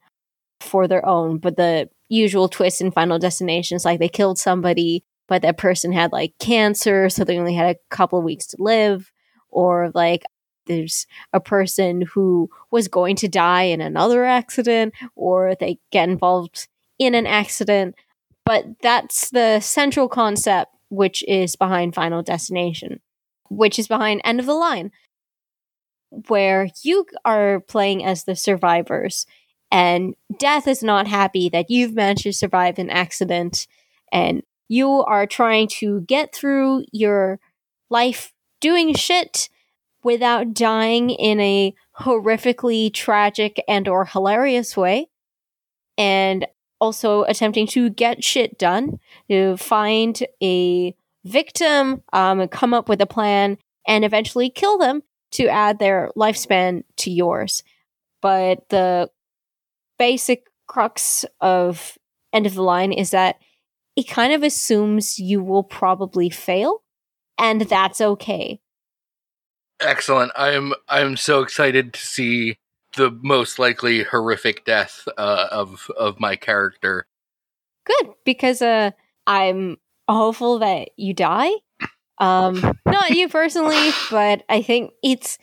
for 0.60 0.86
their 0.86 1.06
own. 1.06 1.38
But 1.38 1.56
the 1.56 1.90
usual 2.10 2.50
twist 2.50 2.82
in 2.82 2.92
Final 2.92 3.20
Destination 3.20 3.78
is 3.78 3.86
like 3.86 4.00
they 4.00 4.10
killed 4.10 4.38
somebody, 4.38 5.06
but 5.30 5.44
that 5.44 5.58
person 5.58 5.94
had 5.94 6.12
like 6.12 6.34
cancer, 6.40 7.08
so 7.10 7.24
they 7.24 7.40
only 7.40 7.56
had 7.56 7.76
a 7.76 7.96
couple 7.96 8.20
of 8.20 8.26
weeks 8.26 8.48
to 8.48 8.58
live. 8.60 9.14
Or 9.50 9.92
like 9.94 10.24
there's 10.66 11.08
a 11.32 11.40
person 11.40 12.02
who 12.02 12.50
was 12.70 12.90
going 12.90 13.16
to 13.18 13.30
die 13.30 13.64
in 13.64 13.80
another 13.80 14.26
accident, 14.26 14.94
or 15.16 15.56
they 15.58 15.80
get 15.90 16.10
involved 16.10 16.68
in 16.98 17.16
an 17.16 17.26
accident. 17.26 17.96
But 18.50 18.82
that's 18.82 19.30
the 19.30 19.60
central 19.60 20.10
concept, 20.10 20.74
which 20.90 21.24
is 21.28 21.56
behind 21.56 21.94
Final 21.94 22.24
Destination, 22.24 23.00
which 23.48 23.78
is 23.78 23.88
behind 23.88 24.22
End 24.24 24.40
of 24.40 24.48
the 24.48 24.56
Line, 24.56 24.92
where 26.30 26.68
you 26.82 27.06
are 27.24 27.60
playing 27.60 28.04
as 28.04 28.24
the 28.24 28.36
survivors 28.36 29.28
and 29.70 30.16
death 30.40 30.68
is 30.68 30.82
not 30.82 31.06
happy 31.06 31.50
that 31.50 31.70
you've 31.70 31.94
managed 31.94 32.24
to 32.24 32.34
survive 32.34 32.80
an 32.80 32.90
accident 32.90 33.68
and 34.12 34.42
you 34.68 35.04
are 35.04 35.28
trying 35.28 35.68
to 35.68 36.02
get 36.02 36.34
through 36.34 36.86
your 36.92 37.40
life 37.92 38.34
doing 38.62 38.96
shit 38.96 39.50
without 40.02 40.56
dying 40.56 41.12
in 41.12 41.40
a 41.40 41.76
horrifically 42.00 42.92
tragic 42.92 43.64
and 43.68 43.88
or 43.88 44.06
hilarious 44.06 44.76
way 44.76 45.08
and 46.00 46.48
also 46.80 47.24
attempting 47.24 47.68
to 47.68 47.90
get 47.90 48.24
shit 48.24 48.58
done 48.58 49.00
to 49.30 49.58
find 49.58 50.24
a 50.42 50.96
victim 51.26 52.02
um, 52.14 52.48
come 52.48 52.74
up 52.74 52.88
with 52.88 53.02
a 53.02 53.06
plan 53.06 53.58
and 53.88 54.06
eventually 54.06 54.50
kill 54.50 54.78
them 54.78 55.04
to 55.32 55.48
add 55.48 55.80
their 55.80 56.10
lifespan 56.16 56.84
to 56.96 57.12
yours 57.12 57.64
but 58.22 58.68
the 58.70 59.10
basic 59.98 60.48
crux 60.68 61.26
of 61.42 61.98
End 62.34 62.46
of 62.46 62.54
the 62.54 62.62
Line 62.62 62.92
is 62.92 63.12
that 63.12 63.38
it 63.96 64.08
kind 64.08 64.34
of 64.34 64.44
assumes 64.44 65.20
you 65.20 65.44
will 65.44 65.64
probably 65.64 66.30
fail, 66.30 66.84
and 67.38 67.62
that's 67.62 68.00
okay. 68.00 68.62
Excellent. 69.82 70.32
I'm 70.36 70.74
I'm 70.88 71.18
so 71.18 71.42
excited 71.42 71.94
to 71.94 72.00
see 72.00 72.58
the 73.00 73.18
most 73.24 73.60
likely 73.60 74.04
horrific 74.04 74.66
death 74.66 75.08
uh, 75.18 75.48
of 75.52 75.90
of 75.98 76.20
my 76.20 76.36
character. 76.36 77.06
Good, 77.86 78.14
because 78.26 78.62
uh, 78.62 78.92
I'm 79.26 79.78
hopeful 80.08 80.60
that 80.60 80.90
you 80.98 81.14
die. 81.14 81.52
Um, 82.20 82.78
not 82.86 83.12
you 83.12 83.30
personally, 83.30 83.92
but 84.12 84.44
I 84.50 84.62
think 84.62 84.92
it's. 85.02 85.40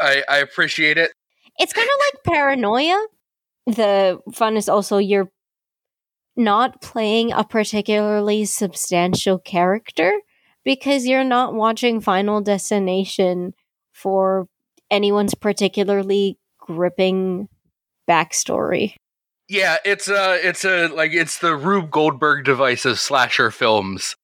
I 0.00 0.24
I 0.28 0.38
appreciate 0.38 0.98
it. 0.98 1.12
It's 1.58 1.72
kind 1.72 1.88
of 1.88 2.00
like 2.12 2.24
paranoia, 2.24 3.06
the 3.66 4.20
fun 4.34 4.56
is 4.56 4.68
also 4.68 4.98
you're 4.98 5.30
not 6.36 6.82
playing 6.82 7.32
a 7.32 7.44
particularly 7.44 8.44
substantial 8.44 9.38
character 9.38 10.20
because 10.64 11.06
you're 11.06 11.24
not 11.24 11.54
watching 11.54 12.00
Final 12.00 12.40
Destination 12.40 13.54
for 13.92 14.48
anyone's 14.90 15.34
particularly 15.34 16.38
gripping 16.66 17.48
backstory. 18.08 18.94
Yeah, 19.48 19.76
it's 19.84 20.08
a 20.08 20.46
it's 20.46 20.64
a 20.64 20.88
like 20.88 21.12
it's 21.12 21.38
the 21.38 21.56
Rube 21.56 21.90
Goldberg 21.90 22.44
device 22.44 22.84
of 22.84 22.98
slasher 22.98 23.50
films. 23.50 24.16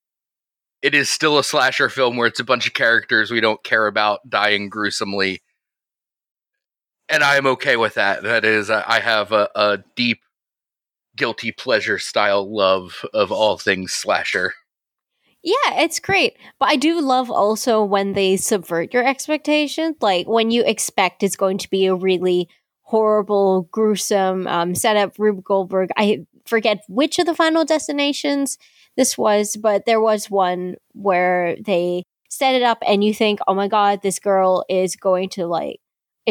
It 0.81 0.93
is 0.93 1.09
still 1.09 1.39
a 1.39 1.43
slasher 1.43 1.87
film 1.87 2.17
where 2.17 2.27
it's 2.27 2.41
a 2.41 2.43
bunch 2.43 2.67
of 2.67 2.73
characters 2.73 3.31
we 3.31 3.39
don't 3.39 3.63
care 3.63 3.87
about 3.87 4.29
dying 4.29 4.67
gruesomely 4.67 5.39
and 7.09 7.23
I 7.23 7.35
am 7.37 7.45
okay 7.47 7.75
with 7.75 7.95
that. 7.95 8.23
That 8.23 8.45
is, 8.45 8.69
uh, 8.69 8.83
I 8.87 8.99
have 8.99 9.31
a, 9.31 9.49
a 9.55 9.83
deep 9.95 10.21
guilty 11.15 11.51
pleasure 11.51 11.99
style 11.99 12.51
love 12.51 13.05
of 13.13 13.31
all 13.31 13.57
things 13.57 13.93
slasher. 13.93 14.53
Yeah, 15.43 15.81
it's 15.81 15.99
great. 15.99 16.37
But 16.59 16.69
I 16.69 16.75
do 16.77 17.01
love 17.01 17.29
also 17.29 17.83
when 17.83 18.13
they 18.13 18.37
subvert 18.37 18.93
your 18.93 19.05
expectations. 19.05 19.97
Like 20.01 20.27
when 20.27 20.51
you 20.51 20.63
expect 20.63 21.21
it's 21.21 21.35
going 21.35 21.57
to 21.59 21.69
be 21.69 21.85
a 21.85 21.95
really 21.95 22.47
horrible, 22.83 23.67
gruesome 23.71 24.47
um, 24.47 24.75
setup. 24.75 25.17
Rube 25.19 25.43
Goldberg, 25.43 25.89
I 25.97 26.25
forget 26.45 26.83
which 26.87 27.19
of 27.19 27.25
the 27.25 27.35
final 27.35 27.65
destinations 27.65 28.57
this 28.95 29.17
was, 29.17 29.57
but 29.57 29.85
there 29.85 29.99
was 30.01 30.29
one 30.29 30.75
where 30.93 31.57
they 31.65 32.03
set 32.29 32.55
it 32.55 32.63
up 32.63 32.77
and 32.85 33.03
you 33.03 33.13
think, 33.13 33.39
oh 33.47 33.53
my 33.53 33.67
God, 33.67 34.01
this 34.01 34.19
girl 34.19 34.63
is 34.69 34.95
going 34.95 35.29
to 35.29 35.45
like, 35.47 35.79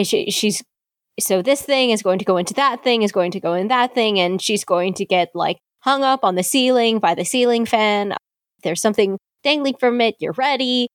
she, 0.04 0.30
she's 0.30 0.62
so 1.20 1.42
this 1.42 1.60
thing 1.60 1.90
is 1.90 2.02
going 2.02 2.18
to 2.18 2.24
go 2.24 2.38
into 2.38 2.54
that 2.54 2.82
thing 2.82 3.02
is 3.02 3.12
going 3.12 3.30
to 3.32 3.40
go 3.40 3.52
in 3.52 3.68
that 3.68 3.94
thing 3.94 4.18
and 4.18 4.40
she's 4.40 4.64
going 4.64 4.94
to 4.94 5.04
get 5.04 5.28
like 5.34 5.58
hung 5.80 6.02
up 6.02 6.24
on 6.24 6.36
the 6.36 6.42
ceiling 6.42 6.98
by 6.98 7.14
the 7.14 7.24
ceiling 7.24 7.66
fan 7.66 8.14
there's 8.62 8.80
something 8.80 9.18
dangling 9.42 9.76
from 9.78 10.00
it 10.00 10.16
you're 10.18 10.32
ready. 10.32 10.88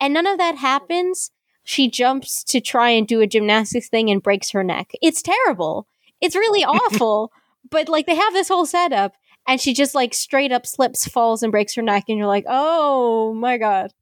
And 0.00 0.14
none 0.14 0.26
of 0.26 0.38
that 0.38 0.56
happens. 0.56 1.30
She 1.64 1.90
jumps 1.90 2.42
to 2.44 2.60
try 2.60 2.90
and 2.90 3.06
do 3.06 3.20
a 3.20 3.26
gymnastics 3.26 3.88
thing 3.88 4.10
and 4.10 4.22
breaks 4.22 4.50
her 4.50 4.64
neck. 4.64 4.90
It's 5.02 5.22
terrible. 5.22 5.86
It's 6.20 6.36
really 6.36 6.64
awful. 6.64 7.32
But 7.70 7.88
like 7.88 8.06
they 8.06 8.14
have 8.14 8.32
this 8.32 8.48
whole 8.48 8.66
setup 8.66 9.12
and 9.46 9.60
she 9.60 9.74
just 9.74 9.94
like 9.94 10.14
straight 10.14 10.52
up 10.52 10.66
slips 10.66 11.06
falls 11.06 11.42
and 11.42 11.52
breaks 11.52 11.74
her 11.74 11.82
neck 11.82 12.04
and 12.08 12.16
you're 12.16 12.26
like 12.26 12.44
oh 12.48 13.34
my 13.34 13.58
god. 13.58 13.92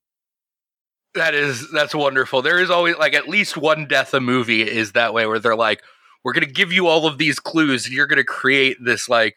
That 1.15 1.35
is 1.35 1.71
that's 1.73 1.95
wonderful. 1.95 2.43
There 2.43 2.61
is 2.61 2.71
always 2.71 2.97
like 2.99 3.15
at 3.15 3.29
least 3.29 3.57
one 3.57 3.87
death 3.87 4.13
a 4.15 4.21
movie 4.21 4.63
is 4.63 4.93
that 4.93 5.15
way 5.15 5.27
where 5.27 5.39
they're 5.39 5.57
like, 5.57 5.83
we're 6.23 6.35
gonna 6.35 6.47
give 6.47 6.73
you 6.73 6.87
all 6.87 7.07
of 7.07 7.19
these 7.19 7.41
clues 7.41 7.87
and 7.87 7.95
you're 7.95 8.07
gonna 8.07 8.23
create 8.23 8.77
this 8.81 9.09
like 9.09 9.37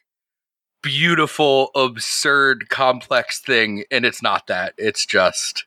beautiful, 0.82 1.72
absurd, 1.76 2.70
complex 2.70 3.40
thing, 3.40 3.84
and 3.92 4.06
it's 4.06 4.22
not 4.22 4.48
that. 4.48 4.74
It's 4.78 5.06
just 5.06 5.66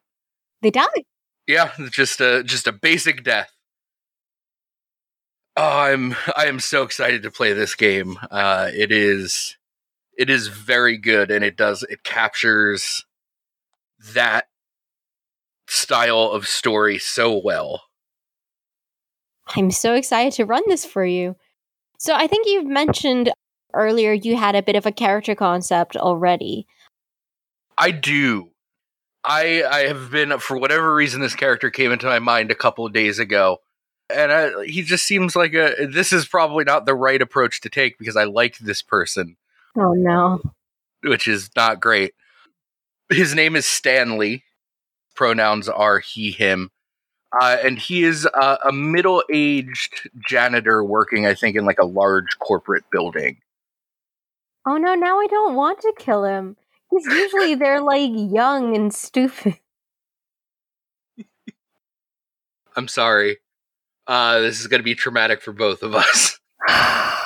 they 0.61 0.71
die. 0.71 0.87
Yeah, 1.47 1.73
just 1.91 2.21
a 2.21 2.43
just 2.45 2.67
a 2.67 2.73
basic 2.73 3.25
death. 3.25 3.53
Oh, 5.57 5.81
I'm 5.81 6.15
I 6.37 6.47
am 6.47 6.61
so 6.61 6.83
excited 6.83 7.23
to 7.23 7.31
play 7.31 7.53
this 7.53 7.75
game. 7.75 8.19
Uh, 8.31 8.71
it 8.73 8.91
is 8.93 9.57
it 10.17 10.31
is 10.31 10.49
very 10.49 10.97
good, 10.97 11.31
and 11.31 11.45
it 11.45 11.57
does 11.57 11.83
it 11.85 12.05
captures 12.05 13.05
that 14.15 14.47
style 15.69 16.31
of 16.31 16.47
story 16.47 16.99
so 16.99 17.41
well. 17.43 17.83
I'm 19.55 19.71
so 19.71 19.95
excited 19.95 20.33
to 20.35 20.47
run 20.47 20.63
this 20.67 20.85
for 20.85 21.05
you. 21.05 21.37
So 21.99 22.15
I 22.15 22.27
think 22.27 22.47
you've 22.47 22.67
mentioned 22.67 23.33
earlier 23.75 24.12
you 24.12 24.37
had 24.37 24.55
a 24.55 24.62
bit 24.62 24.77
of 24.77 24.87
a 24.87 24.93
character 24.93 25.35
concept 25.35 25.97
already. 25.97 26.66
I 27.79 27.91
do. 27.91 28.51
I 29.25 29.62
I 29.62 29.79
have 29.87 30.11
been 30.11 30.39
for 30.39 30.59
whatever 30.59 30.95
reason 30.95 31.20
this 31.20 31.35
character 31.35 31.70
came 31.70 31.93
into 31.93 32.07
my 32.07 32.18
mind 32.18 32.51
a 32.51 32.57
couple 32.57 32.85
of 32.87 32.93
days 32.93 33.18
ago 33.18 33.61
and 34.14 34.33
I, 34.33 34.64
he 34.64 34.83
just 34.83 35.07
seems 35.07 35.35
like 35.35 35.55
a. 35.55 35.87
This 35.87 36.12
is 36.12 36.27
probably 36.27 36.64
not 36.64 36.87
the 36.87 36.95
right 36.95 37.20
approach 37.20 37.61
to 37.62 37.68
take 37.68 37.99
because 37.99 38.16
I 38.16 38.25
like 38.25 38.59
this 38.59 38.83
person, 38.83 39.37
Oh 39.77 39.93
no. 39.95 40.41
which 41.03 41.27
is 41.27 41.51
not 41.57 41.81
great. 41.81 42.14
His 43.11 43.35
name 43.35 43.57
is 43.57 43.66
Stanley. 43.66 44.45
Pronouns 45.14 45.68
are 45.68 45.99
he, 45.99 46.31
him. 46.31 46.70
Uh, 47.41 47.57
and 47.62 47.79
he 47.79 48.05
is 48.05 48.27
uh, 48.35 48.59
a 48.64 48.73
middle 48.73 49.23
aged 49.33 50.11
janitor 50.29 50.85
working, 50.85 51.27
I 51.27 51.35
think, 51.35 51.57
in 51.57 51.64
like 51.64 51.79
a 51.79 51.87
large 51.87 52.39
corporate 52.39 52.85
building. 52.91 53.39
Oh 54.67 54.77
no, 54.77 54.95
now 54.95 55.19
I 55.19 55.27
don't 55.27 55.55
want 55.55 55.81
to 55.81 55.93
kill 55.99 56.25
him. 56.25 56.57
Because 56.91 57.07
usually 57.07 57.55
they're 57.55 57.81
like 57.81 58.11
young 58.15 58.77
and 58.77 58.93
stupid. 58.93 59.59
I'm 62.77 62.89
sorry. 62.89 63.39
Uh, 64.07 64.41
this 64.41 64.61
is 64.61 64.67
going 64.67 64.81
to 64.81 64.85
be 64.85 64.95
traumatic 64.95 65.41
for 65.43 65.53
both 65.53 65.83
of 65.83 65.95
us. 65.95 66.39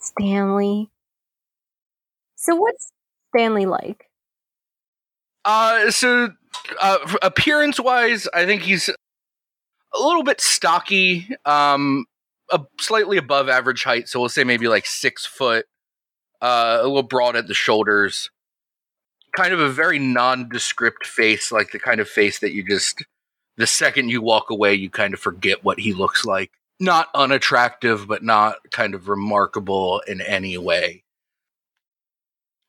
Stanley. 0.00 0.90
So 2.36 2.54
what's 2.56 2.92
Stanley 3.34 3.66
like? 3.66 4.04
Uh, 5.44 5.90
so 5.90 6.30
uh, 6.80 6.98
appearance 7.22 7.80
wise, 7.80 8.28
I 8.32 8.46
think 8.46 8.62
he's 8.62 8.88
a 8.88 9.98
little 9.98 10.22
bit 10.22 10.40
stocky, 10.40 11.28
um, 11.44 12.04
a, 12.50 12.60
slightly 12.78 13.16
above 13.16 13.48
average 13.48 13.84
height. 13.84 14.08
So 14.08 14.20
we'll 14.20 14.28
say 14.28 14.44
maybe 14.44 14.68
like 14.68 14.86
six 14.86 15.26
foot, 15.26 15.66
uh, 16.40 16.78
a 16.80 16.86
little 16.86 17.02
broad 17.02 17.36
at 17.36 17.48
the 17.48 17.54
shoulders. 17.54 18.30
Kind 19.36 19.52
of 19.52 19.60
a 19.60 19.70
very 19.70 19.98
nondescript 19.98 21.06
face, 21.06 21.52
like 21.52 21.70
the 21.70 21.78
kind 21.78 22.00
of 22.00 22.08
face 22.08 22.38
that 22.40 22.52
you 22.52 22.66
just, 22.66 23.04
the 23.56 23.66
second 23.66 24.08
you 24.08 24.22
walk 24.22 24.50
away, 24.50 24.74
you 24.74 24.90
kind 24.90 25.14
of 25.14 25.20
forget 25.20 25.64
what 25.64 25.80
he 25.80 25.92
looks 25.92 26.24
like. 26.24 26.50
Not 26.80 27.08
unattractive, 27.14 28.06
but 28.08 28.22
not 28.22 28.56
kind 28.70 28.94
of 28.94 29.08
remarkable 29.08 30.00
in 30.06 30.20
any 30.20 30.56
way 30.56 31.04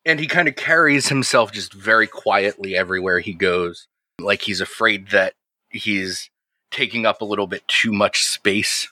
and 0.05 0.19
he 0.19 0.27
kind 0.27 0.47
of 0.47 0.55
carries 0.55 1.09
himself 1.09 1.51
just 1.51 1.73
very 1.73 2.07
quietly 2.07 2.75
everywhere 2.75 3.19
he 3.19 3.33
goes 3.33 3.87
like 4.19 4.41
he's 4.41 4.61
afraid 4.61 5.09
that 5.09 5.33
he's 5.69 6.29
taking 6.71 7.05
up 7.05 7.21
a 7.21 7.25
little 7.25 7.47
bit 7.47 7.67
too 7.67 7.91
much 7.91 8.23
space 8.23 8.87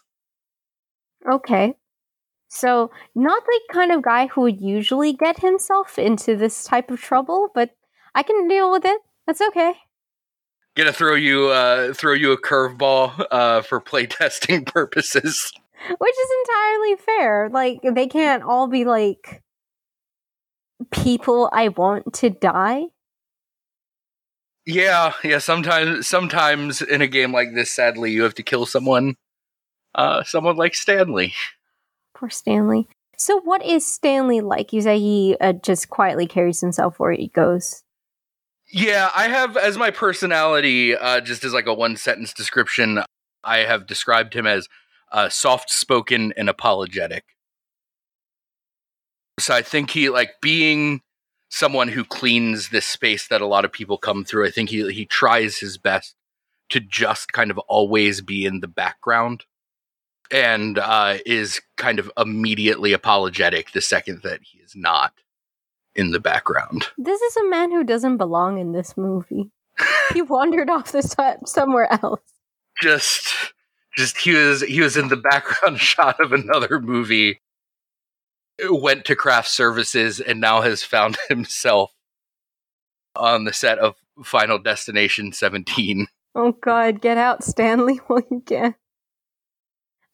Okay. 1.27 1.73
So, 2.49 2.91
not 3.15 3.43
the 3.45 3.59
kind 3.71 3.91
of 3.91 4.01
guy 4.01 4.27
who 4.27 4.41
would 4.41 4.61
usually 4.61 5.13
get 5.13 5.39
himself 5.39 5.99
into 5.99 6.35
this 6.35 6.63
type 6.63 6.89
of 6.91 6.99
trouble, 7.01 7.49
but 7.53 7.71
I 8.15 8.23
can 8.23 8.47
deal 8.47 8.71
with 8.71 8.85
it. 8.85 9.01
That's 9.25 9.41
okay. 9.41 9.73
gonna 10.75 10.93
throw 10.93 11.15
you 11.15 11.47
uh 11.47 11.93
throw 11.93 12.13
you 12.13 12.31
a 12.31 12.41
curveball 12.41 13.25
uh 13.31 13.61
for 13.61 13.81
playtesting 13.81 14.65
purposes 14.73 15.51
Which 15.97 16.15
is 16.19 16.29
entirely 16.41 16.95
fair. 16.97 17.49
Like, 17.51 17.79
they 17.83 18.07
can't 18.07 18.43
all 18.43 18.67
be 18.67 18.83
like 18.85 19.41
people 20.91 21.49
I 21.53 21.69
want 21.69 22.13
to 22.15 22.29
die. 22.29 22.85
yeah 24.65 25.13
yeah 25.23 25.37
sometimes 25.39 26.07
sometimes 26.07 26.81
in 26.81 27.01
a 27.01 27.07
game 27.07 27.31
like 27.31 27.53
this 27.53 27.71
sadly 27.71 28.11
you 28.11 28.23
have 28.23 28.33
to 28.35 28.43
kill 28.43 28.65
someone 28.65 29.15
uh 29.95 30.23
someone 30.23 30.57
like 30.57 30.75
stanley 30.75 31.33
Poor 32.17 32.31
Stanley. 32.31 32.87
So, 33.15 33.39
what 33.41 33.63
is 33.63 33.85
Stanley 33.85 34.41
like? 34.41 34.73
You 34.73 34.81
say 34.81 34.97
he 34.97 35.37
uh, 35.39 35.53
just 35.53 35.89
quietly 35.89 36.25
carries 36.25 36.61
himself 36.61 36.99
where 36.99 37.11
he 37.11 37.27
goes. 37.27 37.83
Yeah, 38.71 39.11
I 39.15 39.27
have 39.27 39.55
as 39.55 39.77
my 39.77 39.91
personality, 39.91 40.95
uh, 40.95 41.21
just 41.21 41.43
as 41.43 41.53
like 41.53 41.67
a 41.67 41.73
one 41.73 41.95
sentence 41.95 42.33
description, 42.33 43.03
I 43.43 43.59
have 43.59 43.85
described 43.85 44.33
him 44.33 44.47
as 44.47 44.67
uh, 45.11 45.29
soft 45.29 45.69
spoken 45.69 46.33
and 46.35 46.49
apologetic. 46.49 47.23
So 49.39 49.53
I 49.53 49.61
think 49.61 49.91
he 49.91 50.09
like 50.09 50.41
being 50.41 51.01
someone 51.49 51.89
who 51.89 52.03
cleans 52.03 52.69
this 52.69 52.87
space 52.87 53.27
that 53.27 53.41
a 53.41 53.47
lot 53.47 53.63
of 53.63 53.71
people 53.71 53.99
come 53.99 54.25
through. 54.25 54.47
I 54.47 54.51
think 54.51 54.71
he 54.71 54.91
he 54.91 55.05
tries 55.05 55.59
his 55.59 55.77
best 55.77 56.15
to 56.69 56.79
just 56.79 57.31
kind 57.31 57.51
of 57.51 57.59
always 57.59 58.21
be 58.21 58.45
in 58.45 58.59
the 58.59 58.67
background 58.67 59.45
and 60.31 60.77
uh, 60.79 61.17
is 61.25 61.61
kind 61.77 61.99
of 61.99 62.11
immediately 62.17 62.93
apologetic 62.93 63.71
the 63.71 63.81
second 63.81 64.21
that 64.23 64.39
he 64.43 64.59
is 64.59 64.75
not 64.75 65.13
in 65.95 66.11
the 66.11 66.19
background. 66.19 66.87
This 66.97 67.21
is 67.21 67.37
a 67.37 67.49
man 67.49 67.71
who 67.71 67.83
doesn't 67.83 68.17
belong 68.17 68.59
in 68.59 68.71
this 68.71 68.95
movie. 68.97 69.51
he 70.13 70.21
wandered 70.21 70.69
off 70.69 70.91
the 70.91 71.01
set 71.01 71.47
somewhere 71.47 71.87
else. 72.03 72.21
just 72.81 73.53
just 73.95 74.17
he 74.17 74.33
was 74.33 74.61
he 74.61 74.81
was 74.81 74.95
in 74.97 75.07
the 75.07 75.17
background 75.17 75.79
shot 75.81 76.19
of 76.19 76.31
another 76.33 76.79
movie 76.79 77.41
went 78.69 79.05
to 79.05 79.15
craft 79.15 79.47
services 79.49 80.19
and 80.19 80.41
now 80.41 80.61
has 80.61 80.81
found 80.83 81.17
himself 81.29 81.91
on 83.15 83.43
the 83.45 83.53
set 83.53 83.77
of 83.79 83.95
final 84.23 84.57
destination 84.59 85.31
17 85.31 86.07
Oh 86.39 86.51
god, 86.51 87.01
get 87.01 87.17
out, 87.17 87.43
Stanley, 87.43 87.95
while 88.07 88.21
you 88.29 88.43
can. 88.45 88.75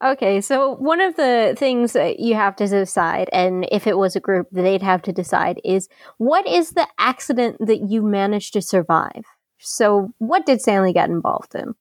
Okay, 0.03 0.41
so 0.41 0.75
one 0.75 0.99
of 0.99 1.15
the 1.15 1.55
things 1.57 1.93
that 1.93 2.19
you 2.19 2.35
have 2.35 2.57
to 2.57 2.67
decide, 2.67 3.29
and 3.31 3.65
if 3.71 3.87
it 3.87 3.97
was 3.97 4.15
a 4.15 4.19
group, 4.19 4.47
they'd 4.51 4.81
have 4.81 5.01
to 5.03 5.13
decide, 5.13 5.61
is 5.63 5.87
what 6.17 6.45
is 6.45 6.71
the 6.71 6.87
accident 6.97 7.57
that 7.65 7.89
you 7.89 8.01
managed 8.01 8.51
to 8.53 8.61
survive? 8.61 9.23
So, 9.59 10.11
what 10.17 10.45
did 10.45 10.61
Stanley 10.61 10.91
get 10.91 11.09
involved 11.09 11.55
in? 11.55 11.75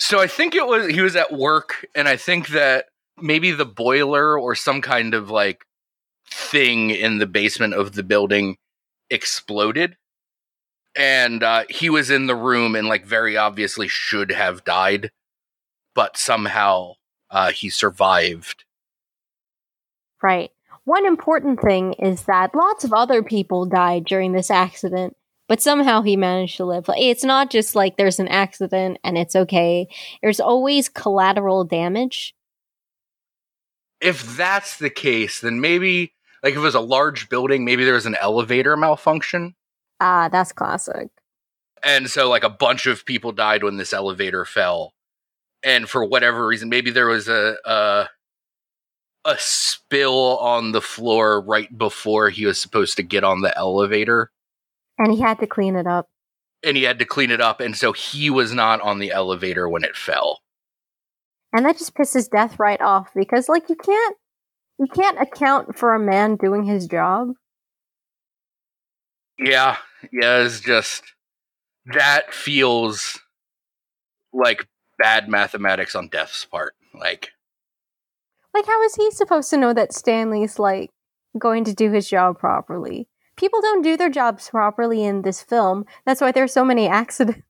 so 0.00 0.18
i 0.18 0.26
think 0.26 0.54
it 0.54 0.66
was 0.66 0.88
he 0.88 1.02
was 1.02 1.14
at 1.14 1.32
work 1.32 1.86
and 1.94 2.08
i 2.08 2.16
think 2.16 2.48
that 2.48 2.86
maybe 3.18 3.52
the 3.52 3.66
boiler 3.66 4.38
or 4.38 4.54
some 4.54 4.80
kind 4.80 5.14
of 5.14 5.30
like 5.30 5.64
thing 6.30 6.90
in 6.90 7.18
the 7.18 7.26
basement 7.26 7.74
of 7.74 7.92
the 7.92 8.02
building 8.02 8.56
exploded 9.10 9.96
and 10.96 11.42
uh, 11.42 11.64
he 11.68 11.88
was 11.88 12.10
in 12.10 12.26
the 12.26 12.34
room 12.34 12.74
and 12.74 12.88
like 12.88 13.04
very 13.04 13.36
obviously 13.36 13.86
should 13.86 14.30
have 14.30 14.64
died 14.64 15.10
but 15.94 16.16
somehow 16.16 16.92
uh, 17.30 17.50
he 17.52 17.68
survived 17.70 18.64
Right. 20.22 20.50
One 20.84 21.06
important 21.06 21.60
thing 21.60 21.94
is 21.94 22.24
that 22.24 22.54
lots 22.54 22.84
of 22.84 22.92
other 22.92 23.22
people 23.22 23.64
died 23.64 24.04
during 24.04 24.32
this 24.32 24.50
accident, 24.50 25.16
but 25.48 25.62
somehow 25.62 26.02
he 26.02 26.14
managed 26.16 26.58
to 26.58 26.66
live. 26.66 26.84
It's 26.96 27.24
not 27.24 27.50
just 27.50 27.74
like 27.74 27.96
there's 27.96 28.20
an 28.20 28.28
accident 28.28 28.98
and 29.02 29.16
it's 29.16 29.34
okay. 29.34 29.88
There's 30.22 30.40
always 30.40 30.88
collateral 30.90 31.64
damage. 31.64 32.34
if 34.00 34.36
that's 34.36 34.78
the 34.78 34.90
case 34.90 35.40
then 35.40 35.60
maybe 35.60 36.12
like 36.42 36.52
if 36.52 36.58
it 36.58 36.60
was 36.60 36.74
a 36.74 36.80
large 36.80 37.28
building 37.28 37.64
maybe 37.64 37.84
there 37.84 37.94
was 37.94 38.06
an 38.06 38.16
elevator 38.16 38.76
malfunction 38.76 39.54
Ah, 40.00 40.28
that's 40.30 40.52
classic. 40.52 41.08
and 41.84 42.10
so 42.10 42.28
like 42.28 42.44
a 42.44 42.48
bunch 42.50 42.86
of 42.86 43.04
people 43.04 43.32
died 43.32 43.62
when 43.62 43.76
this 43.76 43.92
elevator 43.92 44.44
fell 44.46 44.94
and 45.62 45.88
for 45.88 46.04
whatever 46.04 46.46
reason 46.46 46.68
maybe 46.68 46.90
there 46.90 47.06
was 47.06 47.28
a 47.28 47.56
a, 47.64 48.08
a 49.24 49.34
spill 49.38 50.38
on 50.38 50.72
the 50.72 50.80
floor 50.80 51.40
right 51.40 51.76
before 51.76 52.30
he 52.30 52.46
was 52.46 52.60
supposed 52.60 52.96
to 52.96 53.02
get 53.02 53.24
on 53.24 53.40
the 53.42 53.56
elevator 53.56 54.30
And 54.98 55.12
he 55.12 55.20
had 55.20 55.38
to 55.40 55.46
clean 55.46 55.76
it 55.76 55.86
up. 55.86 56.08
and 56.62 56.76
he 56.76 56.82
had 56.84 56.98
to 56.98 57.04
clean 57.04 57.30
it 57.30 57.40
up 57.40 57.60
and 57.60 57.76
so 57.76 57.92
he 57.92 58.30
was 58.30 58.52
not 58.54 58.80
on 58.80 58.98
the 58.98 59.10
elevator 59.12 59.68
when 59.68 59.84
it 59.84 59.96
fell 59.96 60.40
And 61.52 61.64
that 61.66 61.78
just 61.78 61.94
pisses 61.94 62.30
Death 62.30 62.58
right 62.58 62.80
off 62.80 63.08
because 63.14 63.48
like 63.48 63.68
you 63.68 63.76
can't 63.76 64.16
you 64.78 64.86
can't 64.86 65.20
account 65.20 65.76
for 65.76 65.94
a 65.94 65.98
man 65.98 66.36
doing 66.36 66.64
his 66.64 66.86
job. 66.86 67.28
yeah 69.38 69.76
yeah 70.12 70.38
it's 70.42 70.60
just 70.60 71.02
that 71.94 72.32
feels 72.32 73.18
like 74.32 74.66
bad 75.00 75.28
mathematics 75.28 75.94
on 75.94 76.08
death's 76.08 76.44
part 76.44 76.74
like 76.94 77.32
Like 78.54 78.66
how 78.66 78.82
is 78.82 78.94
he 78.94 79.10
supposed 79.10 79.50
to 79.50 79.56
know 79.56 79.72
that 79.72 79.92
Stanley's 79.92 80.58
like 80.58 80.90
going 81.38 81.64
to 81.64 81.74
do 81.74 81.90
his 81.90 82.08
job 82.08 82.38
properly? 82.38 83.08
People 83.36 83.60
don't 83.62 83.82
do 83.82 83.96
their 83.96 84.10
jobs 84.10 84.50
properly 84.50 85.02
in 85.02 85.22
this 85.22 85.42
film. 85.42 85.86
That's 86.04 86.20
why 86.20 86.32
there's 86.32 86.52
so 86.52 86.64
many 86.64 86.86
accidents. 87.00 87.42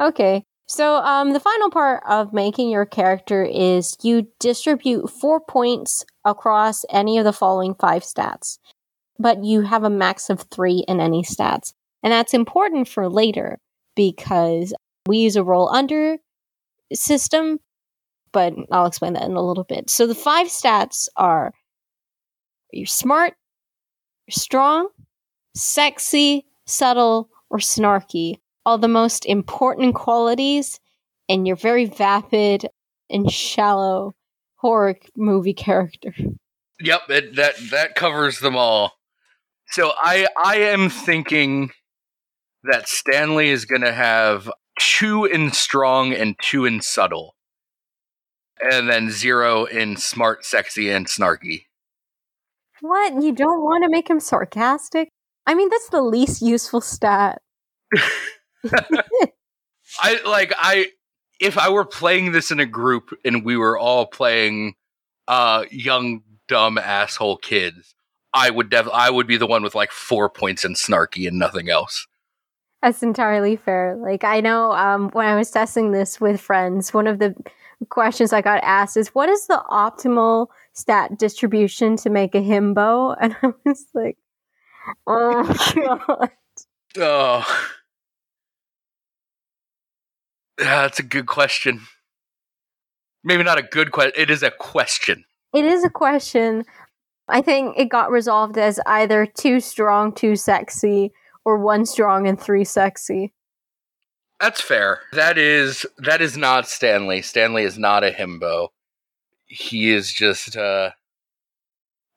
okay. 0.00 0.44
So 0.66 0.96
um 0.96 1.32
the 1.32 1.40
final 1.40 1.70
part 1.70 2.02
of 2.08 2.32
making 2.32 2.70
your 2.70 2.86
character 2.86 3.42
is 3.42 3.96
you 4.02 4.28
distribute 4.38 5.08
4 5.08 5.40
points 5.40 6.04
across 6.24 6.84
any 6.90 7.18
of 7.18 7.24
the 7.24 7.32
following 7.32 7.74
5 7.74 8.02
stats. 8.02 8.58
But 9.18 9.44
you 9.44 9.62
have 9.62 9.82
a 9.84 9.90
max 9.90 10.30
of 10.30 10.42
3 10.50 10.84
in 10.86 11.00
any 11.00 11.22
stats. 11.22 11.72
And 12.02 12.12
that's 12.12 12.32
important 12.32 12.86
for 12.86 13.08
later 13.08 13.58
because 13.98 14.72
we 15.06 15.18
use 15.18 15.34
a 15.34 15.42
roll 15.42 15.68
under 15.68 16.18
system 16.94 17.58
but 18.32 18.54
I'll 18.70 18.86
explain 18.86 19.14
that 19.14 19.24
in 19.24 19.32
a 19.32 19.42
little 19.42 19.64
bit. 19.64 19.90
So 19.90 20.06
the 20.06 20.14
five 20.14 20.48
stats 20.48 21.08
are 21.16 21.52
you're 22.72 22.86
smart, 22.86 23.34
you're 24.26 24.32
strong, 24.32 24.88
sexy, 25.56 26.46
subtle, 26.66 27.30
or 27.50 27.58
snarky. 27.58 28.36
All 28.64 28.78
the 28.78 28.88
most 28.88 29.24
important 29.24 29.94
qualities 29.94 30.78
and 31.28 31.46
you're 31.46 31.56
very 31.56 31.86
vapid 31.86 32.66
and 33.08 33.30
shallow 33.30 34.14
horror 34.56 34.96
movie 35.16 35.54
character. 35.54 36.14
Yep, 36.80 37.00
it, 37.08 37.36
that 37.36 37.54
that 37.70 37.94
covers 37.94 38.40
them 38.40 38.56
all. 38.56 38.92
So 39.70 39.92
I 39.96 40.28
I 40.36 40.56
am 40.56 40.90
thinking 40.90 41.70
that 42.70 42.88
Stanley 42.88 43.50
is 43.50 43.64
going 43.64 43.82
to 43.82 43.92
have 43.92 44.50
two 44.78 45.24
in 45.24 45.52
strong 45.52 46.12
and 46.12 46.36
two 46.40 46.64
in 46.64 46.80
subtle, 46.80 47.34
and 48.60 48.88
then 48.88 49.10
zero 49.10 49.64
in 49.64 49.96
smart, 49.96 50.44
sexy, 50.44 50.90
and 50.90 51.06
snarky. 51.06 51.64
What? 52.80 53.22
You 53.22 53.32
don't 53.32 53.62
want 53.62 53.84
to 53.84 53.90
make 53.90 54.08
him 54.08 54.20
sarcastic? 54.20 55.08
I 55.46 55.54
mean, 55.54 55.68
that's 55.68 55.88
the 55.88 56.02
least 56.02 56.42
useful 56.42 56.80
stat. 56.80 57.40
I 60.00 60.20
like 60.26 60.52
I 60.56 60.88
if 61.40 61.56
I 61.56 61.70
were 61.70 61.84
playing 61.84 62.32
this 62.32 62.50
in 62.50 62.60
a 62.60 62.66
group 62.66 63.18
and 63.24 63.44
we 63.44 63.56
were 63.56 63.78
all 63.78 64.06
playing 64.06 64.74
uh 65.26 65.64
young 65.70 66.22
dumb 66.48 66.76
asshole 66.78 67.38
kids, 67.38 67.94
I 68.34 68.50
would 68.50 68.68
def- 68.68 68.88
I 68.92 69.10
would 69.10 69.26
be 69.26 69.38
the 69.38 69.46
one 69.46 69.62
with 69.62 69.74
like 69.74 69.90
4 69.90 70.28
points 70.28 70.64
in 70.64 70.74
snarky 70.74 71.26
and 71.26 71.38
nothing 71.38 71.70
else. 71.70 72.06
That's 72.82 73.02
entirely 73.02 73.56
fair. 73.56 73.96
Like 73.96 74.24
I 74.24 74.40
know 74.40 74.72
um 74.72 75.10
when 75.10 75.26
I 75.26 75.36
was 75.36 75.50
testing 75.50 75.92
this 75.92 76.20
with 76.20 76.40
friends, 76.40 76.94
one 76.94 77.06
of 77.06 77.18
the 77.18 77.34
questions 77.88 78.32
I 78.32 78.42
got 78.42 78.62
asked 78.62 78.96
is 78.96 79.08
what 79.14 79.28
is 79.28 79.46
the 79.46 79.62
optimal 79.70 80.48
stat 80.72 81.18
distribution 81.18 81.96
to 81.98 82.10
make 82.10 82.34
a 82.34 82.40
himbo? 82.40 83.16
And 83.20 83.36
I 83.42 83.52
was 83.64 83.86
like, 83.94 84.18
"Oh 85.06 85.42
god." 85.74 86.30
Oh. 86.96 87.74
Yeah, 90.58 90.82
that's 90.82 90.98
a 90.98 91.04
good 91.04 91.26
question. 91.26 91.82
Maybe 93.22 93.44
not 93.44 93.58
a 93.58 93.62
good 93.62 93.92
question. 93.92 94.12
It 94.16 94.30
is 94.30 94.42
a 94.42 94.50
question. 94.50 95.24
It 95.54 95.64
is 95.64 95.84
a 95.84 95.90
question. 95.90 96.64
I 97.28 97.42
think 97.42 97.78
it 97.78 97.90
got 97.90 98.10
resolved 98.10 98.58
as 98.58 98.80
either 98.86 99.26
two 99.26 99.60
strong, 99.60 100.12
two 100.12 100.34
sexy, 100.34 101.12
or 101.48 101.56
one 101.56 101.86
strong 101.86 102.28
and 102.28 102.38
three 102.38 102.64
sexy. 102.64 103.32
That's 104.38 104.60
fair. 104.60 105.00
That 105.12 105.38
is 105.38 105.86
that 105.96 106.20
is 106.20 106.36
not 106.36 106.68
Stanley. 106.68 107.22
Stanley 107.22 107.62
is 107.62 107.78
not 107.78 108.04
a 108.04 108.10
himbo. 108.10 108.68
He 109.46 109.90
is 109.90 110.12
just 110.12 110.56
uh, 110.58 110.90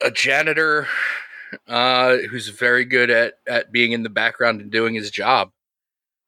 a 0.03 0.11
janitor 0.11 0.87
uh, 1.67 2.17
who's 2.29 2.49
very 2.49 2.83
good 2.83 3.09
at 3.09 3.35
at 3.47 3.71
being 3.71 3.93
in 3.93 4.03
the 4.03 4.09
background 4.09 4.59
and 4.59 4.69
doing 4.69 4.93
his 4.95 5.09
job. 5.09 5.51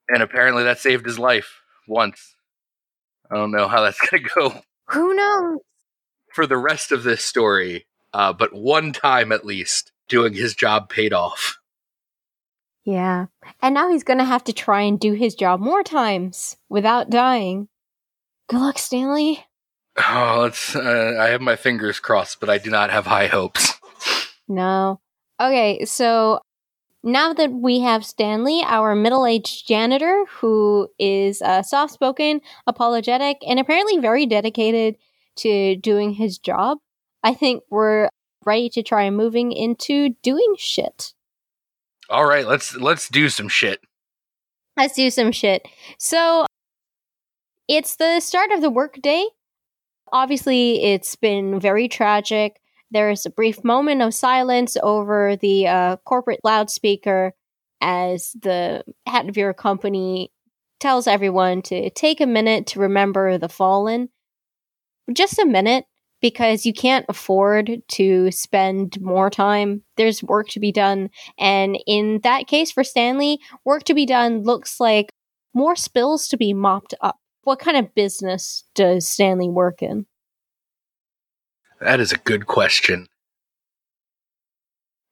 And 0.07 0.23
apparently 0.23 0.63
that 0.63 0.79
saved 0.79 1.05
his 1.05 1.19
life 1.19 1.59
once. 1.87 2.35
I 3.29 3.35
don't 3.35 3.51
know 3.51 3.67
how 3.67 3.81
that's 3.81 3.99
going 4.09 4.23
to 4.23 4.29
go 4.33 4.61
Who 4.89 5.13
knows? 5.13 5.59
for 6.33 6.47
the 6.47 6.57
rest 6.57 6.91
of 6.93 7.03
this 7.03 7.23
story, 7.23 7.85
uh, 8.13 8.31
but 8.31 8.53
one 8.53 8.93
time 8.93 9.31
at 9.33 9.45
least, 9.45 9.91
doing 10.07 10.33
his 10.33 10.55
job 10.55 10.89
paid 10.89 11.11
off. 11.13 11.59
Yeah. 12.85 13.27
And 13.61 13.73
now 13.73 13.89
he's 13.89 14.03
gonna 14.03 14.25
have 14.25 14.43
to 14.45 14.53
try 14.53 14.81
and 14.81 14.99
do 14.99 15.13
his 15.13 15.35
job 15.35 15.59
more 15.59 15.83
times 15.83 16.57
without 16.69 17.09
dying. 17.09 17.69
Good 18.49 18.59
luck, 18.59 18.77
Stanley. 18.77 19.45
Oh, 19.97 20.39
let's. 20.41 20.75
Uh, 20.75 21.17
I 21.19 21.29
have 21.29 21.41
my 21.41 21.55
fingers 21.55 21.99
crossed, 21.99 22.39
but 22.39 22.49
I 22.49 22.57
do 22.57 22.69
not 22.69 22.89
have 22.89 23.05
high 23.05 23.27
hopes. 23.27 23.73
No. 24.47 24.99
Okay, 25.39 25.85
so 25.85 26.39
now 27.03 27.33
that 27.33 27.51
we 27.51 27.79
have 27.81 28.05
Stanley, 28.05 28.61
our 28.65 28.95
middle 28.95 29.25
aged 29.25 29.67
janitor, 29.67 30.25
who 30.29 30.89
is 30.99 31.41
uh, 31.41 31.61
soft 31.61 31.93
spoken, 31.93 32.41
apologetic, 32.67 33.37
and 33.47 33.59
apparently 33.59 33.97
very 33.97 34.25
dedicated 34.25 34.95
to 35.37 35.75
doing 35.77 36.13
his 36.13 36.37
job, 36.37 36.79
I 37.23 37.33
think 37.33 37.63
we're 37.69 38.09
ready 38.45 38.69
to 38.69 38.83
try 38.83 39.09
moving 39.09 39.51
into 39.51 40.09
doing 40.21 40.55
shit. 40.57 41.13
All 42.09 42.25
right, 42.25 42.45
let's 42.45 42.75
let's 42.75 43.09
do 43.09 43.29
some 43.29 43.47
shit. 43.47 43.79
Let's 44.77 44.95
do 44.95 45.09
some 45.09 45.31
shit. 45.31 45.67
So 45.97 46.45
it's 47.67 47.95
the 47.95 48.19
start 48.19 48.51
of 48.51 48.61
the 48.61 48.69
workday. 48.69 49.25
Obviously, 50.11 50.83
it's 50.83 51.15
been 51.15 51.59
very 51.59 51.87
tragic. 51.87 52.59
There 52.91 53.09
is 53.09 53.25
a 53.25 53.31
brief 53.31 53.63
moment 53.63 54.01
of 54.01 54.13
silence 54.13 54.77
over 54.83 55.35
the 55.35 55.67
uh, 55.67 55.97
corporate 56.05 56.41
loudspeaker 56.43 57.33
as 57.81 58.35
the 58.41 58.83
head 59.07 59.29
of 59.29 59.37
your 59.37 59.53
company 59.53 60.31
tells 60.79 61.07
everyone 61.07 61.61
to 61.63 61.89
take 61.91 62.21
a 62.21 62.27
minute 62.27 62.67
to 62.67 62.79
remember 62.79 63.37
the 63.37 63.49
fallen. 63.49 64.09
Just 65.11 65.39
a 65.39 65.45
minute, 65.45 65.85
because 66.23 66.65
you 66.65 66.71
can't 66.71 67.05
afford 67.09 67.81
to 67.89 68.31
spend 68.31 68.99
more 69.01 69.29
time. 69.29 69.83
There's 69.97 70.23
work 70.23 70.47
to 70.51 70.59
be 70.61 70.71
done. 70.71 71.09
And 71.37 71.77
in 71.85 72.21
that 72.23 72.47
case, 72.47 72.71
for 72.71 72.81
Stanley, 72.81 73.39
work 73.65 73.83
to 73.83 73.93
be 73.93 74.05
done 74.05 74.43
looks 74.43 74.79
like 74.79 75.11
more 75.53 75.75
spills 75.75 76.29
to 76.29 76.37
be 76.37 76.53
mopped 76.53 76.93
up. 77.01 77.17
What 77.43 77.59
kind 77.59 77.75
of 77.75 77.93
business 77.93 78.63
does 78.73 79.05
Stanley 79.05 79.49
work 79.49 79.83
in? 79.83 80.05
That 81.81 81.99
is 81.99 82.13
a 82.13 82.17
good 82.17 82.47
question. 82.47 83.07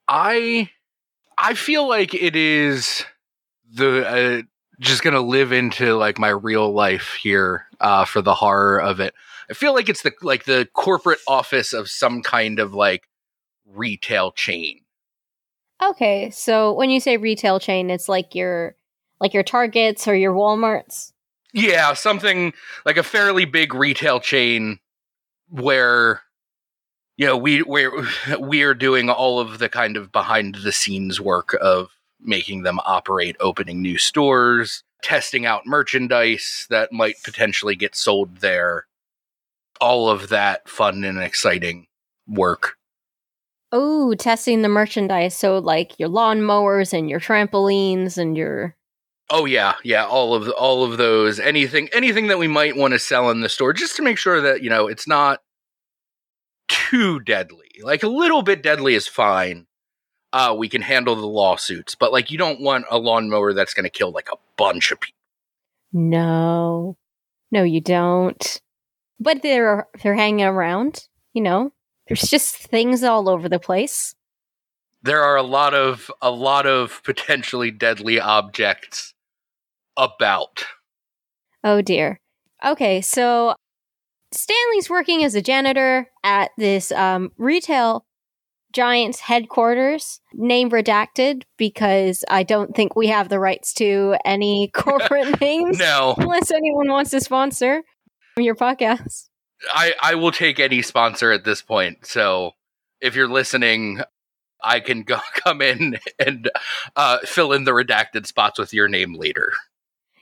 I 0.07 0.69
I 1.37 1.55
feel 1.55 1.89
like 1.89 2.13
it 2.13 2.37
is 2.37 3.03
the 3.69 4.07
uh, 4.07 4.41
just 4.79 5.03
gonna 5.03 5.19
live 5.19 5.51
into 5.51 5.97
like 5.97 6.17
my 6.17 6.29
real 6.29 6.71
life 6.71 7.15
here 7.21 7.65
uh, 7.81 8.05
for 8.05 8.21
the 8.21 8.33
horror 8.33 8.79
of 8.79 9.01
it. 9.01 9.13
I 9.51 9.53
feel 9.53 9.73
like 9.73 9.89
it's 9.89 10.01
the 10.01 10.13
like 10.21 10.45
the 10.45 10.67
corporate 10.73 11.19
office 11.27 11.73
of 11.73 11.89
some 11.89 12.23
kind 12.23 12.57
of 12.57 12.73
like 12.73 13.09
retail 13.65 14.31
chain. 14.31 14.79
Okay, 15.83 16.29
so 16.29 16.71
when 16.73 16.89
you 16.89 17.01
say 17.01 17.17
retail 17.17 17.59
chain, 17.59 17.89
it's 17.89 18.07
like 18.07 18.33
your 18.33 18.75
like 19.19 19.33
your 19.33 19.43
Targets 19.43 20.07
or 20.07 20.15
your 20.15 20.33
Walmarts. 20.33 21.11
Yeah, 21.53 21.93
something 21.93 22.53
like 22.85 22.95
a 22.95 23.03
fairly 23.03 23.43
big 23.43 23.73
retail 23.73 24.21
chain 24.21 24.79
where 25.49 26.21
you 27.17 27.25
know 27.25 27.35
we 27.35 27.61
we're 27.61 27.91
we're 28.39 28.73
doing 28.73 29.09
all 29.09 29.41
of 29.41 29.59
the 29.59 29.67
kind 29.67 29.97
of 29.97 30.13
behind 30.13 30.55
the 30.63 30.71
scenes 30.71 31.19
work 31.19 31.57
of 31.61 31.89
making 32.21 32.63
them 32.63 32.79
operate 32.85 33.35
opening 33.41 33.81
new 33.81 33.97
stores 33.97 34.83
testing 35.03 35.47
out 35.47 35.65
merchandise 35.65 36.67
that 36.69 36.93
might 36.93 37.15
potentially 37.23 37.75
get 37.75 37.95
sold 37.95 38.37
there 38.37 38.85
all 39.81 40.09
of 40.09 40.29
that 40.29 40.69
fun 40.69 41.03
and 41.03 41.19
exciting 41.19 41.87
work 42.27 42.77
Oh, 43.73 44.13
testing 44.15 44.63
the 44.63 44.67
merchandise. 44.67 45.33
So 45.33 45.59
like 45.59 45.97
your 45.97 46.09
lawnmowers 46.09 46.91
and 46.91 47.09
your 47.09 47.21
trampolines 47.21 48.17
and 48.17 48.35
your 48.35 48.75
oh 49.29 49.45
yeah 49.45 49.75
yeah 49.85 50.05
all 50.05 50.33
of 50.35 50.49
all 50.49 50.83
of 50.83 50.97
those 50.97 51.39
anything 51.39 51.87
anything 51.93 52.27
that 52.27 52.37
we 52.37 52.49
might 52.49 52.75
want 52.75 52.91
to 52.91 52.99
sell 52.99 53.29
in 53.29 53.39
the 53.39 53.47
store 53.47 53.71
just 53.71 53.95
to 53.95 54.01
make 54.01 54.17
sure 54.17 54.41
that 54.41 54.61
you 54.61 54.69
know 54.69 54.87
it's 54.87 55.07
not 55.07 55.39
too 56.67 57.21
deadly 57.21 57.69
like 57.81 58.03
a 58.03 58.09
little 58.09 58.41
bit 58.41 58.61
deadly 58.61 58.93
is 58.93 59.07
fine 59.07 59.67
uh 60.33 60.53
we 60.57 60.67
can 60.67 60.81
handle 60.81 61.15
the 61.15 61.25
lawsuits 61.25 61.95
but 61.95 62.11
like 62.11 62.29
you 62.29 62.37
don't 62.37 62.59
want 62.59 62.83
a 62.91 62.97
lawnmower 62.97 63.53
that's 63.53 63.73
going 63.73 63.85
to 63.85 63.89
kill 63.89 64.11
like 64.11 64.27
a 64.33 64.37
bunch 64.57 64.91
of 64.91 64.99
people 64.99 65.17
No. 65.93 66.97
No, 67.51 67.63
you 67.63 67.81
don't. 67.81 68.61
But 69.21 69.43
they're 69.43 69.87
they're 70.01 70.15
hanging 70.15 70.45
around, 70.45 71.07
you 71.33 71.41
know. 71.41 71.71
There's 72.07 72.23
just 72.23 72.57
things 72.57 73.03
all 73.03 73.29
over 73.29 73.47
the 73.47 73.59
place. 73.59 74.15
there 75.03 75.23
are 75.23 75.37
a 75.37 75.43
lot 75.43 75.73
of 75.73 76.11
a 76.21 76.31
lot 76.31 76.65
of 76.65 77.01
potentially 77.03 77.71
deadly 77.71 78.19
objects 78.19 79.13
about 79.95 80.65
Oh 81.63 81.81
dear. 81.81 82.19
Okay, 82.65 83.01
so 83.01 83.55
Stanley's 84.31 84.89
working 84.89 85.23
as 85.23 85.35
a 85.35 85.41
janitor 85.41 86.09
at 86.23 86.51
this 86.57 86.91
um, 86.91 87.31
retail 87.37 88.05
giant's 88.73 89.19
headquarters, 89.19 90.21
name 90.33 90.69
redacted 90.69 91.43
because 91.57 92.23
I 92.29 92.43
don't 92.43 92.75
think 92.75 92.95
we 92.95 93.07
have 93.07 93.29
the 93.29 93.39
rights 93.39 93.73
to 93.75 94.15
any 94.25 94.69
corporate 94.73 95.39
names 95.41 95.77
no 95.77 96.15
unless 96.17 96.51
anyone 96.51 96.89
wants 96.89 97.11
to 97.11 97.21
sponsor 97.21 97.83
your 98.37 98.55
podcast. 98.55 99.29
I, 99.71 99.93
I 100.01 100.15
will 100.15 100.31
take 100.31 100.59
any 100.59 100.81
sponsor 100.81 101.31
at 101.31 101.43
this 101.43 101.61
point. 101.61 102.05
So 102.05 102.51
if 102.99 103.15
you're 103.15 103.27
listening, 103.27 104.01
I 104.63 104.79
can 104.79 105.03
go 105.03 105.19
come 105.35 105.61
in 105.61 105.99
and 106.19 106.49
uh, 106.95 107.19
fill 107.19 107.51
in 107.51 107.63
the 107.63 107.71
redacted 107.71 108.25
spots 108.25 108.59
with 108.59 108.73
your 108.73 108.87
name 108.87 109.13
later. 109.13 109.53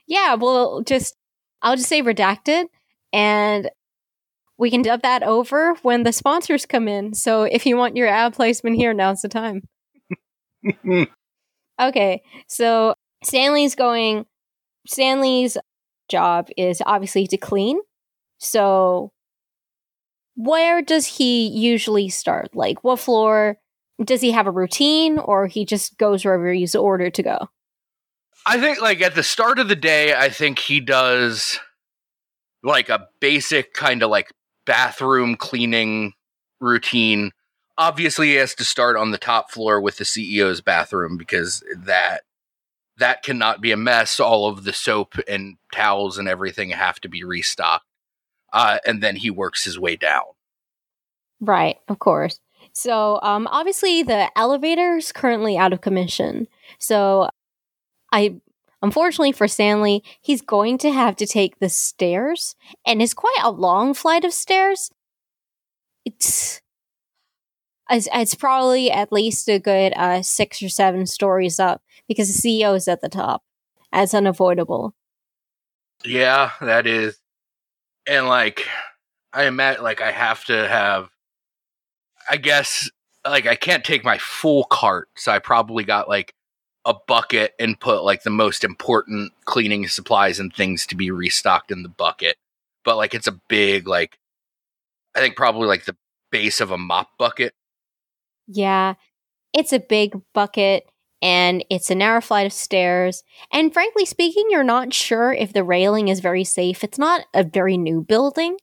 Yeah, 0.06 0.34
well, 0.34 0.82
just 0.82 1.14
I'll 1.62 1.76
just 1.76 1.88
say 1.88 2.02
redacted, 2.02 2.64
and 3.12 3.70
we 4.58 4.70
can 4.70 4.82
dub 4.82 5.02
that 5.02 5.22
over 5.22 5.74
when 5.82 6.02
the 6.02 6.12
sponsors 6.12 6.66
come 6.66 6.88
in. 6.88 7.14
So 7.14 7.44
if 7.44 7.64
you 7.64 7.76
want 7.76 7.96
your 7.96 8.08
ad 8.08 8.34
placement 8.34 8.76
here, 8.76 8.92
now's 8.92 9.22
the 9.22 9.28
time. 9.28 9.62
Okay, 11.80 12.22
so 12.46 12.94
Stanley's 13.24 13.74
going. 13.74 14.26
Stanley's 14.86 15.56
job 16.10 16.48
is 16.56 16.82
obviously 16.84 17.26
to 17.28 17.38
clean. 17.38 17.80
So, 18.40 19.12
where 20.34 20.80
does 20.82 21.06
he 21.06 21.46
usually 21.48 22.08
start? 22.08 22.54
Like, 22.54 22.82
what 22.82 22.98
floor? 22.98 23.58
Does 24.02 24.22
he 24.22 24.30
have 24.30 24.46
a 24.46 24.50
routine 24.50 25.18
or 25.18 25.46
he 25.46 25.66
just 25.66 25.98
goes 25.98 26.24
wherever 26.24 26.50
he's 26.50 26.74
ordered 26.74 27.14
to 27.14 27.22
go? 27.22 27.48
I 28.46 28.58
think, 28.58 28.80
like, 28.80 29.02
at 29.02 29.14
the 29.14 29.22
start 29.22 29.58
of 29.58 29.68
the 29.68 29.76
day, 29.76 30.14
I 30.14 30.30
think 30.30 30.58
he 30.58 30.80
does 30.80 31.60
like 32.62 32.88
a 32.88 33.08
basic 33.20 33.74
kind 33.74 34.02
of 34.02 34.10
like 34.10 34.32
bathroom 34.64 35.36
cleaning 35.36 36.14
routine. 36.60 37.32
Obviously, 37.76 38.28
he 38.28 38.34
has 38.36 38.54
to 38.54 38.64
start 38.64 38.96
on 38.96 39.10
the 39.10 39.18
top 39.18 39.50
floor 39.50 39.80
with 39.80 39.98
the 39.98 40.04
CEO's 40.04 40.62
bathroom 40.62 41.18
because 41.18 41.62
that 41.76 42.22
that 42.96 43.22
cannot 43.22 43.60
be 43.60 43.72
a 43.72 43.76
mess. 43.76 44.18
All 44.18 44.48
of 44.48 44.64
the 44.64 44.72
soap 44.72 45.16
and 45.28 45.56
towels 45.74 46.16
and 46.16 46.28
everything 46.28 46.70
have 46.70 47.00
to 47.00 47.08
be 47.08 47.22
restocked. 47.22 47.84
Uh, 48.52 48.78
and 48.86 49.02
then 49.02 49.16
he 49.16 49.30
works 49.30 49.64
his 49.64 49.78
way 49.78 49.96
down. 49.96 50.24
Right, 51.40 51.78
of 51.88 51.98
course. 51.98 52.40
So, 52.72 53.18
um, 53.22 53.46
obviously, 53.50 54.02
the 54.02 54.30
elevator 54.38 54.96
is 54.96 55.12
currently 55.12 55.56
out 55.56 55.72
of 55.72 55.80
commission. 55.80 56.46
So, 56.78 57.30
I 58.12 58.40
unfortunately 58.82 59.32
for 59.32 59.48
Stanley, 59.48 60.02
he's 60.20 60.42
going 60.42 60.78
to 60.78 60.92
have 60.92 61.16
to 61.16 61.26
take 61.26 61.58
the 61.58 61.68
stairs, 61.68 62.54
and 62.86 63.02
it's 63.02 63.14
quite 63.14 63.38
a 63.42 63.50
long 63.50 63.94
flight 63.94 64.24
of 64.24 64.32
stairs. 64.32 64.90
It's 66.04 66.60
it's, 67.90 68.08
it's 68.12 68.34
probably 68.34 68.90
at 68.90 69.12
least 69.12 69.48
a 69.48 69.58
good 69.58 69.92
uh, 69.96 70.22
six 70.22 70.62
or 70.62 70.68
seven 70.68 71.06
stories 71.06 71.58
up 71.58 71.82
because 72.06 72.28
the 72.28 72.48
CEO 72.48 72.76
is 72.76 72.86
at 72.86 73.00
the 73.00 73.08
top. 73.08 73.42
As 73.92 74.14
unavoidable. 74.14 74.94
Yeah, 76.04 76.52
that 76.60 76.86
is. 76.86 77.19
And 78.06 78.26
like, 78.26 78.66
I 79.32 79.44
imagine, 79.44 79.84
like, 79.84 80.00
I 80.00 80.10
have 80.10 80.44
to 80.46 80.68
have, 80.68 81.08
I 82.28 82.36
guess, 82.36 82.90
like, 83.24 83.46
I 83.46 83.54
can't 83.54 83.84
take 83.84 84.04
my 84.04 84.18
full 84.18 84.64
cart. 84.64 85.08
So 85.16 85.30
I 85.32 85.38
probably 85.38 85.84
got 85.84 86.08
like 86.08 86.34
a 86.84 86.94
bucket 87.06 87.52
and 87.58 87.78
put 87.78 88.02
like 88.02 88.22
the 88.22 88.30
most 88.30 88.64
important 88.64 89.32
cleaning 89.44 89.86
supplies 89.86 90.40
and 90.40 90.52
things 90.52 90.86
to 90.86 90.96
be 90.96 91.10
restocked 91.10 91.70
in 91.70 91.82
the 91.82 91.88
bucket. 91.88 92.36
But 92.84 92.96
like, 92.96 93.14
it's 93.14 93.26
a 93.26 93.40
big, 93.48 93.86
like, 93.86 94.18
I 95.14 95.20
think 95.20 95.36
probably 95.36 95.68
like 95.68 95.84
the 95.84 95.96
base 96.32 96.60
of 96.60 96.70
a 96.70 96.78
mop 96.78 97.10
bucket. 97.18 97.52
Yeah, 98.46 98.94
it's 99.52 99.72
a 99.72 99.80
big 99.80 100.20
bucket 100.34 100.89
and 101.22 101.64
it's 101.70 101.90
a 101.90 101.94
narrow 101.94 102.20
flight 102.20 102.46
of 102.46 102.52
stairs. 102.52 103.22
And 103.52 103.72
frankly 103.72 104.06
speaking, 104.06 104.46
you're 104.48 104.62
not 104.62 104.94
sure 104.94 105.32
if 105.32 105.52
the 105.52 105.64
railing 105.64 106.08
is 106.08 106.20
very 106.20 106.44
safe. 106.44 106.82
It's 106.82 106.98
not 106.98 107.26
a 107.34 107.44
very 107.44 107.76
new 107.76 108.00
building. 108.02 108.56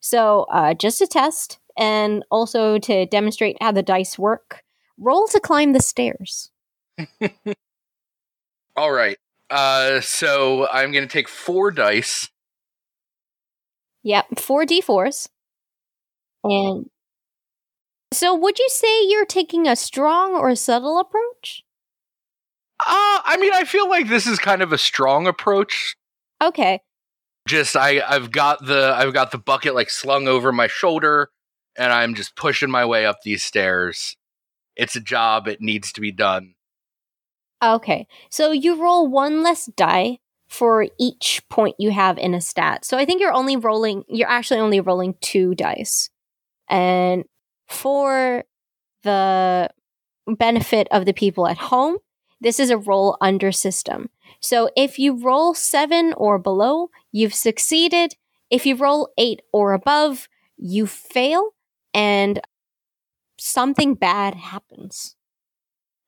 So, 0.00 0.46
uh, 0.52 0.74
just 0.74 1.00
a 1.00 1.06
test 1.06 1.58
and 1.76 2.24
also 2.30 2.78
to 2.78 3.06
demonstrate 3.06 3.56
how 3.60 3.72
the 3.72 3.82
dice 3.82 4.18
work, 4.18 4.62
roll 4.98 5.26
to 5.28 5.40
climb 5.40 5.72
the 5.72 5.80
stairs. 5.80 6.50
All 8.76 8.92
right. 8.92 9.16
Uh, 9.48 10.00
so 10.00 10.66
I'm 10.68 10.92
going 10.92 11.06
to 11.06 11.12
take 11.12 11.28
four 11.28 11.70
dice. 11.70 12.28
Yep, 14.02 14.40
four 14.40 14.64
d4s. 14.64 15.28
And 16.44 16.86
so, 18.12 18.34
would 18.34 18.58
you 18.58 18.68
say 18.68 19.06
you're 19.06 19.24
taking 19.24 19.68
a 19.68 19.76
strong 19.76 20.34
or 20.34 20.48
a 20.48 20.56
subtle 20.56 20.98
approach? 20.98 21.62
Uh, 22.86 23.20
I 23.24 23.36
mean, 23.38 23.52
I 23.54 23.64
feel 23.64 23.88
like 23.88 24.08
this 24.08 24.26
is 24.26 24.38
kind 24.38 24.62
of 24.62 24.72
a 24.72 24.78
strong 24.78 25.26
approach. 25.26 25.96
Okay. 26.42 26.80
Just 27.46 27.76
I 27.76 28.00
I've 28.00 28.30
got 28.30 28.64
the 28.64 28.94
I've 28.96 29.12
got 29.12 29.30
the 29.30 29.38
bucket 29.38 29.74
like 29.74 29.90
slung 29.90 30.28
over 30.28 30.52
my 30.52 30.66
shoulder 30.66 31.30
and 31.76 31.92
I'm 31.92 32.14
just 32.14 32.36
pushing 32.36 32.70
my 32.70 32.84
way 32.84 33.06
up 33.06 33.22
these 33.22 33.42
stairs. 33.42 34.16
It's 34.76 34.96
a 34.96 35.00
job, 35.00 35.48
it 35.48 35.60
needs 35.60 35.92
to 35.92 36.00
be 36.00 36.12
done. 36.12 36.54
Okay. 37.62 38.06
So 38.30 38.52
you 38.52 38.80
roll 38.80 39.08
one 39.08 39.42
less 39.42 39.66
die 39.66 40.18
for 40.48 40.86
each 40.98 41.42
point 41.48 41.76
you 41.78 41.90
have 41.90 42.18
in 42.18 42.34
a 42.34 42.40
stat. 42.40 42.84
So 42.84 42.98
I 42.98 43.04
think 43.04 43.20
you're 43.20 43.32
only 43.32 43.56
rolling 43.56 44.04
you're 44.08 44.28
actually 44.28 44.60
only 44.60 44.80
rolling 44.80 45.14
two 45.20 45.54
dice. 45.54 46.10
And 46.68 47.24
for 47.68 48.44
the 49.02 49.68
benefit 50.26 50.88
of 50.90 51.06
the 51.06 51.14
people 51.14 51.46
at 51.46 51.58
home, 51.58 51.98
this 52.42 52.58
is 52.58 52.70
a 52.70 52.76
roll 52.76 53.16
under 53.20 53.52
system. 53.52 54.10
So 54.40 54.68
if 54.76 54.98
you 54.98 55.14
roll 55.14 55.54
seven 55.54 56.12
or 56.14 56.38
below, 56.38 56.90
you've 57.12 57.34
succeeded. 57.34 58.16
If 58.50 58.66
you 58.66 58.74
roll 58.74 59.10
eight 59.16 59.40
or 59.52 59.72
above, 59.72 60.28
you 60.56 60.86
fail 60.86 61.50
and 61.94 62.40
something 63.38 63.94
bad 63.94 64.34
happens. 64.34 65.14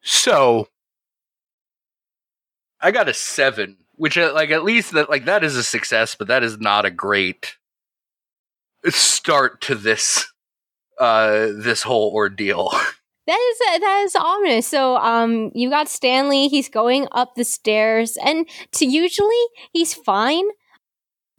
So 0.03 0.68
I 2.80 2.91
got 2.91 3.09
a 3.09 3.14
seven, 3.14 3.76
which 3.93 4.18
uh, 4.18 4.32
like 4.35 4.51
at 4.51 4.64
least 4.64 4.93
that 4.93 5.09
like 5.09 5.26
that 5.26 5.45
is 5.45 5.57
a 5.57 5.62
success, 5.62 6.16
but 6.16 6.28
that 6.28 6.43
is 6.43 6.59
not 6.59 6.85
a 6.85 6.91
great 6.91 7.57
start 8.89 9.62
to 9.62 9.74
this 9.74 10.26
uh 10.99 11.47
this 11.55 11.82
whole 11.82 12.12
ordeal. 12.12 12.72
That 13.27 13.39
is 13.53 13.81
that 13.81 14.03
is 14.05 14.16
ominous. 14.16 14.66
So, 14.66 14.97
um, 14.97 15.51
you 15.55 15.70
got 15.70 15.89
Stanley. 15.89 16.49
He's 16.49 16.68
going 16.68 17.09
up 17.12 17.35
the 17.35 17.45
stairs, 17.45 18.18
and 18.22 18.47
to 18.72 18.85
usually 18.85 19.45
he's 19.72 19.95
fine, 19.95 20.45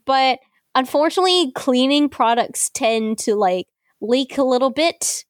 but 0.05 0.39
unfortunately, 0.75 1.51
cleaning 1.55 2.09
products 2.09 2.69
tend 2.69 3.17
to 3.19 3.35
like 3.35 3.67
leak 4.01 4.37
a 4.37 4.43
little 4.43 4.71
bit. 4.71 5.25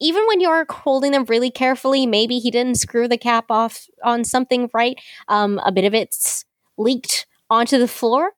Even 0.00 0.26
when 0.26 0.40
you're 0.40 0.66
holding 0.70 1.12
them 1.12 1.24
really 1.26 1.50
carefully, 1.50 2.06
maybe 2.06 2.38
he 2.38 2.50
didn't 2.50 2.76
screw 2.76 3.08
the 3.08 3.18
cap 3.18 3.46
off 3.50 3.86
on 4.04 4.24
something 4.24 4.68
right. 4.74 4.98
Um, 5.28 5.60
a 5.64 5.72
bit 5.72 5.84
of 5.84 5.94
it's 5.94 6.44
leaked 6.78 7.26
onto 7.50 7.78
the 7.78 7.88
floor, 7.88 8.32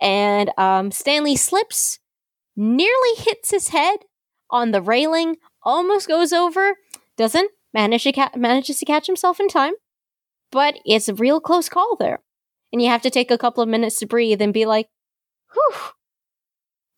and 0.00 0.50
um, 0.58 0.90
Stanley 0.90 1.36
slips, 1.36 1.98
nearly 2.56 3.14
hits 3.18 3.50
his 3.50 3.68
head 3.68 3.98
on 4.50 4.70
the 4.72 4.82
railing 4.82 5.36
almost 5.64 6.08
goes 6.08 6.32
over, 6.32 6.76
doesn't 7.16 7.50
manage 7.72 8.04
to 8.04 8.12
ca- 8.12 8.30
manages 8.36 8.78
to 8.78 8.84
catch 8.84 9.06
himself 9.06 9.40
in 9.40 9.48
time, 9.48 9.74
but 10.50 10.78
it's 10.84 11.08
a 11.08 11.14
real 11.14 11.40
close 11.40 11.68
call 11.68 11.96
there, 11.98 12.20
and 12.72 12.82
you 12.82 12.88
have 12.88 13.02
to 13.02 13.10
take 13.10 13.30
a 13.30 13.38
couple 13.38 13.62
of 13.62 13.68
minutes 13.68 13.98
to 13.98 14.06
breathe 14.06 14.40
and 14.40 14.52
be 14.52 14.66
like, 14.66 14.88
"Whew, 15.52 15.74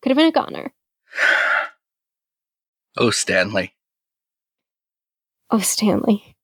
could 0.01 0.09
have 0.09 0.17
been 0.17 0.27
a 0.27 0.31
goner." 0.31 0.73
oh, 2.97 3.09
Stanley. 3.09 3.73
Oh, 5.49 5.59
Stanley. 5.59 6.35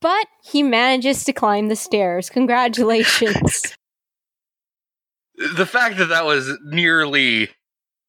But 0.00 0.28
he 0.44 0.62
manages 0.62 1.24
to 1.24 1.32
climb 1.32 1.68
the 1.68 1.76
stairs. 1.76 2.30
Congratulations. 2.30 3.74
the 5.56 5.66
fact 5.66 5.98
that 5.98 6.08
that 6.08 6.24
was 6.24 6.56
nearly 6.64 7.50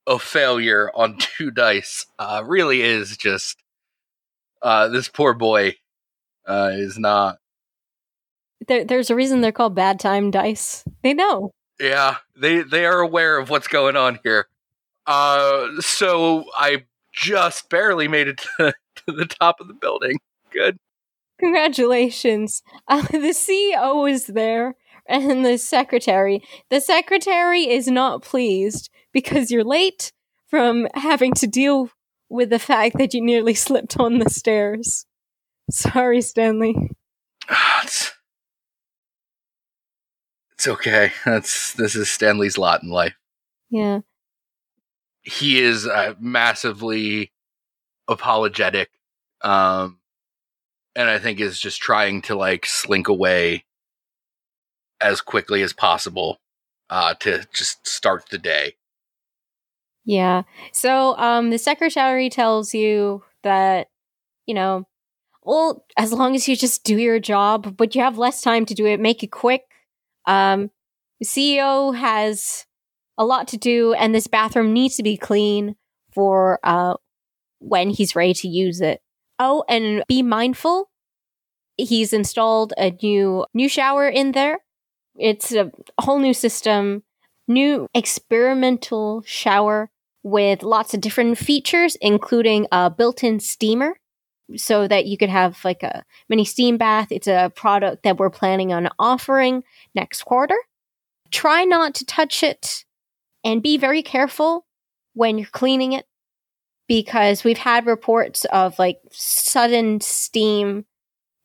a 0.09 0.19
failure 0.19 0.91
on 0.93 1.17
two 1.37 1.51
dice 1.51 2.05
uh, 2.17 2.43
really 2.45 2.81
is 2.81 3.15
just 3.15 3.57
uh, 4.61 4.89
this 4.89 5.07
poor 5.07 5.33
boy 5.33 5.75
uh, 6.45 6.71
is 6.73 6.97
not. 6.97 7.37
There, 8.67 8.83
there's 8.83 9.09
a 9.09 9.15
reason 9.15 9.39
they're 9.39 9.53
called 9.53 9.75
bad 9.75 9.99
time 9.99 10.31
dice. 10.31 10.83
They 11.01 11.13
know. 11.13 11.51
Yeah, 11.79 12.17
they 12.35 12.61
they 12.63 12.85
are 12.85 12.99
aware 12.99 13.37
of 13.37 13.49
what's 13.49 13.69
going 13.69 13.95
on 13.95 14.19
here. 14.23 14.47
Uh, 15.07 15.79
so 15.79 16.43
I 16.55 16.83
just 17.13 17.69
barely 17.69 18.07
made 18.09 18.27
it 18.27 18.37
to, 18.57 18.73
to 18.95 19.11
the 19.13 19.25
top 19.25 19.61
of 19.61 19.67
the 19.67 19.73
building. 19.73 20.17
Good. 20.51 20.77
Congratulations. 21.39 22.63
Uh, 22.87 23.03
the 23.03 23.35
CEO 23.35 24.11
is 24.11 24.25
there 24.25 24.75
and 25.09 25.43
the 25.43 25.57
secretary. 25.57 26.43
The 26.69 26.79
secretary 26.79 27.69
is 27.69 27.87
not 27.87 28.21
pleased 28.21 28.89
because 29.11 29.51
you're 29.51 29.63
late 29.63 30.13
from 30.47 30.87
having 30.93 31.33
to 31.33 31.47
deal 31.47 31.89
with 32.29 32.49
the 32.49 32.59
fact 32.59 32.97
that 32.97 33.13
you 33.13 33.21
nearly 33.21 33.53
slipped 33.55 33.99
on 33.99 34.19
the 34.19 34.29
stairs. 34.29 35.05
Sorry, 35.71 36.21
Stanley. 36.21 36.75
it's, 37.83 38.13
it's 40.53 40.67
okay. 40.67 41.11
That's 41.25 41.73
this 41.73 41.95
is 41.95 42.09
Stanley's 42.09 42.57
lot 42.57 42.83
in 42.83 42.89
life. 42.89 43.15
Yeah. 43.69 43.99
He 45.21 45.61
is 45.61 45.85
uh, 45.85 46.13
massively 46.19 47.31
apologetic 48.07 48.89
um 49.41 49.99
and 50.95 51.07
I 51.07 51.19
think 51.19 51.39
is 51.39 51.59
just 51.59 51.79
trying 51.79 52.23
to 52.23 52.35
like 52.35 52.65
slink 52.65 53.07
away 53.07 53.63
as 55.01 55.21
quickly 55.21 55.61
as 55.61 55.73
possible 55.73 56.39
uh 56.89 57.13
to 57.15 57.45
just 57.53 57.85
start 57.87 58.25
the 58.29 58.37
day. 58.37 58.73
Yeah. 60.05 60.43
So 60.73 61.15
um, 61.17 61.51
the 61.51 61.59
secretary 61.59 62.29
tells 62.29 62.73
you 62.73 63.23
that, 63.43 63.87
you 64.47 64.55
know, 64.55 64.87
well, 65.43 65.85
as 65.97 66.11
long 66.11 66.33
as 66.35 66.47
you 66.47 66.55
just 66.55 66.83
do 66.83 66.97
your 66.97 67.19
job, 67.19 67.77
but 67.77 67.93
you 67.93 68.01
have 68.01 68.17
less 68.17 68.41
time 68.41 68.65
to 68.65 68.73
do 68.73 68.85
it, 68.87 68.99
make 68.99 69.23
it 69.23 69.31
quick. 69.31 69.63
Um, 70.25 70.71
The 71.19 71.25
CEO 71.25 71.95
has 71.95 72.65
a 73.17 73.25
lot 73.25 73.47
to 73.49 73.57
do, 73.57 73.93
and 73.93 74.15
this 74.15 74.27
bathroom 74.27 74.73
needs 74.73 74.95
to 74.95 75.03
be 75.03 75.17
clean 75.17 75.75
for 76.13 76.59
uh, 76.63 76.95
when 77.59 77.89
he's 77.89 78.15
ready 78.15 78.33
to 78.35 78.47
use 78.47 78.81
it. 78.81 79.01
Oh, 79.37 79.63
and 79.69 80.03
be 80.07 80.23
mindful. 80.23 80.89
He's 81.77 82.13
installed 82.13 82.73
a 82.77 82.91
new 83.01 83.45
new 83.53 83.69
shower 83.69 84.07
in 84.09 84.31
there. 84.31 84.59
It's 85.19 85.53
a 85.53 85.71
whole 85.99 86.19
new 86.19 86.33
system, 86.33 87.03
new 87.47 87.87
experimental 87.93 89.21
shower 89.25 89.89
with 90.23 90.63
lots 90.63 90.93
of 90.93 91.01
different 91.01 91.37
features, 91.37 91.95
including 92.01 92.67
a 92.71 92.89
built-in 92.89 93.39
steamer 93.39 93.99
so 94.55 94.87
that 94.87 95.05
you 95.05 95.17
could 95.17 95.29
have 95.29 95.63
like 95.63 95.83
a 95.83 96.03
mini 96.27 96.45
steam 96.45 96.77
bath. 96.77 97.11
It's 97.11 97.27
a 97.27 97.51
product 97.55 98.03
that 98.03 98.17
we're 98.17 98.29
planning 98.29 98.73
on 98.73 98.89
offering 98.97 99.63
next 99.93 100.23
quarter. 100.23 100.57
Try 101.31 101.65
not 101.65 101.93
to 101.95 102.05
touch 102.05 102.41
it 102.41 102.85
and 103.43 103.61
be 103.61 103.77
very 103.77 104.01
careful 104.01 104.65
when 105.13 105.37
you're 105.37 105.47
cleaning 105.47 105.93
it 105.93 106.05
because 106.87 107.43
we've 107.43 107.57
had 107.57 107.85
reports 107.85 108.45
of 108.45 108.79
like 108.79 108.99
sudden 109.11 110.01
steam 110.01 110.85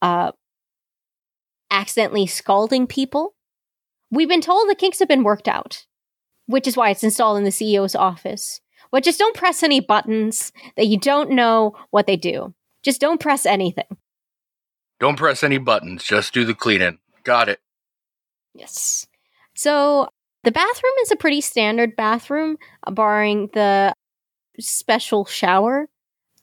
uh 0.01 0.33
accidentally 1.71 2.27
scalding 2.27 2.87
people. 2.87 3.35
We've 4.15 4.29
been 4.29 4.41
told 4.41 4.69
the 4.69 4.77
kinks 4.77 5.01
have 5.01 5.09
been 5.09 5.25
worked 5.25 5.49
out, 5.49 5.87
which 6.47 6.69
is 6.69 6.77
why 6.77 6.91
it's 6.91 7.03
installed 7.03 7.39
in 7.39 7.45
the 7.45 7.51
CEO's 7.51 7.97
office. 7.97 8.61
But 8.93 9.03
just 9.03 9.19
don't 9.19 9.37
press 9.37 9.65
any 9.65 9.81
buttons 9.81 10.53
that 10.77 10.87
you 10.87 10.99
don't 10.99 11.31
know 11.31 11.75
what 11.91 12.07
they 12.07 12.17
do. 12.17 12.55
Just 12.85 13.01
don't 13.01 13.21
press 13.21 13.45
anything. 13.45 13.97
Don't 15.01 15.19
press 15.19 15.43
any 15.43 15.59
buttons. 15.59 16.05
Just 16.05 16.33
do 16.33 16.45
the 16.45 16.55
cleaning. 16.55 16.99
Got 17.25 17.49
it. 17.49 17.61
Yes. 18.55 19.09
So 19.55 20.09
the 20.45 20.53
bathroom 20.53 20.93
is 21.03 21.11
a 21.11 21.17
pretty 21.17 21.41
standard 21.41 21.97
bathroom, 21.97 22.57
barring 22.89 23.49
the 23.53 23.95
special 24.61 25.25
shower. 25.25 25.89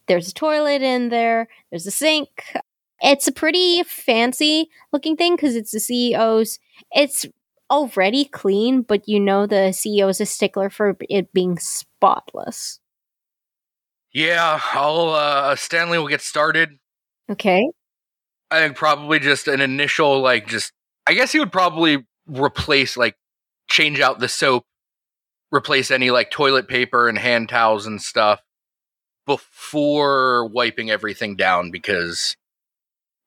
There's 0.08 0.28
a 0.28 0.34
toilet 0.34 0.82
in 0.82 1.08
there, 1.08 1.48
there's 1.70 1.88
a 1.88 1.92
sink. 1.92 2.54
It's 3.00 3.28
a 3.28 3.32
pretty 3.32 3.82
fancy 3.84 4.70
looking 4.92 5.16
thing 5.16 5.36
because 5.36 5.56
it's 5.56 5.72
the 5.72 5.80
CEO's. 5.80 6.60
It's 6.92 7.26
already 7.72 8.26
clean, 8.26 8.84
but 8.84 9.08
you 9.08 9.20
know 9.20 9.48
the 9.48 9.72
CEO 9.72 10.10
is 10.10 10.22
a 10.22 10.26
stickler 10.26 10.70
for 10.70 10.96
it 11.10 11.34
being 11.34 11.58
spotless. 11.58 12.80
Yeah, 14.14 14.60
I'll 14.74 15.10
uh 15.10 15.56
Stanley 15.56 15.98
will 15.98 16.10
get 16.10 16.22
started. 16.22 16.78
Okay. 17.30 17.64
I 18.52 18.60
think 18.60 18.76
probably 18.76 19.20
just 19.20 19.48
an 19.48 19.62
initial 19.62 20.20
like 20.20 20.48
just 20.48 20.74
I 21.08 21.14
guess 21.14 21.32
he 21.32 21.40
would 21.40 21.52
probably 21.52 22.06
replace 22.28 22.98
like 22.98 23.16
change 23.70 24.02
out 24.02 24.20
the 24.20 24.28
soap, 24.28 24.66
replace 25.52 25.90
any 25.90 26.12
like 26.12 26.30
toilet 26.30 26.68
paper 26.68 27.08
and 27.08 27.18
hand 27.18 27.50
towels 27.50 27.88
and 27.88 28.02
stuff 28.02 28.42
before 29.26 30.48
wiping 30.48 30.92
everything 30.92 31.38
down 31.38 31.72
because 31.72 32.36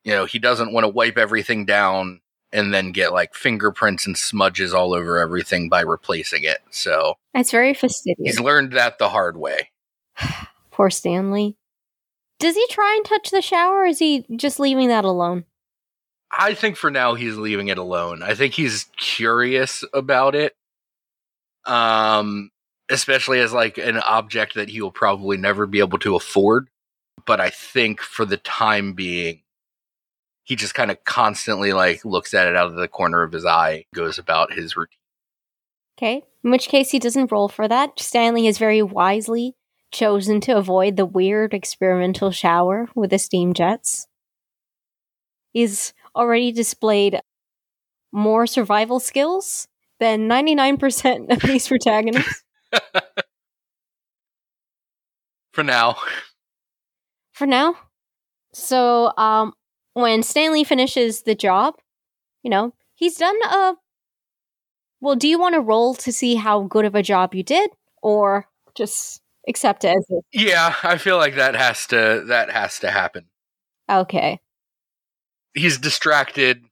you 0.05 0.13
know, 0.13 0.27
he 0.27 0.39
doesn't 0.39 0.73
want 0.73 0.85
to 0.85 0.89
wipe 0.89 1.17
everything 1.17 1.65
down 1.65 2.21
and 2.55 2.73
then 2.73 2.93
get 2.93 3.13
like 3.13 3.35
fingerprints 3.35 4.07
and 4.07 4.17
smudges 4.17 4.73
all 4.73 4.95
over 4.95 5.19
everything 5.19 5.69
by 5.69 5.81
replacing 5.81 6.45
it. 6.45 6.61
So 6.71 7.17
It's 7.35 7.51
very 7.51 7.75
fastidious. 7.75 8.37
he's 8.37 8.41
learned 8.41 8.73
that 8.73 8.99
the 8.99 9.09
hard 9.11 9.37
way. 9.37 9.71
Poor 10.71 10.89
Stanley. 10.89 11.57
Does 12.39 12.55
he 12.55 12.67
try 12.71 12.95
and 12.97 13.05
touch 13.05 13.31
the 13.31 13.43
shower 13.43 13.81
or 13.83 13.87
is 13.87 13.99
he 13.99 14.25
just 14.37 14.59
leaving 14.61 14.89
that 14.89 15.05
alone? 15.05 15.45
I 16.37 16.55
think 16.55 16.77
for 16.77 16.91
now 16.91 17.15
he's 17.15 17.37
leaving 17.37 17.69
it 17.69 17.79
alone. 17.79 18.23
I 18.23 18.35
think 18.35 18.55
he's 18.55 18.87
curious 18.97 19.85
about 19.93 20.35
it. 20.35 20.55
Um 21.67 22.51
especially 22.91 23.41
as 23.41 23.53
like 23.53 23.79
an 23.79 23.97
object 23.99 24.55
that 24.55 24.69
he 24.69 24.81
will 24.83 24.91
probably 24.93 25.37
never 25.39 25.67
be 25.67 25.79
able 25.81 25.99
to 25.99 26.15
afford. 26.17 26.69
But 27.27 27.41
I 27.41 27.51
think 27.51 28.01
for 28.01 28.25
the 28.27 28.37
time 28.37 28.93
being 28.93 29.41
he 30.45 30.57
just 30.57 30.75
kind 30.75 30.91
of 30.91 31.03
constantly 31.05 31.73
like 31.73 32.05
looks 32.05 32.35
at 32.35 32.47
it 32.47 32.55
out 32.55 32.67
of 32.67 32.77
the 32.77 32.89
corner 32.89 33.23
of 33.23 33.33
his 33.33 33.45
eye, 33.45 33.87
goes 33.95 34.19
about 34.19 34.53
his 34.53 34.77
routine. 34.77 34.99
Okay. 35.99 36.23
In 36.45 36.51
which 36.51 36.69
case 36.69 36.91
he 36.91 36.99
doesn't 36.99 37.33
roll 37.33 37.49
for 37.49 37.67
that. 37.67 37.99
Stanley 37.99 38.47
has 38.47 38.59
very 38.59 38.83
wisely 38.83 39.57
chosen 39.91 40.41
to 40.43 40.57
avoid 40.57 40.97
the 40.97 41.07
weird 41.07 41.55
experimental 41.55 42.31
shower 42.31 42.89
with 42.95 43.11
the 43.11 43.19
steam 43.19 43.55
jets. 43.55 44.07
He's 45.53 45.95
already 46.15 46.53
displayed 46.53 47.21
more 48.13 48.47
survival 48.47 49.01
skills 49.01 49.67
than 50.01 50.29
99% 50.29 51.33
of 51.33 51.41
these 51.43 51.67
protagonists. 51.69 52.43
For 55.53 55.63
now. 55.63 55.97
for 57.33 57.47
now. 57.47 57.77
So, 58.53 59.13
um, 59.17 59.55
when 59.95 60.23
Stanley 60.23 60.65
finishes 60.65 61.23
the 61.23 61.35
job, 61.35 61.75
you 62.43 62.51
know, 62.51 62.75
he's 62.95 63.17
done 63.17 63.37
a. 63.45 63.75
Well, 65.01 65.17
do 65.17 65.29
you 65.29 65.39
want 65.39 65.55
to 65.55 65.61
roll 65.61 65.95
to 65.97 66.13
see 66.13 66.35
how 66.37 66.63
good 66.63 66.85
of 66.85 66.95
a 66.95 67.03
job 67.03 67.35
you 67.35 67.43
did, 67.43 67.71
or 68.03 68.49
just 68.75 69.23
accept 69.49 69.85
it 69.85 69.97
as 69.97 70.07
it? 70.09 70.25
Yeah, 70.33 70.75
I 70.83 70.99
feel 70.99 71.17
like 71.17 71.37
that 71.37 71.55
has 71.55 71.87
to 71.89 72.25
that 72.29 72.51
has 72.51 72.79
to 72.81 72.91
happen. 72.91 73.27
Okay. 73.91 74.41
He's 75.55 75.79
distracted. 75.79 76.63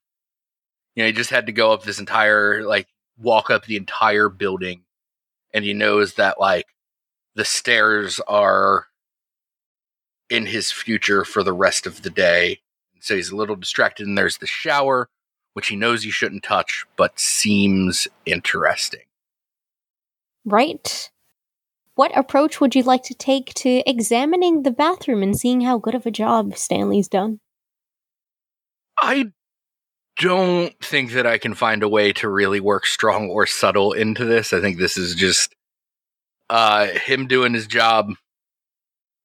You 0.95 1.03
know, 1.03 1.07
he 1.07 1.12
just 1.12 1.31
had 1.31 1.47
to 1.47 1.53
go 1.53 1.73
up 1.73 1.85
this 1.85 1.99
entire 1.99 2.62
like 2.64 2.89
walk 3.18 3.51
up 3.51 3.66
the 3.66 3.77
entire 3.77 4.29
building 4.29 4.83
and 5.55 5.64
he 5.64 5.75
knows 5.75 6.14
that 6.14 6.41
like 6.41 6.66
the 7.35 7.45
stairs 7.45 8.20
are 8.27 8.87
in 10.29 10.47
his 10.47 10.73
future 10.73 11.25
for 11.25 11.43
the 11.43 11.53
rest 11.53 11.87
of 11.87 12.03
the 12.03 12.11
day. 12.11 12.61
So 13.03 13.16
he's 13.16 13.30
a 13.30 13.36
little 13.36 13.57
distracted 13.57 14.07
and 14.07 14.16
there's 14.16 14.38
the 14.38 14.46
shower 14.46 15.09
which 15.55 15.68
he 15.68 15.76
knows 15.76 16.03
he 16.03 16.11
shouldn't 16.11 16.42
touch 16.42 16.86
but 16.96 17.18
seems 17.18 18.09
interesting. 18.24 19.03
Right. 20.44 21.11
What 21.94 22.16
approach 22.16 22.61
would 22.61 22.74
you 22.74 22.82
like 22.82 23.03
to 23.05 23.14
take 23.14 23.53
to 23.55 23.82
examining 23.86 24.62
the 24.62 24.70
bathroom 24.70 25.22
and 25.22 25.38
seeing 25.38 25.61
how 25.61 25.78
good 25.78 25.94
of 25.94 26.07
a 26.07 26.11
job 26.11 26.57
Stanley's 26.57 27.09
done? 27.09 27.40
I 28.98 29.32
don't 30.18 30.78
think 30.80 31.12
that 31.12 31.26
I 31.26 31.38
can 31.38 31.55
find 31.55 31.82
a 31.82 31.88
way 31.88 32.12
to 32.14 32.28
really 32.28 32.61
work 32.61 32.86
strong 32.86 33.28
or 33.28 33.46
subtle 33.46 33.92
into 33.92 34.24
this. 34.24 34.53
I 34.53 34.61
think 34.61 34.78
this 34.78 34.96
is 34.96 35.14
just 35.14 35.55
uh, 36.48 36.86
him 36.86 37.26
doing 37.26 37.55
his 37.55 37.66
job, 37.66 38.12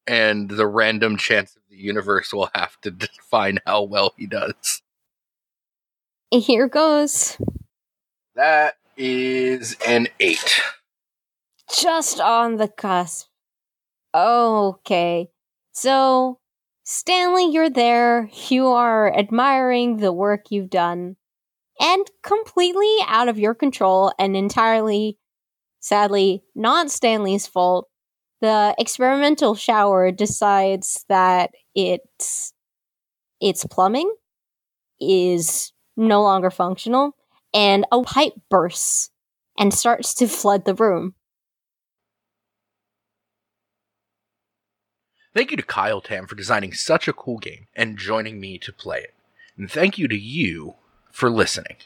and 0.07 0.49
the 0.49 0.65
random 0.65 1.17
chance 1.17 1.55
of 1.55 1.61
the 1.77 1.83
universe 1.83 2.33
will 2.33 2.49
have 2.55 2.79
to 2.81 2.91
define 2.91 3.59
how 3.65 3.83
well 3.83 4.13
he 4.17 4.27
does. 4.27 4.81
Here 6.31 6.67
goes. 6.67 7.37
That 8.35 8.75
is 8.97 9.77
an 9.87 10.07
eight. 10.19 10.61
Just 11.73 12.19
on 12.19 12.57
the 12.57 12.67
cusp. 12.67 13.27
Okay. 14.13 15.29
So, 15.71 16.39
Stanley, 16.83 17.51
you're 17.51 17.69
there. 17.69 18.29
You 18.49 18.67
are 18.67 19.15
admiring 19.15 19.97
the 19.97 20.11
work 20.11 20.45
you've 20.49 20.69
done. 20.69 21.15
And 21.79 22.05
completely 22.23 22.95
out 23.05 23.29
of 23.29 23.37
your 23.37 23.53
control 23.53 24.11
and 24.17 24.35
entirely, 24.35 25.19
sadly, 25.79 26.43
not 26.55 26.89
Stanley's 26.89 27.45
fault, 27.45 27.87
the 28.41 28.75
experimental 28.77 29.55
shower 29.55 30.11
decides 30.11 31.05
that 31.09 31.51
it's 31.75 32.53
its 33.39 33.65
plumbing 33.65 34.11
is 34.99 35.71
no 35.95 36.21
longer 36.21 36.49
functional 36.49 37.15
and 37.53 37.85
a 37.91 38.01
pipe 38.01 38.33
bursts 38.49 39.09
and 39.57 39.73
starts 39.73 40.13
to 40.15 40.27
flood 40.27 40.65
the 40.65 40.75
room. 40.75 41.15
Thank 45.33 45.51
you 45.51 45.57
to 45.57 45.63
Kyle 45.63 46.01
Tam 46.01 46.25
for 46.25 46.35
designing 46.35 46.73
such 46.73 47.07
a 47.07 47.13
cool 47.13 47.37
game 47.37 47.67
and 47.75 47.97
joining 47.97 48.39
me 48.39 48.57
to 48.57 48.73
play 48.73 48.99
it. 48.99 49.13
And 49.55 49.69
thank 49.69 49.97
you 49.97 50.07
to 50.07 50.17
you 50.17 50.75
for 51.11 51.29
listening. 51.29 51.77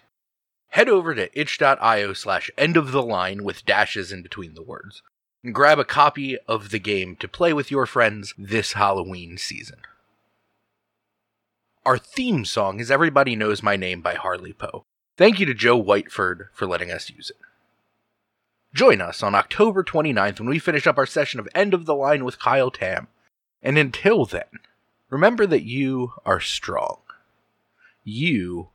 Head 0.69 0.87
over 0.87 1.13
to 1.13 1.37
itch.io 1.37 2.13
slash 2.13 2.49
end 2.57 2.77
of 2.77 2.93
the 2.93 3.03
line 3.03 3.43
with 3.43 3.65
dashes 3.65 4.13
in 4.13 4.21
between 4.21 4.53
the 4.53 4.63
words 4.63 5.01
and 5.43 5.55
grab 5.55 5.79
a 5.79 5.85
copy 5.85 6.37
of 6.47 6.69
the 6.69 6.79
game 6.79 7.15
to 7.17 7.27
play 7.27 7.53
with 7.53 7.71
your 7.71 7.85
friends 7.85 8.33
this 8.37 8.73
Halloween 8.73 9.37
season. 9.37 9.79
Our 11.83 11.97
theme 11.97 12.45
song 12.45 12.79
is 12.79 12.91
Everybody 12.91 13.35
Knows 13.35 13.63
My 13.63 13.75
Name 13.75 14.01
by 14.01 14.13
Harley 14.13 14.53
Poe. 14.53 14.85
Thank 15.17 15.39
you 15.39 15.45
to 15.47 15.53
Joe 15.53 15.81
Whiteford 15.81 16.49
for 16.53 16.67
letting 16.67 16.91
us 16.91 17.09
use 17.09 17.31
it. 17.31 17.37
Join 18.73 19.01
us 19.01 19.21
on 19.21 19.35
October 19.35 19.83
29th 19.83 20.39
when 20.39 20.49
we 20.49 20.59
finish 20.59 20.87
up 20.87 20.97
our 20.97 21.05
session 21.05 21.39
of 21.39 21.49
End 21.53 21.73
of 21.73 21.85
the 21.85 21.95
Line 21.95 22.23
with 22.23 22.39
Kyle 22.39 22.71
Tam. 22.71 23.07
And 23.61 23.77
until 23.77 24.25
then, 24.25 24.59
remember 25.09 25.45
that 25.47 25.63
you 25.63 26.13
are 26.25 26.39
strong. 26.39 26.99
You 28.03 28.69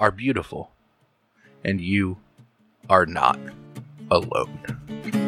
are 0.00 0.10
beautiful. 0.10 0.70
And 1.64 1.80
you 1.80 2.18
are 2.88 3.06
not 3.06 3.38
alone. 4.10 5.23